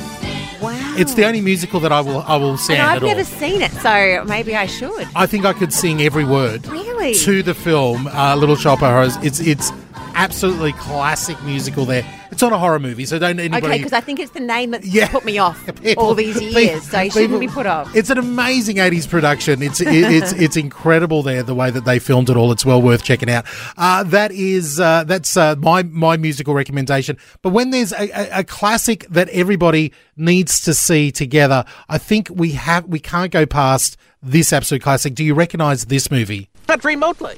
Wow. 0.62 0.76
It's 0.96 1.14
the 1.14 1.24
only 1.24 1.40
musical 1.40 1.80
that 1.80 1.90
I 1.90 2.00
will 2.00 2.20
I 2.22 2.36
will 2.36 2.52
And 2.68 2.80
I've 2.82 2.96
at 2.98 3.02
all. 3.02 3.08
never 3.08 3.24
seen 3.24 3.60
it, 3.62 3.72
so 3.72 4.24
maybe 4.26 4.54
I 4.54 4.66
should. 4.66 5.08
I 5.16 5.26
think 5.26 5.44
I 5.44 5.52
could 5.52 5.72
sing 5.72 6.00
every 6.02 6.24
word 6.24 6.66
Really? 6.68 7.14
to 7.14 7.42
the 7.42 7.54
film 7.54 8.06
uh, 8.08 8.36
Little 8.36 8.56
Shop 8.56 8.82
of 8.82 8.90
Horrors. 8.90 9.16
It's 9.24 9.40
it's 9.40 9.72
absolutely 10.14 10.72
classic 10.74 11.40
musical. 11.42 11.84
There, 11.84 12.04
it's 12.30 12.42
not 12.42 12.52
a 12.52 12.58
horror 12.58 12.78
movie, 12.78 13.04
so 13.04 13.18
don't 13.18 13.38
anybody. 13.40 13.66
Okay, 13.66 13.76
because 13.78 13.92
I 13.92 14.00
think 14.00 14.20
it's 14.20 14.32
the 14.32 14.40
name 14.40 14.70
that 14.72 14.84
Yeah. 14.84 15.08
put 15.08 15.24
me 15.24 15.38
off 15.38 15.64
People- 15.82 16.04
all 16.04 16.14
these 16.14 16.38
people- 16.38 16.60
years, 16.60 16.82
so 16.88 17.00
you 17.00 17.10
shouldn't 17.10 17.28
people- 17.30 17.40
be 17.40 17.48
put 17.48 17.66
off. 17.66 17.94
It's 17.94 18.10
an 18.10 18.18
amazing 18.18 18.76
'80s 18.76 19.08
production. 19.08 19.62
It's 19.62 19.80
it, 19.80 19.88
it's 19.88 20.32
it's 20.32 20.56
incredible 20.56 21.22
there 21.22 21.42
the 21.42 21.54
way 21.54 21.70
that 21.70 21.84
they 21.84 21.98
filmed 21.98 22.30
it 22.30 22.36
all. 22.36 22.52
It's 22.52 22.64
well 22.64 22.82
worth 22.82 23.02
checking 23.02 23.30
out. 23.30 23.46
Uh, 23.76 24.02
that 24.04 24.32
is 24.32 24.78
uh, 24.80 25.04
that's 25.04 25.36
uh, 25.36 25.56
my 25.58 25.82
my 25.84 26.16
musical 26.16 26.54
recommendation. 26.54 27.16
But 27.42 27.50
when 27.50 27.70
there's 27.70 27.92
a, 27.92 28.10
a, 28.10 28.40
a 28.40 28.44
classic 28.44 29.06
that 29.10 29.28
everybody 29.30 29.92
needs 30.16 30.60
to 30.62 30.74
see 30.74 31.10
together, 31.10 31.64
I 31.88 31.98
think 31.98 32.28
we 32.30 32.52
have 32.52 32.84
we 32.86 33.00
can't 33.00 33.32
go 33.32 33.46
past 33.46 33.96
this 34.22 34.52
absolute 34.52 34.82
classic. 34.82 35.14
Do 35.14 35.24
you 35.24 35.32
recognise 35.34 35.86
this 35.86 36.10
movie? 36.10 36.49
Not 36.70 36.84
remotely. 36.84 37.36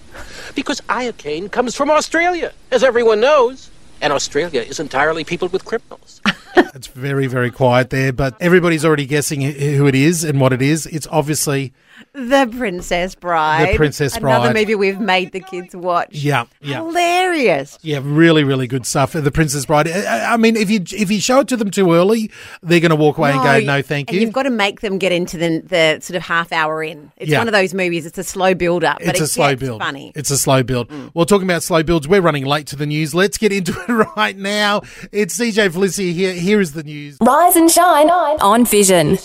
Because 0.54 0.82
iocane 0.90 1.50
comes 1.50 1.74
from 1.74 1.90
Australia, 1.90 2.52
as 2.70 2.84
everyone 2.84 3.20
knows. 3.20 3.70
And 4.02 4.12
Australia 4.12 4.60
is 4.60 4.78
entirely 4.78 5.24
peopled 5.24 5.54
with 5.54 5.64
criminals. 5.64 6.20
It's 6.74 6.86
very, 6.86 7.26
very 7.28 7.50
quiet 7.50 7.88
there, 7.88 8.12
but 8.12 8.34
everybody's 8.40 8.84
already 8.84 9.06
guessing 9.06 9.40
who 9.40 9.86
it 9.86 9.94
is 9.94 10.22
and 10.22 10.38
what 10.38 10.52
it 10.52 10.60
is. 10.60 10.84
It's 10.86 11.06
obviously 11.10 11.72
The 12.14 12.46
Princess 12.56 13.14
Bride. 13.14 13.72
The 13.72 13.76
Princess 13.76 14.18
Bride. 14.18 14.36
Another 14.36 14.54
movie 14.54 14.74
we've 14.74 15.00
made 15.00 15.32
the 15.32 15.40
kids 15.40 15.74
watch. 15.74 16.08
Yeah, 16.12 16.44
yeah. 16.60 16.76
Hilarious. 16.78 17.78
Yeah, 17.82 18.00
really, 18.02 18.44
really 18.44 18.66
good 18.66 18.84
stuff. 18.86 19.12
The 19.12 19.30
Princess 19.30 19.66
Bride. 19.66 19.88
I 19.88 20.34
I 20.34 20.36
mean, 20.36 20.56
if 20.56 20.70
you 20.70 20.80
if 20.92 21.10
you 21.10 21.20
show 21.20 21.40
it 21.40 21.48
to 21.48 21.56
them 21.56 21.70
too 21.70 21.92
early, 21.92 22.30
they're 22.62 22.80
going 22.80 22.90
to 22.90 22.96
walk 22.96 23.18
away 23.18 23.32
and 23.32 23.42
go, 23.42 23.60
"No, 23.60 23.82
thank 23.82 24.08
and 24.10 24.16
you." 24.16 24.22
You've 24.22 24.32
got 24.32 24.44
to 24.44 24.50
make 24.50 24.80
them 24.80 24.98
get 24.98 25.12
into 25.12 25.36
the, 25.38 25.60
the 25.60 25.98
sort 26.00 26.16
of 26.16 26.22
half 26.22 26.52
hour 26.52 26.82
in. 26.82 27.12
It's 27.16 27.30
Yeah. 27.30 27.38
one 27.38 27.48
of 27.48 27.52
those 27.52 27.72
movies. 27.74 28.04
It's 28.06 28.18
a 28.18 28.24
slow 28.24 28.54
build 28.54 28.84
up, 28.84 28.98
but 28.98 29.08
it's 29.08 29.20
it 29.20 29.24
a 29.24 29.26
slow 29.28 29.50
gets 29.50 29.60
build. 29.60 29.80
funny. 29.82 30.08
Mm. 30.14 30.16
It's 30.18 30.30
a 30.30 30.38
slow 30.38 30.62
build. 30.62 30.90
Well, 31.14 31.24
talking 31.26 31.46
about 31.46 31.62
slow 31.62 31.82
builds, 31.82 32.06
we're 32.08 32.20
running 32.20 32.44
late 32.44 32.66
to 32.68 32.76
the 32.76 32.86
news. 32.86 33.14
Let's 33.14 33.38
get 33.38 33.52
into 33.52 33.72
it 33.88 33.92
right 34.16 34.36
now. 34.36 34.82
It's 35.12 35.38
DJ 35.38 35.70
Felicia 35.72 36.02
here. 36.02 36.32
Here 36.34 36.60
is 36.60 36.72
the 36.72 36.82
news. 36.82 37.16
Rise 37.20 37.56
and 37.56 37.70
shine 37.70 38.10
on 38.10 38.64
Vision. 38.64 39.16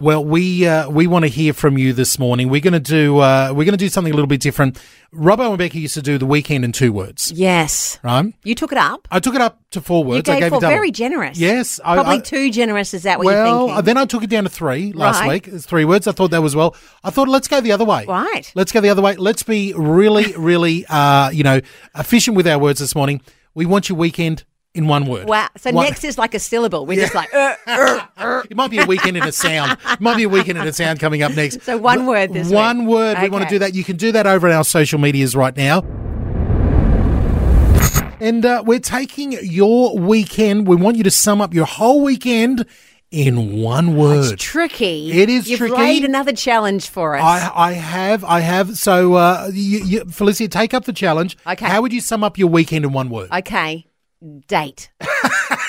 Well, 0.00 0.24
we 0.24 0.66
uh, 0.66 0.90
we 0.90 1.06
want 1.06 1.22
to 1.24 1.28
hear 1.28 1.52
from 1.52 1.78
you 1.78 1.92
this 1.92 2.18
morning. 2.18 2.48
We're 2.48 2.60
going 2.60 2.72
to 2.72 2.80
do 2.80 3.18
uh, 3.18 3.50
we're 3.50 3.64
going 3.64 3.74
to 3.74 3.76
do 3.76 3.88
something 3.88 4.12
a 4.12 4.16
little 4.16 4.26
bit 4.26 4.40
different. 4.40 4.76
Robbo 5.14 5.50
and 5.50 5.58
Becky 5.58 5.78
used 5.78 5.94
to 5.94 6.02
do 6.02 6.18
the 6.18 6.26
weekend 6.26 6.64
in 6.64 6.72
two 6.72 6.92
words, 6.92 7.30
Yes. 7.30 8.00
right? 8.02 8.34
You 8.42 8.56
took 8.56 8.72
it 8.72 8.78
up. 8.78 9.06
I 9.12 9.20
took 9.20 9.36
it 9.36 9.40
up 9.40 9.60
to 9.70 9.80
four 9.80 10.02
words. 10.02 10.28
you 10.28 10.34
I 10.34 10.40
gave 10.40 10.42
gave 10.46 10.50
four. 10.50 10.58
it 10.58 10.62
double. 10.62 10.74
Very 10.74 10.90
generous. 10.90 11.38
Yes, 11.38 11.78
I- 11.84 11.94
Probably 11.94 12.16
I- 12.16 12.20
too 12.20 12.50
generous. 12.50 12.92
Is 12.92 13.04
that 13.04 13.18
what 13.18 13.26
well, 13.26 13.46
you're 13.58 13.68
thinking? 13.68 13.84
then 13.84 13.96
I 13.98 14.04
took 14.06 14.24
it 14.24 14.30
down 14.30 14.42
to 14.42 14.50
three 14.50 14.92
last 14.92 15.20
Right. 15.20 15.28
week. 15.44 15.46
It's 15.54 15.64
three 15.64 15.84
words. 15.84 16.08
I 16.08 16.12
thought 16.12 16.32
that 16.32 16.42
was 16.42 16.56
well. 16.56 16.74
I 17.04 17.10
thought 17.10 17.28
let's 17.28 17.46
go 17.46 17.60
the 17.60 17.70
other 17.70 17.84
way. 17.84 18.04
Right. 18.08 18.50
Let's 18.56 18.72
go 18.72 18.80
the 18.80 18.88
other 18.88 19.02
way. 19.02 19.14
Let's 19.14 19.44
be 19.44 19.72
really, 19.76 20.32
really, 20.36 20.84
uh, 20.86 21.30
you 21.30 21.44
know, 21.44 21.60
efficient 21.96 22.36
with 22.36 22.48
our 22.48 22.58
words 22.58 22.80
this 22.80 22.96
morning. 22.96 23.20
We 23.54 23.66
want 23.66 23.88
your 23.88 23.96
weekend 23.98 24.42
in 24.74 24.88
one 24.88 25.06
word. 25.06 25.28
Wow. 25.28 25.48
So 25.56 25.70
One- 25.70 25.84
next 25.84 26.02
is 26.04 26.18
like 26.18 26.34
a 26.34 26.38
syllable. 26.38 26.84
We're 26.84 27.00
just 27.00 27.14
like, 27.14 27.32
uh, 27.32 27.54
uh, 27.66 28.06
uh. 28.16 28.42
It 28.50 28.56
might 28.56 28.70
be 28.70 28.78
a 28.78 28.86
weekend 28.86 29.16
in 29.16 29.22
a 29.22 29.32
sound. 29.32 29.78
It 29.90 30.00
might 30.00 30.16
be 30.16 30.24
a 30.24 30.28
weekend 30.28 30.58
in 30.58 30.66
a 30.66 30.72
sound 30.72 30.98
coming 31.00 31.22
up 31.22 31.32
next. 31.34 31.62
So 31.62 31.76
one 31.78 32.06
word 32.06 32.32
this 32.32 32.50
One 32.50 32.80
week. 32.80 32.88
word. 32.88 33.18
We 33.22 33.28
want 33.30 33.44
to 33.44 33.50
do 33.50 33.58
that. 33.60 33.74
You 33.74 33.84
can 33.84 33.96
do 33.96 34.10
that 34.12 34.26
over 34.26 34.48
on 34.48 34.52
our 34.54 34.64
social 34.64 34.98
medias 34.98 35.36
right 35.36 35.56
now. 35.56 35.82
And 38.20 38.44
uh, 38.46 38.62
we're 38.66 38.78
taking 38.80 39.32
your 39.32 39.98
weekend. 39.98 40.66
We 40.66 40.76
want 40.76 40.96
you 40.96 41.02
to 41.04 41.10
sum 41.10 41.40
up 41.40 41.52
your 41.52 41.66
whole 41.66 42.02
weekend 42.02 42.64
in 43.10 43.60
one 43.60 43.96
word. 43.96 44.32
It's 44.32 44.42
tricky. 44.42 45.12
It 45.12 45.28
is 45.28 45.48
You've 45.48 45.58
tricky. 45.58 45.74
laid 45.76 46.04
another 46.04 46.32
challenge 46.32 46.88
for 46.88 47.16
us. 47.16 47.22
I, 47.22 47.50
I 47.54 47.72
have, 47.72 48.24
I 48.24 48.40
have. 48.40 48.76
So, 48.78 49.14
uh, 49.14 49.50
you, 49.52 49.78
you, 49.84 50.04
Felicia, 50.06 50.48
take 50.48 50.72
up 50.74 50.84
the 50.84 50.92
challenge. 50.92 51.36
Okay. 51.46 51.66
How 51.66 51.82
would 51.82 51.92
you 51.92 52.00
sum 52.00 52.24
up 52.24 52.38
your 52.38 52.48
weekend 52.48 52.84
in 52.84 52.92
one 52.92 53.10
word? 53.10 53.28
okay. 53.32 53.86
Date. 54.22 54.90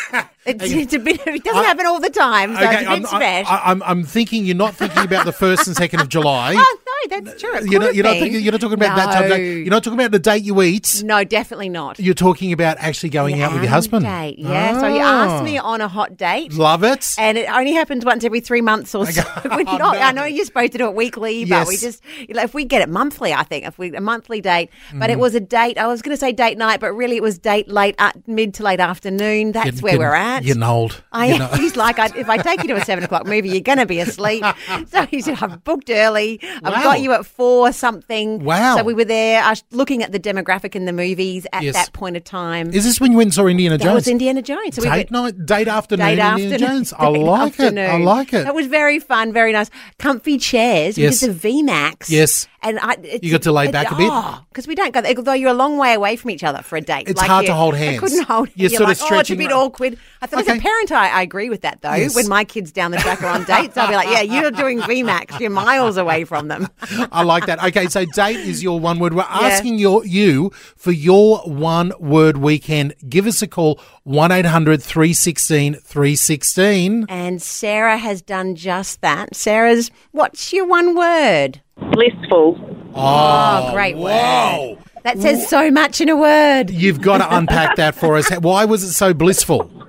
it's, 0.45 0.63
it's 0.63 0.93
a 0.93 0.99
bit. 0.99 1.19
It 1.25 1.43
doesn't 1.43 1.63
happen 1.63 1.86
all 1.86 1.99
the 1.99 2.10
time, 2.10 2.55
so 2.55 2.62
it's 2.62 3.12
a 3.13 3.19
bit 3.19 3.45
I'm. 3.45 3.45
I, 3.47 3.62
I'm, 3.65 3.84
I'm 3.84 4.03
thinking 4.03 4.45
you're 4.45 4.55
not 4.55 4.75
thinking 4.75 5.03
about 5.03 5.25
the 5.25 5.31
first 5.34 5.67
and 5.67 5.75
second 5.75 6.01
of 6.01 6.10
July. 6.10 6.53
oh 6.58 6.77
no, 7.12 7.21
that's 7.21 7.41
true. 7.41 7.55
It 7.55 7.71
You're 7.71 7.81
not, 7.81 7.95
you're 7.95 8.03
not 8.03 8.17
thinking. 8.17 8.41
You're 8.41 8.51
not 8.51 8.62
talking 8.62 8.75
about 8.75 8.95
that 8.95 9.13
type. 9.13 9.23
Of 9.25 9.29
No. 9.31 9.36
You're 9.36 9.69
not 9.69 9.84
talking 9.84 9.99
about 9.99 10.12
the 10.12 10.19
date 10.19 10.43
you 10.43 10.62
eat. 10.62 11.01
No, 11.05 11.23
definitely 11.23 11.69
not. 11.69 11.99
You're 11.99 12.13
talking 12.13 12.51
about 12.53 12.77
actually 12.79 13.10
going 13.10 13.41
out 13.41 13.53
with 13.53 13.62
your 13.63 13.71
husband. 13.71 14.05
Date. 14.05 14.39
Yeah. 14.39 14.79
So 14.79 14.88
you 14.88 14.99
asked 15.01 15.43
me 15.43 15.58
Ah. 15.58 15.63
on 15.65 15.81
a 15.81 15.88
hot 15.88 16.17
date. 16.17 16.53
Love 16.53 16.84
it. 16.84 17.15
And 17.17 17.38
it 17.38 17.49
only 17.49 17.73
happens 17.73 18.05
once 18.05 18.23
every 18.23 18.39
three 18.39 18.62
months 18.62 18.93
or 18.95 19.05
so. 19.12 19.23
We're 19.45 19.63
not, 19.63 19.79
no. 19.79 19.86
I 19.89 20.12
know 20.12 20.25
you're 20.25 20.45
supposed 20.45 20.71
to 20.73 20.77
do 20.77 20.88
it 20.88 20.95
weekly, 20.95 21.45
but 21.45 21.67
we 21.67 21.77
just 21.77 22.01
you 22.19 22.34
know, 22.36 22.41
if 22.43 22.53
we 22.53 22.65
get 22.65 22.81
it 22.81 22.89
monthly, 22.89 23.34
I 23.34 23.43
think 23.43 23.65
if 23.65 23.77
we 23.77 23.95
a 23.95 24.01
monthly 24.01 24.41
date. 24.41 24.69
But 24.93 25.10
Mm. 25.10 25.13
it 25.13 25.19
was 25.19 25.36
a 25.36 25.39
date. 25.39 25.77
I 25.77 25.88
was 25.88 26.01
going 26.01 26.15
to 26.15 26.19
say 26.19 26.31
date 26.31 26.58
night, 26.58 26.79
but 26.79 26.91
really 26.93 27.15
it 27.17 27.23
was 27.23 27.38
date 27.38 27.67
late, 27.67 27.95
uh, 27.99 28.12
mid 28.27 28.53
to 28.55 28.63
late 28.63 28.79
afternoon. 28.79 29.51
That's 29.51 29.65
Getting- 29.65 29.81
where 29.81 29.91
getting- 29.93 29.99
we're 30.08 30.15
at. 30.15 30.35
Getting 30.43 30.63
old. 30.63 31.04
I 31.12 31.28
You 31.28 31.39
know. 31.39 31.48
he's 31.48 31.76
like, 31.76 32.00
I, 32.00 32.08
if 32.17 32.30
I 32.30 32.38
take 32.38 32.62
you 32.63 32.67
to 32.69 32.76
a 32.76 32.86
seven 32.86 33.04
o'clock 33.04 33.26
movie, 33.26 33.50
you're 33.50 33.62
going 33.62 33.78
to 33.78 33.86
be 33.86 34.00
asleep. 34.00 34.43
So 34.88 35.06
he 35.08 35.21
said, 35.21 35.38
I've 35.41 35.63
booked 35.63 35.89
early. 35.89 36.39
I've 36.63 36.74
Wow. 36.74 36.84
got 36.84 37.02
you 37.02 37.12
at 37.13 37.26
four 37.26 37.71
something. 37.71 38.43
Wow. 38.43 38.78
So 38.78 38.84
we 38.84 38.93
were 38.93 39.06
there, 39.06 39.43
looking 39.71 40.04
at 40.04 40.12
the 40.12 40.19
demographic 40.19 40.76
in 40.76 40.86
the 40.86 40.93
movies 40.93 41.45
at 41.54 41.63
Yes. 41.63 41.74
that 41.76 41.93
point 41.93 42.17
of 42.17 42.24
time. 42.24 42.71
Is 42.74 42.84
this 42.84 43.00
when 43.00 43.12
you 43.12 43.17
went 43.17 43.28
and 43.28 43.34
saw 43.34 43.48
Indiana 43.48 43.78
that 43.78 43.84
Jones? 43.84 43.95
was 43.95 44.08
Indiana 44.08 44.41
Jones. 44.41 44.76
So 44.76 44.82
we 44.82 44.89
date 44.89 45.12
went- 45.12 45.38
night, 45.38 45.45
date 45.45 45.67
afternoon, 45.67 46.06
Date 46.06 46.12
Indiana 46.19 46.43
afternoon. 46.56 46.60
Jones. 46.60 46.93
I 46.93 47.08
like 47.08 47.60
it. 47.60 47.78
I 47.78 47.98
like 47.98 48.34
it. 48.34 48.43
That 48.45 48.56
was 48.56 48.67
very 48.67 49.00
fun, 49.00 49.32
very 49.34 49.52
nice. 49.54 49.69
Comfy 50.00 50.38
chairs. 50.38 50.98
Yes. 50.98 51.21
We 51.21 51.28
did 51.28 51.39
the 51.41 51.50
VMAX. 51.50 52.10
Yes. 52.10 52.48
And 52.62 52.80
I, 52.80 52.98
it's, 53.04 53.24
You 53.24 53.32
got 53.32 53.43
to 53.43 53.52
lay 53.52 53.69
back 53.71 53.91
a 53.91 53.95
bit? 53.95 54.10
Oh, 54.12 54.43
because 54.50 54.67
we 54.67 54.74
don't 54.74 54.91
go. 54.93 55.02
Although 55.17 55.34
you're 55.34 55.52
a 55.52 55.54
long 55.54 55.78
way 55.78 55.93
away 55.93 56.15
from 56.15 56.32
each 56.32 56.43
other 56.43 56.63
for 56.63 56.78
a 56.78 56.82
date. 56.82 57.08
It's 57.08 57.21
hard 57.21 57.43
you- 57.43 57.50
to 57.50 57.54
hold 57.54 57.76
hands. 57.84 57.98
I 57.98 58.00
couldn't 58.00 58.24
hold. 58.24 58.50
You're 58.56 58.69
You're, 58.71 58.78
sort 58.78 58.89
like, 58.89 58.98
of 59.02 59.12
oh, 59.12 59.19
it's 59.19 59.30
a 59.30 59.36
bit 59.36 59.52
awkward. 59.52 59.98
I 60.21 60.24
thought 60.25 60.47
as 60.47 60.47
a 60.47 60.59
parent, 60.59 60.91
I, 60.91 61.09
I 61.09 61.21
agree 61.21 61.49
with 61.49 61.61
that 61.61 61.81
though. 61.81 61.93
Yes. 61.93 62.15
When 62.15 62.27
my 62.27 62.43
kids 62.43 62.71
down 62.71 62.91
the 62.91 62.97
track 62.97 63.21
are 63.21 63.27
on 63.27 63.43
dates, 63.43 63.77
I'll 63.77 63.88
be 63.88 63.95
like, 63.95 64.09
yeah, 64.09 64.21
you're 64.21 64.51
doing 64.51 64.79
VMAX. 64.79 65.39
You're 65.39 65.49
miles 65.49 65.97
away 65.97 66.23
from 66.23 66.47
them. 66.47 66.67
I 67.11 67.23
like 67.23 67.45
that. 67.47 67.63
Okay, 67.63 67.88
so 67.88 68.05
date 68.05 68.38
is 68.38 68.63
your 68.63 68.79
one 68.79 68.99
word. 68.99 69.13
We're 69.13 69.23
asking 69.23 69.79
your 69.79 70.05
you 70.05 70.51
for 70.75 70.91
your 70.91 71.39
one 71.39 71.91
word 71.99 72.38
weekend. 72.38 72.95
Give 73.07 73.27
us 73.27 73.41
a 73.41 73.47
call 73.47 73.79
1-800 74.07 74.81
316 74.81 75.75
316. 75.75 77.05
And 77.09 77.41
Sarah 77.41 77.97
has 77.97 78.21
done 78.21 78.55
just 78.55 79.01
that. 79.01 79.35
Sarah's, 79.35 79.91
what's 80.11 80.53
your 80.53 80.67
one 80.67 80.95
word? 80.95 81.61
Blissful. 81.77 82.57
Oh, 82.95 83.69
oh 83.69 83.73
great 83.73 83.97
Whoa. 83.97 84.75
word. 84.75 84.85
That 85.03 85.19
says 85.19 85.47
so 85.47 85.69
much 85.69 86.01
in 86.01 86.09
a 86.09 86.15
word. 86.15 86.71
You've 86.71 86.99
got 86.99 87.19
to 87.19 87.38
unpack 87.38 87.75
that 87.75 87.93
for 87.93 88.15
us. 88.15 88.27
Why 88.39 88.65
was 88.65 88.83
it 88.83 88.91
so 88.91 89.13
blissful? 89.13 89.85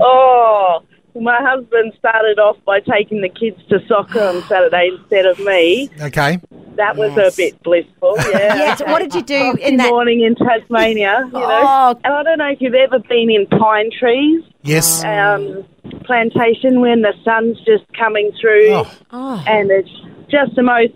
Oh, 0.00 0.82
my 1.14 1.38
husband 1.40 1.92
started 1.98 2.38
off 2.38 2.56
by 2.66 2.80
taking 2.80 3.22
the 3.22 3.28
kids 3.28 3.56
to 3.70 3.78
soccer 3.88 4.20
on 4.20 4.42
Saturday 4.42 4.90
instead 4.98 5.24
of 5.26 5.38
me. 5.40 5.88
Okay. 6.00 6.38
That 6.76 6.96
was 6.96 7.12
Yes. 7.16 7.32
a 7.32 7.36
bit 7.36 7.62
blissful, 7.62 8.16
yeah. 8.30 8.54
Yes, 8.54 8.82
what 8.82 8.98
did 8.98 9.14
you 9.14 9.22
do 9.22 9.38
Coffee 9.52 9.62
in 9.62 9.76
that- 9.78 9.88
morning 9.88 10.20
in 10.20 10.34
Tasmania, 10.34 11.22
you 11.26 11.32
know. 11.32 11.42
Oh. 11.42 11.94
And 12.04 12.12
I 12.12 12.22
don't 12.22 12.36
know 12.38 12.48
if 12.50 12.60
you've 12.60 12.74
ever 12.74 12.98
been 12.98 13.30
in 13.30 13.46
pine 13.46 13.90
trees. 13.98 14.42
Yes. 14.62 15.02
Um, 15.04 15.64
plantation 16.04 16.80
when 16.80 17.00
the 17.02 17.14
sun's 17.24 17.56
just 17.64 17.84
coming 17.98 18.30
through 18.40 18.68
Oh. 18.72 18.90
Oh. 19.12 19.44
and 19.46 19.70
it's 19.70 19.88
just 20.30 20.54
the 20.54 20.62
most 20.62 20.92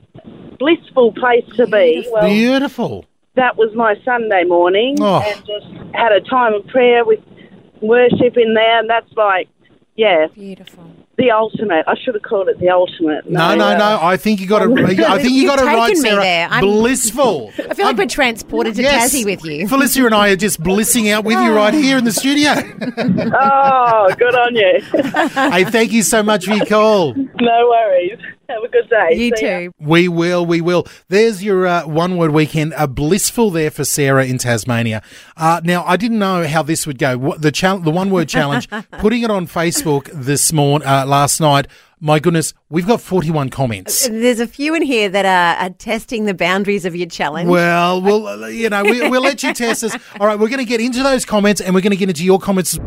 blissful 0.59 1.13
place 1.13 1.45
to 1.57 1.67
be. 1.67 2.07
Well, 2.13 2.29
Beautiful. 2.29 3.07
that 3.37 3.57
was 3.57 3.75
my 3.75 3.95
Sunday 4.05 4.45
morning 4.45 4.97
Oh. 5.01 5.23
and 5.27 5.37
just 5.47 5.67
had 5.95 6.13
a 6.13 6.21
time 6.21 6.53
of 6.53 6.67
prayer 6.67 7.07
with 7.07 7.21
worship 7.83 8.37
in 8.37 8.55
there 8.55 8.79
and 8.81 8.89
that's 8.91 9.13
like 9.17 9.49
yeah 9.97 10.27
Beautiful. 10.35 10.85
the 11.19 11.31
ultimate 11.31 11.85
I 11.87 11.95
should 12.03 12.15
have 12.15 12.23
called 12.23 12.49
it 12.49 12.59
the 12.61 12.71
ultimate 12.71 13.29
No, 13.29 13.55
no, 13.55 13.69
uh, 13.71 13.77
no. 13.77 13.99
I 14.01 14.17
think 14.17 14.41
you 14.41 14.47
got 14.47 14.61
to. 14.61 14.73
I 15.07 15.19
think 15.21 15.33
you 15.35 15.47
got 15.47 15.59
to 15.59 15.65
write 15.65 15.89
taken 15.89 16.03
me 16.03 16.09
Sarah. 16.11 16.23
there. 16.23 16.49
I'm- 16.49 16.63
Blissful. 16.63 17.53
I 17.71 17.75
feel 17.75 17.87
like 17.87 17.97
we're 17.97 18.07
transported 18.07 18.75
to 18.77 18.83
Yes. 18.83 19.13
Tassie 19.13 19.25
with 19.25 19.45
you. 19.45 19.67
Felicia 19.69 20.07
and 20.07 20.15
I 20.15 20.31
are 20.31 20.37
just 20.37 20.63
blissing 20.63 21.11
out 21.11 21.25
with 21.25 21.39
you 21.39 21.53
right 21.53 21.75
here 21.75 21.99
in 21.99 22.05
the 22.05 22.13
studio. 22.13 22.53
oh 23.41 24.15
good 24.19 24.35
on 24.35 24.55
you 24.55 24.81
hey, 25.53 25.65
thank 25.65 25.93
you 25.93 26.03
so 26.03 26.23
much 26.23 26.47
for 26.47 26.55
your 26.55 26.67
call. 26.67 27.15
no 27.15 27.69
worries 27.69 28.19
have 28.51 28.63
a 28.63 28.69
good 28.69 28.89
day 28.89 29.09
You 29.13 29.37
See 29.37 29.45
ya. 29.45 29.59
too. 29.59 29.73
We 29.79 30.09
will, 30.09 30.45
we 30.45 30.61
will. 30.61 30.87
There's 31.09 31.43
your 31.43 31.67
uh, 31.67 31.87
one 31.87 32.17
word 32.17 32.33
weekend, 32.33 32.75
a 32.77 32.87
blissful 32.89 33.51
there 33.51 33.71
for 33.71 33.85
Sarah 33.85 34.25
in 34.27 34.39
Tasmania. 34.39 35.03
Uh, 35.37 35.61
now, 35.65 35.85
I 35.85 35.97
didn't 35.97 36.19
know 36.19 36.47
how 36.47 36.63
this 36.63 36.87
would 36.87 36.99
go. 36.99 37.17
What, 37.17 37.43
the 37.43 37.53
chal- 37.53 37.79
the 37.81 37.91
one 37.91 38.11
word 38.11 38.29
challenge, 38.29 38.69
putting 38.99 39.23
it 39.23 39.31
on 39.31 39.47
Facebook 39.47 40.11
this 40.13 40.53
morning, 40.53 40.87
uh, 40.87 41.07
last 41.07 41.41
night. 41.41 41.67
My 42.03 42.19
goodness, 42.19 42.55
we've 42.71 42.87
got 42.87 43.03
41 43.03 43.51
comments. 43.51 44.09
There's 44.09 44.41
a 44.41 44.47
few 44.47 44.75
in 44.75 44.81
here 44.81 45.11
that 45.11 45.27
are, 45.27 45.67
are 45.67 45.71
testing 45.71 46.25
the 46.25 46.33
boundaries 46.33 46.87
of 46.87 46.97
your 46.97 47.07
challenge. 47.09 47.51
Well, 47.51 48.01
we'll, 48.01 48.51
you 48.51 48.71
know, 48.71 48.83
we, 48.83 49.07
we'll 49.11 49.21
let 49.21 49.43
you 49.43 49.53
test 49.53 49.85
us. 49.85 49.95
All 50.21 50.27
right, 50.27 50.39
we're 50.39 50.49
going 50.49 50.61
to 50.61 50.65
get 50.65 50.81
into 50.81 51.03
those 51.03 51.27
comments 51.27 51.61
and 51.61 51.75
we're 51.75 51.83
going 51.83 51.91
to 51.91 51.99
get 51.99 52.09
into 52.09 52.25
your 52.25 52.39
comments. 52.39 52.79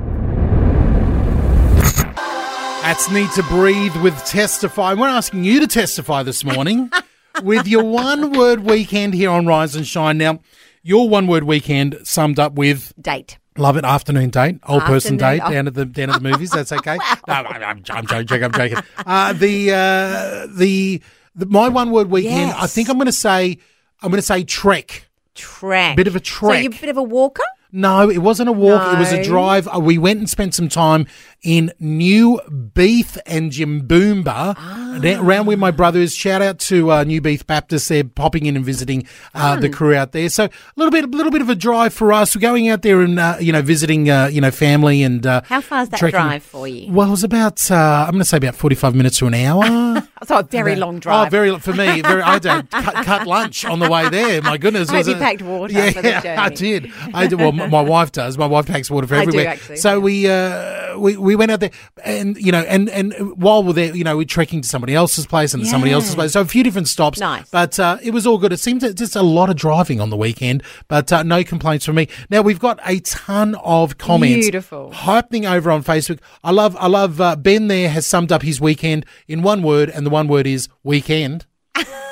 That's 2.83 3.09
Need 3.09 3.31
to 3.31 3.43
Breathe 3.43 3.95
with 3.97 4.13
Testify. 4.25 4.93
We're 4.93 5.07
asking 5.07 5.45
you 5.45 5.61
to 5.61 5.67
testify 5.67 6.21
this 6.21 6.43
morning 6.43 6.91
with 7.43 7.65
your 7.65 7.83
one 7.85 8.37
word 8.37 8.59
weekend 8.59 9.13
here 9.13 9.29
on 9.29 9.45
Rise 9.47 9.73
and 9.75 9.87
Shine. 9.87 10.17
Now, 10.17 10.41
your 10.81 11.07
one 11.07 11.27
word 11.27 11.45
weekend 11.45 11.97
summed 12.03 12.39
up 12.39 12.53
with 12.53 12.91
Date. 12.99 13.37
Love 13.57 13.77
it, 13.77 13.85
afternoon 13.85 14.31
date, 14.31 14.59
old 14.67 14.83
person 14.83 15.15
Afternoon- 15.21 15.39
date 15.47 15.53
down 15.53 15.67
at 15.67 15.73
the 15.75 15.85
down 15.85 16.09
at 16.09 16.21
the 16.21 16.29
movies. 16.29 16.49
That's 16.51 16.71
okay. 16.73 16.97
No, 17.27 17.33
I'm, 17.35 17.63
I'm, 17.63 17.83
I'm 17.89 18.05
joking. 18.05 18.43
I'm 18.43 18.51
joking. 18.51 18.77
Uh, 19.05 19.31
the, 19.33 19.71
uh, 19.71 20.47
the 20.57 21.01
the 21.35 21.45
my 21.45 21.69
one 21.69 21.91
word 21.91 22.09
weekend. 22.09 22.51
I 22.51 22.67
think 22.67 22.89
I'm 22.89 22.97
going 22.97 23.05
to 23.05 23.11
say 23.13 23.59
I'm 24.01 24.09
going 24.09 24.17
to 24.19 24.21
say 24.25 24.43
trek. 24.43 25.07
Track. 25.35 25.95
Bit 25.95 26.07
of 26.07 26.15
a 26.15 26.19
So 26.19 26.23
trek. 26.23 26.63
you're 26.63 26.73
a 26.73 26.75
bit 26.81 26.89
of 26.89 26.97
a 26.97 27.03
walker? 27.03 27.43
No, 27.71 28.07
it 28.09 28.19
wasn't 28.19 28.49
a 28.49 28.51
walk. 28.51 28.93
It 28.93 28.99
was 28.99 29.11
a 29.11 29.23
drive. 29.23 29.67
Uh, 29.67 29.79
We 29.79 29.97
went 29.97 30.19
and 30.19 30.29
spent 30.29 30.53
some 30.53 30.69
time 30.69 31.07
in 31.43 31.71
New 31.79 32.39
Beith 32.49 33.17
and 33.25 33.51
Jimboomba, 33.51 34.55
Ah. 34.57 34.99
around 35.21 35.45
where 35.45 35.57
my 35.57 35.71
brother 35.71 35.99
is. 35.99 36.15
Shout 36.15 36.41
out 36.41 36.59
to 36.59 36.91
uh, 36.91 37.03
New 37.03 37.21
Beith 37.21 37.45
Baptist. 37.45 37.89
They're 37.89 38.03
popping 38.03 38.45
in 38.45 38.55
and 38.55 38.63
visiting 38.65 39.05
uh, 39.33 39.57
the 39.57 39.69
crew 39.69 39.93
out 39.93 40.11
there. 40.13 40.29
So 40.29 40.45
a 40.45 40.49
little 40.75 40.91
bit, 40.91 41.03
a 41.03 41.07
little 41.07 41.31
bit 41.31 41.41
of 41.41 41.49
a 41.49 41.55
drive 41.55 41.93
for 41.93 42.13
us. 42.13 42.35
We're 42.35 42.41
going 42.41 42.69
out 42.69 42.81
there 42.81 43.01
and 43.01 43.19
uh, 43.19 43.37
you 43.39 43.51
know 43.51 43.61
visiting 43.61 44.09
uh, 44.09 44.27
you 44.27 44.39
know 44.41 44.51
family 44.51 45.03
and 45.03 45.25
uh, 45.27 45.41
How 45.45 45.61
far's 45.61 45.89
that 45.89 45.99
trekking. 45.99 46.19
drive 46.19 46.43
for 46.43 46.67
you? 46.67 46.91
Well, 46.91 47.07
it 47.07 47.11
was 47.11 47.23
about 47.23 47.69
uh, 47.71 47.75
I'm 48.07 48.11
going 48.11 48.19
to 48.19 48.25
say 48.25 48.37
about 48.37 48.55
45 48.55 48.95
minutes 48.95 49.17
to 49.19 49.27
an 49.27 49.33
hour. 49.33 50.07
So 50.23 50.37
a 50.39 50.43
very 50.43 50.77
long 50.77 50.99
drive. 50.99 51.27
Oh, 51.27 51.29
very 51.29 51.59
for 51.59 51.73
me. 51.73 51.99
Very, 52.01 52.21
I 52.21 52.39
did 52.39 52.69
cut, 52.71 52.93
cut 53.03 53.27
lunch 53.27 53.65
on 53.65 53.79
the 53.79 53.89
way 53.89 54.07
there. 54.07 54.41
My 54.41 54.57
goodness, 54.57 54.87
I 54.89 54.99
was 54.99 55.07
you 55.09 55.15
it- 55.15 55.19
packed 55.19 55.41
water 55.41 55.73
Yeah, 55.73 55.89
for 55.89 56.01
the 56.01 56.11
journey. 56.23 56.29
I 56.29 56.47
did. 56.47 56.91
I 57.13 57.27
did. 57.27 57.39
Well, 57.39 57.51
my 57.51 57.81
wife 57.81 58.13
does. 58.13 58.37
My 58.37 58.45
wife 58.45 58.67
packs 58.67 58.89
water 58.89 59.05
for 59.05 59.15
I 59.15 59.25
do, 59.25 59.37
actually. 59.41 59.75
So 59.75 59.99
we 59.99 60.29
uh, 60.29 60.97
we 60.97 61.17
we 61.33 61.37
went 61.37 61.51
out 61.51 61.59
there, 61.59 61.71
and 62.03 62.37
you 62.37 62.51
know, 62.51 62.61
and 62.61 62.89
and 62.89 63.13
while 63.41 63.63
we're 63.63 63.73
there, 63.73 63.95
you 63.95 64.03
know, 64.03 64.15
we're 64.17 64.25
trekking 64.25 64.61
to 64.61 64.67
somebody 64.67 64.93
else's 64.93 65.25
place 65.25 65.53
and 65.53 65.65
somebody 65.65 65.91
else's 65.91 66.13
place. 66.13 66.33
So 66.33 66.41
a 66.41 66.45
few 66.45 66.63
different 66.63 66.87
stops. 66.87 67.19
Nice. 67.19 67.49
But 67.49 67.79
uh, 67.79 67.97
it 68.03 68.11
was 68.11 68.27
all 68.27 68.37
good. 68.37 68.53
It 68.53 68.59
seemed 68.59 68.81
to, 68.81 68.93
just 68.93 69.15
a 69.15 69.23
lot 69.23 69.49
of 69.49 69.55
driving 69.55 69.99
on 69.99 70.09
the 70.09 70.17
weekend, 70.17 70.63
but 70.87 71.11
uh, 71.11 71.23
no 71.23 71.43
complaints 71.43 71.85
from 71.85 71.95
me. 71.95 72.07
Now 72.29 72.41
we've 72.41 72.59
got 72.59 72.79
a 72.85 72.99
ton 72.99 73.55
of 73.55 73.97
comments. 73.97 74.45
Beautiful. 74.45 74.91
Hyping 74.91 75.49
over 75.49 75.71
on 75.71 75.83
Facebook. 75.83 76.19
I 76.43 76.51
love. 76.51 76.75
I 76.79 76.87
love. 76.87 77.19
Uh, 77.19 77.35
ben 77.35 77.67
there 77.67 77.89
has 77.89 78.05
summed 78.05 78.31
up 78.31 78.43
his 78.43 78.61
weekend 78.61 79.05
in 79.27 79.41
one 79.41 79.63
word, 79.63 79.89
and 79.89 80.05
the 80.05 80.11
one 80.11 80.27
word 80.27 80.45
is 80.45 80.69
weekend. 80.83 81.45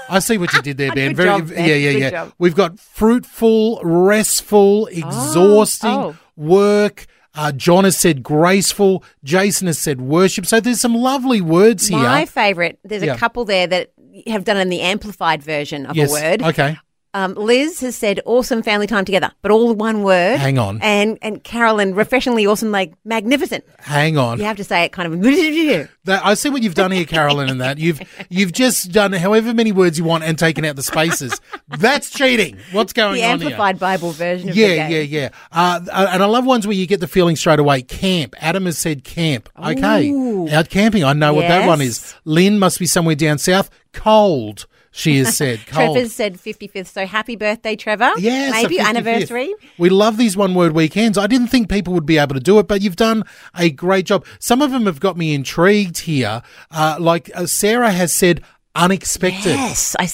I 0.10 0.20
see 0.20 0.38
what 0.38 0.52
you 0.54 0.62
did 0.62 0.78
there, 0.78 0.92
Ben. 0.96 1.14
Good 1.14 1.24
job, 1.24 1.50
Ben. 1.50 1.70
Yeah, 1.70 1.76
yeah, 1.76 1.92
Good 1.94 2.02
yeah. 2.02 2.10
job. 2.10 2.34
We've 2.38 2.56
got 2.56 2.80
fruitful, 2.80 3.80
restful, 3.84 4.88
exhausting 4.88 5.92
oh. 5.92 6.18
work. 6.36 7.06
Uh, 7.34 7.52
John 7.52 7.86
has 7.86 7.98
said 7.98 8.24
graceful. 8.24 9.04
Jason 9.24 9.68
has 9.68 9.80
said 9.80 10.02
worship. 10.02 10.46
So 10.46 10.60
there's 10.60 10.82
some 10.82 10.96
lovely 10.96 11.40
words 11.42 11.88
here. 11.88 12.00
My 12.00 12.26
favourite, 12.26 12.78
there's 12.84 13.04
Yeah. 13.04 13.14
a 13.14 13.18
couple 13.18 13.46
there 13.46 13.68
that 13.68 13.92
have 14.28 14.44
done 14.44 14.58
it 14.58 14.62
in 14.62 14.70
the 14.70 14.82
amplified 14.82 15.42
version 15.42 15.86
of 15.86 15.96
yes. 15.96 16.10
a 16.10 16.14
word. 16.14 16.44
Okay. 16.44 16.78
Um, 17.14 17.34
Liz 17.34 17.82
has 17.82 17.95
said 17.95 18.22
awesome 18.26 18.64
family 18.64 18.88
time 18.88 19.03
together, 19.03 19.32
but 19.41 19.51
all 19.51 19.74
one 19.74 20.03
word. 20.03 20.38
Hang 20.38 20.57
on. 20.57 20.80
And 20.82 21.18
and 21.22 21.43
Carolyn, 21.43 21.93
refreshingly 21.93 22.47
awesome, 22.47 22.72
like 22.72 22.93
magnificent. 23.03 23.66
Hang 23.80 24.18
on. 24.18 24.39
You 24.39 24.45
have 24.45 24.57
to 24.57 24.64
say 24.64 24.84
it 24.86 24.91
kind 24.91 25.14
of. 25.14 25.88
That, 26.05 26.26
I 26.26 26.34
see 26.34 26.49
what 26.49 26.64
you've 26.64 26.74
done 26.74 26.89
here, 26.89 27.05
Carolyn, 27.05 27.47
and 27.47 27.62
that 27.62 27.78
you've 27.78 28.01
you've 28.28 28.53
just 28.53 28.91
done 28.91 29.14
however 29.14 29.53
many 29.53 29.72
words 29.72 29.99
you 29.99 30.03
want 30.03 30.24
and 30.24 30.38
taken 30.38 30.66
out 30.66 30.76
the 30.76 30.82
spaces. 30.82 31.39
That's 31.68 32.09
cheating. 32.09 32.57
What's 32.72 32.91
going 32.91 33.16
the 33.16 33.24
on 33.24 33.38
The 33.38 33.45
amplified 33.45 33.78
Bible 33.78 34.12
version 34.12 34.49
of 34.49 34.55
here? 34.55 34.70
the 34.70 34.76
Yeah, 34.76 34.88
yeah, 34.88 35.01
yeah. 35.01 35.30
Uh, 35.51 35.80
uh, 35.91 36.07
and 36.09 36.24
I 36.24 36.26
love 36.26 36.43
ones 36.43 36.66
where 36.66 36.76
you 36.76 36.88
get 36.88 37.01
the 37.01 37.07
feeling 37.07 37.36
straight 37.36 37.59
away. 37.59 37.84
Camp. 37.84 38.34
Adam 38.39 38.66
has 38.66 38.80
said 38.80 39.03
camp. 39.03 39.47
Okay, 39.55 40.09
out 40.51 40.70
camping. 40.70 41.03
I 41.03 41.14
know 41.14 41.36
what 41.36 41.47
that 41.47 41.68
one 41.68 41.82
is. 41.82 42.16
Lynn 42.26 42.57
must 42.57 42.80
be 42.80 42.88
somewhere 42.88 43.16
down 43.16 43.38
south. 43.38 43.70
Cold. 43.93 44.66
She 44.92 45.18
has 45.20 45.38
said 45.38 45.60
cold. 45.68 45.96
Trevor's 45.96 46.14
said 46.14 46.36
55th, 46.36 46.88
so 46.88 47.06
happy 47.06 47.36
birthday, 47.36 47.76
Trevor. 47.76 48.12
Yes, 48.18 48.52
Maybe 48.52 48.80
anniversary. 48.80 49.54
We 49.78 49.89
love 49.89 50.18
these 50.18 50.36
one 50.36 50.54
word 50.54 50.74
weekends. 50.74 51.18
I 51.18 51.28
didn't 51.28 51.48
think 51.48 51.70
people 51.70 51.94
would 51.94 52.06
be 52.06 52.18
able 52.18 52.36
to 52.36 52.42
do 52.42 52.60
it, 52.60 52.68
but 52.68 52.82
you've 52.82 52.98
done 52.98 53.24
a 53.56 53.70
great 53.70 54.06
job. 54.06 54.26
Some 54.39 54.62
of 54.62 54.72
them 54.72 54.86
have 54.86 55.00
got 55.00 55.18
me 55.18 55.34
intrigued 55.34 56.00
here. 56.00 56.42
Uh, 56.70 56.98
like 57.00 57.32
uh, 57.34 57.46
Sarah 57.46 57.92
has 57.92 58.12
said, 58.12 58.42
unexpected. 58.76 59.52
Yes, 59.56 59.96
I 60.00 60.06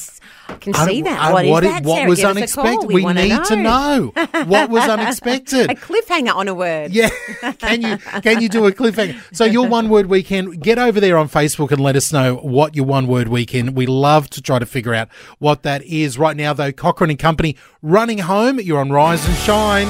s- 0.49 0.57
can 0.59 0.73
see 0.73 1.01
that. 1.03 1.19
uh, 1.19 1.31
What 1.33 1.45
is 1.45 1.51
what, 1.51 1.63
that, 1.63 1.83
what 1.83 1.95
Sarah? 1.97 2.09
was 2.09 2.19
Give 2.19 2.25
us 2.29 2.51
a 2.51 2.55
call. 2.55 2.65
unexpected? 2.67 2.93
We 2.93 3.03
wanna 3.03 3.23
need 3.23 3.43
to 3.45 3.55
know 3.55 4.11
what 4.45 4.69
was 4.69 4.83
unexpected. 4.89 5.71
a 5.71 5.75
cliffhanger 5.75 6.33
on 6.35 6.47
a 6.47 6.53
word. 6.53 6.91
Yeah, 6.91 7.09
can 7.59 7.81
you 7.81 7.97
can 8.21 8.41
you 8.41 8.49
do 8.49 8.65
a 8.65 8.71
cliffhanger? 8.71 9.19
So 9.35 9.45
your 9.45 9.67
one 9.77 9.89
word 9.89 10.07
weekend, 10.07 10.61
get 10.61 10.79
over 10.79 10.99
there 10.99 11.17
on 11.17 11.29
Facebook 11.29 11.71
and 11.71 11.79
let 11.81 11.95
us 11.95 12.11
know 12.13 12.35
what 12.35 12.75
your 12.75 12.85
one 12.85 13.07
word 13.07 13.27
weekend. 13.27 13.75
We 13.75 13.85
love 13.85 14.29
to 14.31 14.41
try 14.41 14.59
to 14.59 14.65
figure 14.65 14.93
out 14.93 15.09
what 15.39 15.63
that 15.63 15.83
is. 15.83 16.17
Right 16.17 16.35
now, 16.37 16.53
though, 16.53 16.71
Cochren 16.71 17.09
and 17.09 17.19
Company 17.19 17.55
running 17.81 18.19
home. 18.19 18.59
You're 18.59 18.79
on 18.79 18.89
Rise 18.91 19.25
and 19.27 19.35
Shine. 19.37 19.87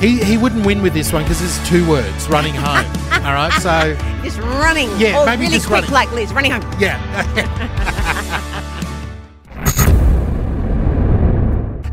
He 0.00 0.18
he 0.24 0.36
wouldn't 0.36 0.66
win 0.66 0.82
with 0.82 0.94
this 0.94 1.12
one 1.12 1.22
because 1.22 1.40
it's 1.40 1.68
two 1.68 1.88
words, 1.88 2.28
running 2.28 2.54
home. 2.54 2.84
All 3.24 3.32
right, 3.34 3.52
so 3.62 3.96
Just 4.24 4.38
running. 4.38 4.88
Yeah, 4.98 5.24
maybe 5.24 5.42
really 5.42 5.54
just 5.54 5.66
quick 5.66 5.82
running. 5.82 5.92
like 5.92 6.10
Liz, 6.12 6.32
running 6.32 6.50
home. 6.50 6.62
yeah. 6.80 6.98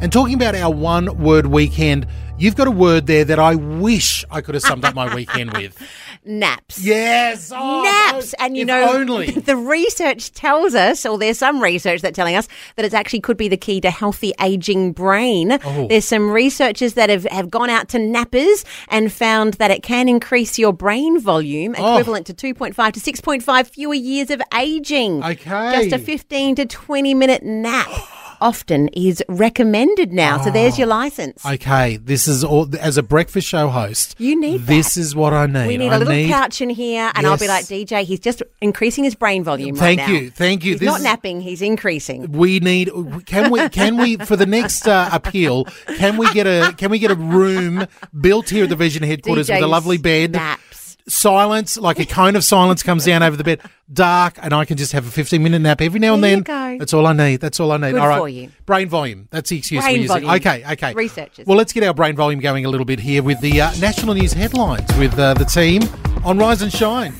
And 0.02 0.14
talking 0.14 0.34
about 0.36 0.56
our 0.56 0.72
one 0.74 1.22
word 1.22 1.48
weekend, 1.48 2.08
you've 2.38 2.56
got 2.56 2.68
a 2.68 2.72
word 2.72 3.06
there 3.06 3.26
that 3.26 3.38
I 3.38 3.56
wish 3.56 4.24
I 4.32 4.40
could 4.40 4.56
have 4.56 4.64
summed 4.64 4.86
up 4.86 4.96
my 4.96 5.14
weekend 5.14 5.52
with. 5.58 5.78
Naps. 6.26 6.82
Yes. 6.84 7.52
Oh, 7.54 7.84
Naps. 7.84 8.34
And 8.40 8.56
you 8.56 8.64
know, 8.64 8.94
only. 8.94 9.32
the 9.32 9.58
research 9.58 10.32
tells 10.32 10.74
us, 10.74 11.06
or 11.06 11.18
there's 11.18 11.38
some 11.40 11.62
research 11.62 12.02
that's 12.02 12.16
telling 12.16 12.36
us, 12.38 12.48
that 12.78 12.86
it 12.86 12.94
actually 12.94 13.20
could 13.20 13.36
be 13.36 13.50
the 13.50 13.58
key 13.58 13.82
to 13.82 13.92
healthy 13.92 14.32
aging 14.42 14.94
brain. 14.94 15.60
Oh. 15.66 15.88
There's 15.90 16.06
some 16.06 16.32
researchers 16.32 16.94
that 16.94 17.10
have, 17.10 17.26
have 17.26 17.50
gone 17.50 17.70
out 17.70 17.90
to 17.90 17.98
nappers 17.98 18.64
and 18.88 19.12
found 19.12 19.56
that 19.56 19.70
it 19.70 19.84
can 19.84 20.08
increase 20.08 20.58
your 20.58 20.72
brain 20.72 21.20
volume, 21.20 21.76
Oh. 21.78 21.94
equivalent 21.96 22.26
to 22.28 22.34
2.5 22.34 22.94
to 22.94 23.00
6.5 23.02 23.68
fewer 23.68 23.94
years 23.96 24.30
of 24.30 24.42
aging. 24.58 25.24
Okay. 25.26 25.90
Just 25.90 26.02
a 26.02 26.04
15 26.04 26.56
to 26.56 26.66
20 26.66 27.14
minute 27.16 27.44
nap. 27.44 27.90
Often 28.42 28.90
is 28.90 29.24
recommended 29.28 30.14
now. 30.14 30.42
So 30.42 30.50
there's 30.52 30.78
your 30.78 30.88
license. 30.88 31.46
Okay, 31.46 31.98
this 31.98 32.28
is 32.28 32.44
all 32.44 32.68
as 32.80 32.98
a 32.98 33.04
breakfast 33.04 33.48
show 33.48 33.68
host. 33.70 34.16
You 34.18 34.40
need 34.40 34.62
this 34.62 34.96
is 34.98 35.16
what 35.16 35.34
I 35.34 35.46
need. 35.46 35.68
We 35.68 35.78
need 35.78 35.90
I 35.90 35.96
a 35.96 36.00
little 36.00 36.28
couch 36.30 36.62
in 36.62 36.70
here, 36.70 37.12
and 37.16 37.28
I'll 37.28 37.38
be 37.38 37.48
like, 37.48 37.66
DJ, 37.66 38.04
he's 38.04 38.20
just 38.20 38.42
increasing 38.62 39.04
his 39.04 39.16
brain 39.16 39.44
volume. 39.44 39.76
Thank 39.76 40.00
right 40.02 40.10
you, 40.10 40.30
thank 40.30 40.64
you. 40.64 40.72
He's 40.74 40.80
This 40.80 40.88
not 40.88 40.98
is- 41.00 41.04
napping; 41.04 41.42
he's 41.42 41.62
increasing. 41.62 42.32
We 42.32 42.60
need. 42.60 42.90
Can 43.26 43.52
we? 43.52 43.68
Can 43.70 43.98
we? 43.98 44.18
For 44.18 44.36
the 44.36 44.46
next 44.46 44.88
uh, 44.88 45.10
appeal, 45.12 45.66
can 45.98 46.18
we 46.18 46.32
get 46.34 46.48
a? 46.48 46.74
Can 46.78 46.92
we 46.92 47.00
get 47.00 47.12
a 47.12 47.16
room 47.16 47.86
built 48.20 48.50
here 48.50 48.64
at 48.64 48.70
the 48.70 48.76
Vision 48.76 49.04
headquarters 49.12 49.50
with 49.50 49.62
a 49.62 49.68
lovely 49.68 49.98
bed? 49.98 50.32
naps. 50.34 50.79
Silence, 51.10 51.78
like 51.78 52.00
a 52.00 52.06
cone 52.06 52.36
of 52.36 52.44
silence 52.44 52.84
comes 52.84 53.06
down 53.06 53.24
over 53.24 53.36
the 53.36 53.44
bed. 53.44 53.60
Dark, 53.92 54.38
and 54.42 54.54
I 54.54 54.66
can 54.66 54.78
just 54.78 54.92
have 54.92 55.08
a 55.08 55.10
fifteen-minute 55.10 55.60
nap 55.60 55.82
every 55.82 56.00
now 56.00 56.14
and 56.14 56.24
There 56.24 56.30
then. 56.30 56.38
you 56.40 56.44
go. 56.44 56.78
That's 56.80 56.94
all 56.94 57.08
I 57.08 57.14
need. 57.14 57.38
That's 57.42 57.60
all 57.60 57.72
I 57.72 57.78
need. 57.78 57.92
Good 57.92 58.00
all 58.02 58.08
right. 58.08 58.20
for 58.20 58.30
you. 58.30 58.52
Brain 58.66 58.88
volume. 58.88 59.28
That's 59.32 59.50
the 59.50 59.58
excuse 59.58 59.84
Brain 59.84 59.94
we're 59.96 60.02
using. 60.04 60.22
volume. 60.24 60.30
Okay, 60.36 60.64
okay. 60.74 60.94
Researchers. 60.94 61.48
Well, 61.48 61.58
let's 61.58 61.74
get 61.74 61.84
our 61.84 61.94
brain 61.94 62.16
volume 62.16 62.40
going 62.40 62.66
a 62.66 62.70
little 62.70 62.86
bit 62.86 63.00
here 63.00 63.24
with 63.24 63.42
the 63.42 63.60
uh, 63.62 63.72
national 63.80 64.14
news 64.14 64.34
headlines 64.34 64.88
with 64.98 65.18
uh, 65.18 65.34
the 65.34 65.46
team 65.46 65.82
on 66.24 66.38
Rise 66.38 66.62
and 66.62 66.72
Shine. 66.72 67.14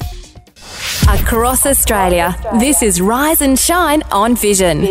Across 1.10 1.66
Australia, 1.66 2.36
this 2.60 2.84
is 2.84 3.02
Rise 3.02 3.42
and 3.42 3.58
Shine 3.58 4.04
on 4.12 4.36
Vision. 4.36 4.86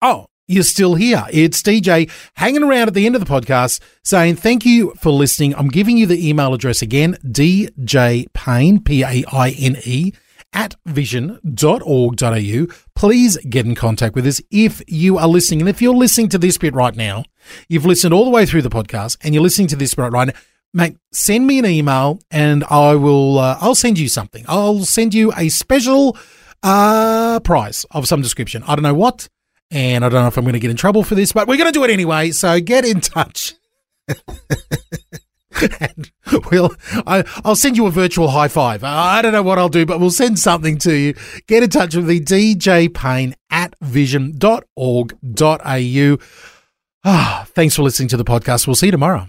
Oh, 0.00 0.26
you're 0.48 0.64
still 0.64 0.94
here. 0.94 1.24
It's 1.30 1.62
DJ 1.62 2.10
hanging 2.34 2.62
around 2.62 2.88
at 2.88 2.94
the 2.94 3.06
end 3.06 3.14
of 3.14 3.24
the 3.24 3.30
podcast 3.30 3.80
saying 4.02 4.36
thank 4.36 4.64
you 4.64 4.94
for 4.98 5.10
listening. 5.10 5.54
I'm 5.54 5.68
giving 5.68 5.96
you 5.96 6.06
the 6.06 6.28
email 6.28 6.54
address 6.54 6.82
again, 6.82 7.16
DJ 7.24 8.26
Payne, 8.32 8.82
P 8.82 9.02
A 9.02 9.24
I 9.30 9.50
N 9.50 9.76
E, 9.84 10.12
at 10.52 10.74
vision.org.au. 10.86 12.66
Please 12.94 13.36
get 13.48 13.66
in 13.66 13.74
contact 13.74 14.14
with 14.14 14.26
us 14.26 14.40
if 14.50 14.82
you 14.88 15.18
are 15.18 15.28
listening. 15.28 15.60
And 15.60 15.68
if 15.68 15.82
you're 15.82 15.94
listening 15.94 16.30
to 16.30 16.38
this 16.38 16.56
bit 16.56 16.74
right 16.74 16.96
now, 16.96 17.24
you've 17.68 17.86
listened 17.86 18.14
all 18.14 18.24
the 18.24 18.30
way 18.30 18.46
through 18.46 18.62
the 18.62 18.70
podcast 18.70 19.18
and 19.22 19.34
you're 19.34 19.42
listening 19.42 19.68
to 19.68 19.76
this 19.76 19.94
bit 19.94 20.10
right 20.10 20.28
now, 20.28 20.34
mate, 20.72 20.96
send 21.12 21.46
me 21.46 21.58
an 21.58 21.66
email 21.66 22.20
and 22.30 22.64
I 22.64 22.94
will, 22.94 23.38
uh, 23.38 23.58
I'll 23.60 23.74
send 23.74 23.98
you 23.98 24.08
something. 24.08 24.44
I'll 24.48 24.84
send 24.84 25.12
you 25.12 25.30
a 25.36 25.50
special 25.50 26.16
uh, 26.62 27.40
prize 27.40 27.84
of 27.90 28.08
some 28.08 28.22
description. 28.22 28.62
I 28.64 28.74
don't 28.74 28.82
know 28.82 28.94
what. 28.94 29.28
And 29.70 30.04
I 30.04 30.08
don't 30.08 30.22
know 30.22 30.28
if 30.28 30.36
I'm 30.36 30.44
going 30.44 30.54
to 30.54 30.60
get 30.60 30.70
in 30.70 30.76
trouble 30.76 31.02
for 31.02 31.14
this, 31.14 31.32
but 31.32 31.46
we're 31.46 31.56
going 31.58 31.72
to 31.72 31.78
do 31.78 31.84
it 31.84 31.90
anyway. 31.90 32.30
So 32.30 32.60
get 32.60 32.84
in 32.84 33.00
touch. 33.00 33.54
and 35.80 36.10
we'll, 36.50 36.70
I, 37.06 37.24
I'll 37.44 37.56
send 37.56 37.76
you 37.76 37.86
a 37.86 37.90
virtual 37.90 38.28
high 38.28 38.48
five. 38.48 38.82
I 38.84 39.20
don't 39.22 39.32
know 39.32 39.42
what 39.42 39.58
I'll 39.58 39.68
do, 39.68 39.84
but 39.84 40.00
we'll 40.00 40.10
send 40.10 40.38
something 40.38 40.78
to 40.78 40.94
you. 40.94 41.14
Get 41.46 41.62
in 41.62 41.70
touch 41.70 41.94
with 41.94 42.06
the 42.06 42.20
DJ 42.20 42.92
Payne 42.92 43.34
at 43.50 43.74
vision.org.au. 43.80 44.58
Ah, 47.04 47.46
thanks 47.50 47.76
for 47.76 47.82
listening 47.82 48.08
to 48.08 48.16
the 48.16 48.24
podcast. 48.24 48.66
We'll 48.66 48.74
see 48.74 48.86
you 48.86 48.92
tomorrow. 48.92 49.28